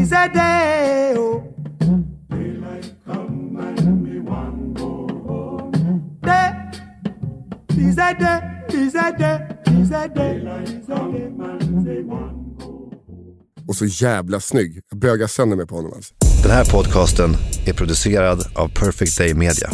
Is 0.00 0.12
a 0.12 0.28
day. 0.28 1.14
Oh. 1.16 1.42
Daylight 2.28 2.94
come 3.06 3.56
and 3.56 4.08
we 4.08 4.20
want 4.20 4.78
go 4.78 5.08
home. 5.28 6.18
Day 6.22 6.52
is 7.76 7.98
a 7.98 8.14
day, 8.14 8.40
is 8.72 8.94
a 8.94 9.12
day, 9.18 9.38
is 9.80 9.90
a 9.90 10.08
day, 10.08 10.36
is 10.36 10.88
a 10.88 11.08
day. 11.14 12.06
Och 13.68 13.76
så 13.76 13.86
jävla 13.86 14.40
snygg. 14.40 14.80
Jag 14.90 14.98
bögar 14.98 15.26
sönder 15.26 15.56
mig 15.56 15.66
på 15.66 15.76
honom 15.76 15.92
alltså. 15.96 16.14
Den 16.42 16.52
här 16.52 16.64
podcasten 16.64 17.36
är 17.66 17.72
producerad 17.72 18.46
av 18.54 18.68
Perfect 18.68 19.18
Day 19.18 19.34
Media. 19.34 19.70